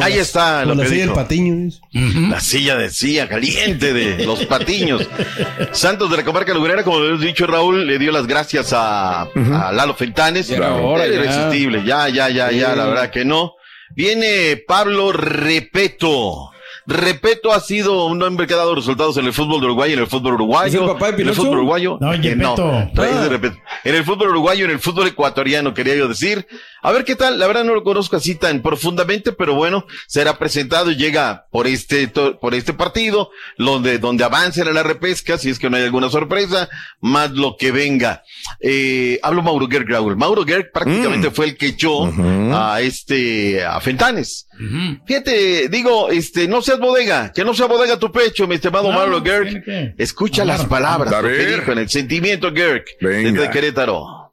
Ahí 0.02 0.14
está 0.18 0.66
lo 0.66 0.76
la 0.76 0.84
que 0.84 0.90
silla 0.90 1.06
del 1.06 1.14
patiño. 1.14 1.68
es. 1.68 1.82
La 2.30 2.40
silla 2.40 2.76
de 2.76 2.90
silla 2.90 3.28
caliente 3.30 3.94
de 3.94 4.26
los 4.26 4.46
patiños. 4.46 5.08
Santos 5.72 6.10
de 6.12 6.18
la 6.18 6.24
comarca 6.24 6.54
lugrera, 6.54 6.84
como 6.84 7.04
hemos 7.04 7.22
dicho 7.22 7.46
Raúl, 7.48 7.86
le 7.88 7.98
dio 8.00 8.12
las 8.12 8.28
gracias 8.28 8.74
a, 8.74 9.22
a 9.24 9.72
Lalo 9.72 9.94
Fentanes. 9.96 10.48
Ya 10.48 10.58
Era 10.58 11.08
irresistible, 11.08 11.84
ya, 11.86 12.10
ya, 12.10 12.30
ya, 12.30 12.52
ya, 12.52 12.72
Sí. 12.72 12.78
la 12.78 12.86
verdad 12.86 13.10
que 13.12 13.26
no. 13.26 13.54
Viene 13.96 14.58
Pablo 14.68 15.12
Repeto. 15.12 16.52
Repeto 16.88 17.52
ha 17.52 17.60
sido 17.60 18.06
un 18.06 18.22
hombre 18.22 18.46
que 18.48 18.54
ha 18.54 18.58
dado 18.58 18.76
resultados 18.76 19.18
en 19.18 19.26
el 19.26 19.34
fútbol 19.34 19.60
de 19.60 19.66
Uruguay, 19.66 19.94
en 19.94 20.00
el 20.00 20.08
fútbol 20.08 20.36
uruguayo. 20.36 20.68
¿Es 20.68 20.74
el 20.76 20.86
papá 20.88 21.12
de 21.12 21.22
en 21.24 21.30
el 21.30 21.36
fútbol 21.36 21.58
uruguayo. 21.58 21.98
No, 22.00 22.14
Eh, 22.14 22.20
Ah. 23.18 23.22
de 23.24 23.30
Repeto. 23.30 23.58
En 23.84 23.96
el 23.96 24.04
fútbol 24.04 24.30
uruguayo, 24.30 24.66
en 24.66 24.72
el 24.72 24.80
fútbol 24.80 25.08
ecuatoriano, 25.08 25.74
quería 25.74 25.96
yo 25.96 26.08
decir. 26.08 26.46
A 26.84 26.92
ver 26.92 27.04
qué 27.04 27.16
tal, 27.16 27.40
la 27.40 27.48
verdad 27.48 27.64
no 27.64 27.74
lo 27.74 27.84
conozco 27.84 28.16
así 28.16 28.36
tan 28.36 28.62
profundamente, 28.62 29.32
pero 29.32 29.56
bueno, 29.56 29.86
será 30.08 30.38
presentado 30.38 30.92
y 30.92 30.96
llega 30.96 31.48
por 31.52 31.66
este, 31.66 32.08
por 32.08 32.54
este 32.54 32.74
partido, 32.74 33.32
donde, 33.58 33.98
donde 33.98 34.24
avancen 34.24 34.68
a 34.68 34.72
la 34.72 34.84
repesca, 34.84 35.40
si 35.40 35.50
es 35.50 35.58
que 35.58 35.68
no 35.72 35.78
hay 35.78 35.84
alguna 35.84 36.10
sorpresa, 36.12 36.70
más 37.02 37.32
lo 37.32 37.56
que 37.58 37.72
venga. 37.72 38.22
Eh, 38.62 39.20
hablo 39.24 39.42
Mauro 39.42 39.68
Gerg, 39.68 39.90
Raúl. 39.90 40.16
Mauro 40.16 40.46
Gerg 40.46 40.72
prácticamente 40.72 41.32
fue 41.32 41.46
el 41.46 41.58
que 41.58 41.68
echó 41.70 42.06
a 42.54 42.82
este, 42.82 43.66
a 43.66 43.80
Fentanes. 43.82 44.48
Fíjate, 45.08 45.68
digo, 45.70 46.10
este, 46.10 46.48
no 46.48 46.62
seas 46.76 46.80
bodega, 46.80 47.32
que 47.34 47.44
no 47.44 47.54
sea 47.54 47.66
bodega 47.68 47.98
tu 47.98 48.12
pecho, 48.12 48.48
mi 48.48 48.56
estimado 48.56 48.92
No, 48.92 49.22
tiene 49.24 49.52
Gerg. 49.52 49.64
que 49.64 49.94
Escucha 49.98 50.46
las 50.46 50.66
palabras, 50.66 51.14
A 51.14 51.22
lo 51.22 51.28
que 51.28 51.34
ver. 51.34 51.60
dijo 51.60 51.72
en 51.72 51.78
el 51.80 51.90
sentimiento 51.90 52.52
Gerg, 52.54 52.84
desde 53.02 53.50
Querétaro. 53.50 54.32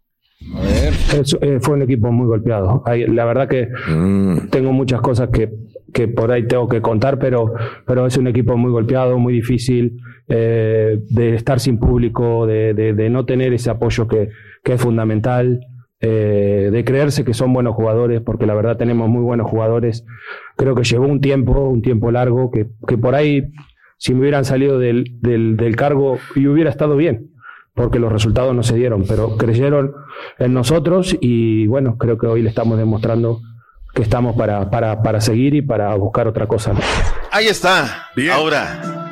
Es- 1.15 1.37
eh, 1.41 1.59
fue 1.61 1.75
un 1.75 1.83
equipo 1.83 2.11
muy 2.11 2.27
golpeado. 2.27 2.83
Hay- 2.87 3.07
la 3.07 3.25
verdad 3.25 3.49
que 3.49 3.69
tengo 4.51 4.73
muchas 4.73 5.01
cosas 5.01 5.29
que, 5.33 5.51
que 5.93 6.09
por 6.09 6.33
ahí 6.33 6.47
tengo 6.47 6.69
que 6.69 6.81
contar, 6.81 7.19
pero, 7.19 7.53
pero 7.87 8.07
es 8.07 8.17
un 8.17 8.27
equipo 8.27 8.57
muy 8.57 8.71
golpeado, 8.73 9.19
muy 9.19 9.33
difícil, 9.35 10.01
eh, 10.29 10.99
de 11.11 11.35
estar 11.37 11.61
sin 11.61 11.79
público, 11.79 12.47
de, 12.47 12.75
de- 12.75 12.93
de 12.95 13.11
no 13.11 13.25
tener 13.25 13.53
ese 13.53 13.71
apoyo 13.71 14.09
que, 14.09 14.31
que 14.65 14.73
es 14.75 14.81
fundamental, 14.81 15.61
eh, 16.03 16.69
de 16.71 16.85
creerse 16.85 17.25
que 17.25 17.33
son 17.33 17.53
buenos 17.53 17.75
jugadores, 17.75 18.21
porque 18.21 18.45
la 18.45 18.55
verdad 18.55 18.77
tenemos 18.77 19.09
muy 19.09 19.23
buenos 19.23 19.49
jugadores. 19.51 20.05
Creo 20.57 20.75
que 20.75 20.85
llevó 20.85 21.07
un 21.07 21.21
tiempo, 21.21 21.53
un 21.53 21.81
tiempo 21.81 22.11
largo, 22.11 22.51
que, 22.51 22.67
que 22.87 22.99
por 22.99 23.15
ahí, 23.15 23.53
si 23.97 24.13
me 24.13 24.21
hubieran 24.21 24.45
salido 24.45 24.79
del, 24.79 25.17
del, 25.21 25.57
del 25.57 25.77
cargo, 25.77 26.19
y 26.35 26.47
hubiera 26.47 26.71
estado 26.71 26.97
bien 26.97 27.31
porque 27.75 27.99
los 27.99 28.13
resultados 28.13 28.55
no 28.55 28.63
se 28.63 28.75
dieron, 28.75 29.05
pero 29.07 29.37
creyeron 29.37 29.95
en 30.39 30.53
nosotros 30.53 31.17
y 31.21 31.67
bueno, 31.69 31.97
creo 31.97 32.19
que 32.19 32.27
hoy 32.27 32.43
le 32.43 32.51
estamos 32.51 32.77
demostrando 32.77 33.41
que 33.95 34.03
estamos 34.03 34.37
para, 34.37 34.71
para, 34.71 35.03
para 35.03 35.21
seguir 35.21 35.55
y 35.55 35.63
para 35.63 35.95
buscar 35.95 36.27
otra 36.27 36.47
cosa. 36.47 36.73
Ahí 37.31 37.47
está. 37.47 38.09
Ahora, 38.33 39.11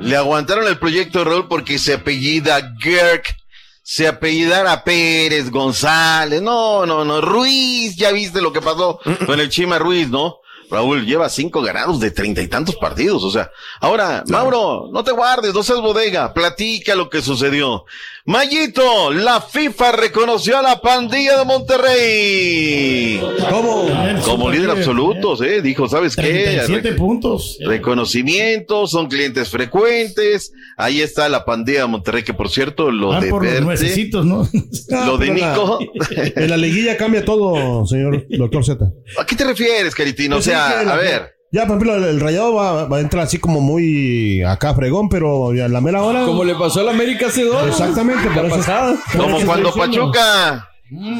le 0.00 0.16
aguantaron 0.16 0.66
el 0.68 0.78
proyecto 0.78 1.24
Raúl 1.24 1.48
porque 1.48 1.78
se 1.78 1.94
apellida 1.94 2.74
Gerk, 2.78 3.34
se 3.82 4.06
apellidara 4.06 4.84
Pérez, 4.84 5.50
González, 5.50 6.40
no, 6.40 6.86
no, 6.86 7.04
no, 7.04 7.20
Ruiz, 7.20 7.96
ya 7.96 8.12
viste 8.12 8.40
lo 8.40 8.52
que 8.52 8.60
pasó 8.60 9.00
con 9.26 9.40
el 9.40 9.48
Chima 9.48 9.78
Ruiz, 9.78 10.08
¿no? 10.08 10.41
Raúl 10.72 11.04
lleva 11.04 11.28
cinco 11.28 11.60
ganados 11.60 12.00
de 12.00 12.10
treinta 12.10 12.40
y 12.40 12.48
tantos 12.48 12.76
partidos, 12.76 13.22
o 13.22 13.30
sea, 13.30 13.50
ahora, 13.80 14.24
Mauro, 14.28 14.88
no 14.90 15.04
te 15.04 15.12
guardes, 15.12 15.52
no 15.52 15.62
seas 15.62 15.80
bodega, 15.80 16.32
platica 16.32 16.94
lo 16.94 17.10
que 17.10 17.20
sucedió. 17.20 17.84
Mayito, 18.24 19.12
la 19.12 19.40
FIFA 19.40 19.92
reconoció 19.92 20.56
a 20.56 20.62
la 20.62 20.80
pandilla 20.80 21.38
de 21.38 21.44
Monterrey. 21.44 23.20
¿Cómo? 23.50 23.88
Como 24.24 24.48
líder 24.48 24.70
absoluto, 24.70 25.42
¿eh? 25.42 25.60
Dijo, 25.60 25.88
¿sabes 25.88 26.14
qué? 26.14 26.22
37 26.22 26.92
puntos. 26.92 27.58
reconocimiento, 27.60 28.86
son 28.86 29.08
clientes 29.08 29.48
frecuentes. 29.50 30.52
Ahí 30.76 31.00
está 31.00 31.28
la 31.28 31.44
pandilla 31.44 31.80
de 31.80 31.86
Monterrey, 31.88 32.22
que 32.22 32.32
por 32.32 32.48
cierto, 32.48 32.92
lo 32.92 33.08
Van 33.08 33.22
de 33.22 33.28
por 33.28 33.44
los 33.44 34.24
¿no? 34.24 34.48
lo 35.06 35.18
de 35.18 35.30
Nico. 35.32 35.80
En 36.14 36.48
la 36.48 36.56
liguilla 36.56 36.96
cambia 36.96 37.24
todo, 37.24 37.84
señor 37.86 38.24
doctor 38.28 38.64
Z. 38.64 38.84
¿A 39.18 39.26
qué 39.26 39.34
te 39.34 39.44
refieres, 39.44 39.94
Caritino? 39.96 40.36
O 40.36 40.38
Pues 40.38 40.44
sea, 40.44 40.61
la- 40.84 40.92
a 40.92 40.96
ver. 40.96 41.32
Ya, 41.54 41.66
por 41.66 41.76
ejemplo, 41.76 41.96
el, 41.96 42.04
el 42.04 42.20
rayado 42.20 42.54
va, 42.54 42.86
va 42.88 42.96
a 42.96 43.00
entrar 43.00 43.24
así 43.24 43.36
como 43.38 43.60
muy 43.60 44.42
acá 44.42 44.74
fregón, 44.74 45.08
pero 45.10 45.52
ya 45.54 45.66
en 45.66 45.72
la 45.74 45.82
mera 45.82 46.02
hora. 46.02 46.24
Como 46.24 46.44
le 46.44 46.54
pasó 46.54 46.80
al 46.80 46.88
América 46.88 47.26
hace 47.26 47.44
dos. 47.44 47.66
Exactamente, 47.68 48.26
por 48.30 48.46
eso. 48.46 48.56
pasada. 48.56 48.96
Como 49.16 49.36
eso 49.36 49.46
cuando. 49.46 49.72
Pachuca. 49.74 50.68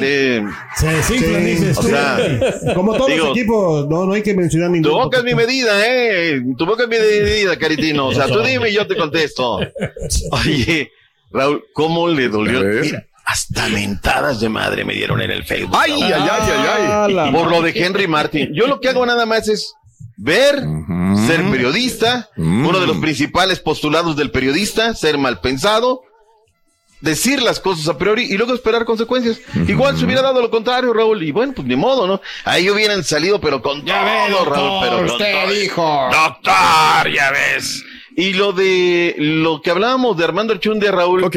de- 0.00 0.42
Se 0.76 0.86
desinflan, 0.86 1.40
Sí. 1.42 1.50
dices 1.50 1.78
O 1.78 1.80
tú. 1.82 1.86
sea, 1.88 2.18
Como 2.74 2.94
todos 2.94 3.08
Digo, 3.08 3.26
los 3.28 3.36
equipos, 3.36 3.88
no, 3.88 4.04
no 4.06 4.12
hay 4.14 4.22
que 4.22 4.34
mencionar 4.34 4.68
Tu 4.68 4.72
ningún. 4.74 4.92
boca 4.92 5.18
es 5.18 5.24
mi 5.24 5.34
medida, 5.34 5.72
¿eh? 5.86 6.40
Tu 6.56 6.64
boca 6.66 6.82
es 6.84 6.88
mi 6.88 6.96
medida, 6.98 7.58
Caritino. 7.58 8.06
O 8.08 8.14
sea, 8.14 8.26
tú 8.26 8.40
dime 8.42 8.70
y 8.70 8.74
yo 8.74 8.86
te 8.86 8.96
contesto. 8.96 9.60
Oye, 10.30 10.90
Raúl, 11.30 11.62
¿cómo 11.74 12.08
le 12.08 12.28
dolió? 12.28 12.60
A. 12.60 12.62
Mira, 12.82 13.06
hasta 13.32 13.68
mentadas 13.68 14.40
de 14.40 14.48
madre 14.48 14.84
me 14.84 14.92
dieron 14.92 15.20
en 15.22 15.30
el 15.30 15.44
Facebook. 15.44 15.76
Ay, 15.80 15.92
ay, 15.92 16.12
ay, 16.12 16.28
ay, 16.30 16.86
ay. 17.08 17.12
la 17.14 17.32
Por 17.32 17.50
lo 17.50 17.62
de 17.62 17.72
Henry 17.74 18.06
Martin. 18.06 18.52
Yo 18.52 18.66
lo 18.66 18.78
que 18.80 18.90
hago 18.90 19.06
nada 19.06 19.24
más 19.24 19.48
es 19.48 19.74
ver, 20.16 20.62
ser 21.26 21.42
periodista, 21.50 22.28
uno 22.36 22.78
de 22.78 22.86
los 22.86 22.98
principales 22.98 23.58
postulados 23.60 24.16
del 24.16 24.30
periodista, 24.30 24.94
ser 24.94 25.16
mal 25.18 25.40
pensado 25.40 26.02
decir 27.00 27.42
las 27.42 27.58
cosas 27.58 27.88
a 27.88 27.98
priori 27.98 28.24
y 28.30 28.36
luego 28.36 28.54
esperar 28.54 28.84
consecuencias. 28.84 29.40
Igual 29.66 29.98
se 29.98 30.04
hubiera 30.04 30.22
dado 30.22 30.40
lo 30.40 30.50
contrario, 30.50 30.92
Raúl, 30.92 31.22
y 31.22 31.32
bueno, 31.32 31.52
pues 31.52 31.66
ni 31.66 31.74
modo, 31.74 32.06
¿no? 32.06 32.20
Ahí 32.44 32.70
hubieran 32.70 33.02
salido, 33.02 33.40
pero 33.40 33.60
con 33.60 33.84
Ya 33.84 34.04
ve, 34.04 34.10
todo, 34.28 34.44
doctor, 34.44 34.56
Raúl, 34.56 34.80
pero 34.82 34.96
con 34.98 35.06
usted 35.06 35.32
todo. 35.32 35.52
dijo. 35.52 36.08
Doctor, 36.12 37.12
ya 37.12 37.30
ves. 37.32 37.84
Y 38.16 38.34
lo 38.34 38.52
de 38.52 39.14
lo 39.18 39.60
que 39.62 39.70
hablábamos 39.70 40.16
de 40.16 40.24
Armando 40.24 40.52
Archundia, 40.52 40.92
Raúl. 40.92 41.24
Ok. 41.24 41.36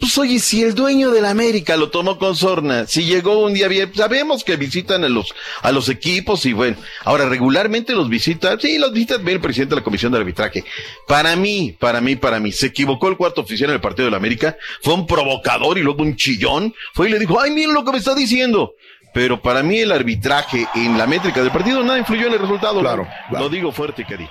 Pues 0.00 0.16
oye, 0.16 0.38
si 0.38 0.62
el 0.62 0.74
dueño 0.74 1.10
de 1.10 1.20
la 1.20 1.28
América 1.28 1.76
lo 1.76 1.90
tomó 1.90 2.18
con 2.18 2.34
sorna, 2.34 2.86
si 2.86 3.04
llegó 3.04 3.44
un 3.44 3.52
día 3.52 3.68
bien, 3.68 3.94
sabemos 3.94 4.44
que 4.44 4.56
visitan 4.56 5.04
a 5.04 5.10
los, 5.10 5.34
a 5.60 5.72
los 5.72 5.90
equipos 5.90 6.46
y 6.46 6.54
bueno, 6.54 6.78
ahora 7.04 7.28
regularmente 7.28 7.92
los 7.92 8.08
visita, 8.08 8.58
sí, 8.58 8.78
los 8.78 8.92
visita 8.92 9.18
bien 9.18 9.36
el 9.36 9.40
presidente 9.42 9.74
de 9.74 9.82
la 9.82 9.84
comisión 9.84 10.10
de 10.10 10.18
arbitraje. 10.18 10.64
Para 11.06 11.36
mí, 11.36 11.76
para 11.78 12.00
mí, 12.00 12.16
para 12.16 12.40
mí, 12.40 12.50
se 12.50 12.68
equivocó 12.68 13.08
el 13.08 13.18
cuarto 13.18 13.42
oficial 13.42 13.68
en 13.68 13.74
el 13.74 13.80
partido 13.82 14.06
de 14.06 14.12
la 14.12 14.16
América, 14.16 14.56
fue 14.80 14.94
un 14.94 15.06
provocador 15.06 15.76
y 15.76 15.82
luego 15.82 16.02
un 16.02 16.16
chillón, 16.16 16.74
fue 16.94 17.08
y 17.08 17.12
le 17.12 17.18
dijo, 17.18 17.38
ay, 17.38 17.50
miren 17.50 17.74
lo 17.74 17.84
que 17.84 17.92
me 17.92 17.98
está 17.98 18.14
diciendo. 18.14 18.72
Pero 19.12 19.42
para 19.42 19.62
mí 19.62 19.80
el 19.80 19.92
arbitraje 19.92 20.66
en 20.76 20.96
la 20.96 21.06
métrica 21.06 21.42
del 21.42 21.50
partido 21.50 21.82
nada 21.82 21.98
influyó 21.98 22.28
en 22.28 22.32
el 22.32 22.38
resultado. 22.38 22.80
Claro, 22.80 23.06
Lo 23.32 23.50
digo 23.50 23.70
fuerte 23.70 24.00
y 24.02 24.04
querido. 24.06 24.30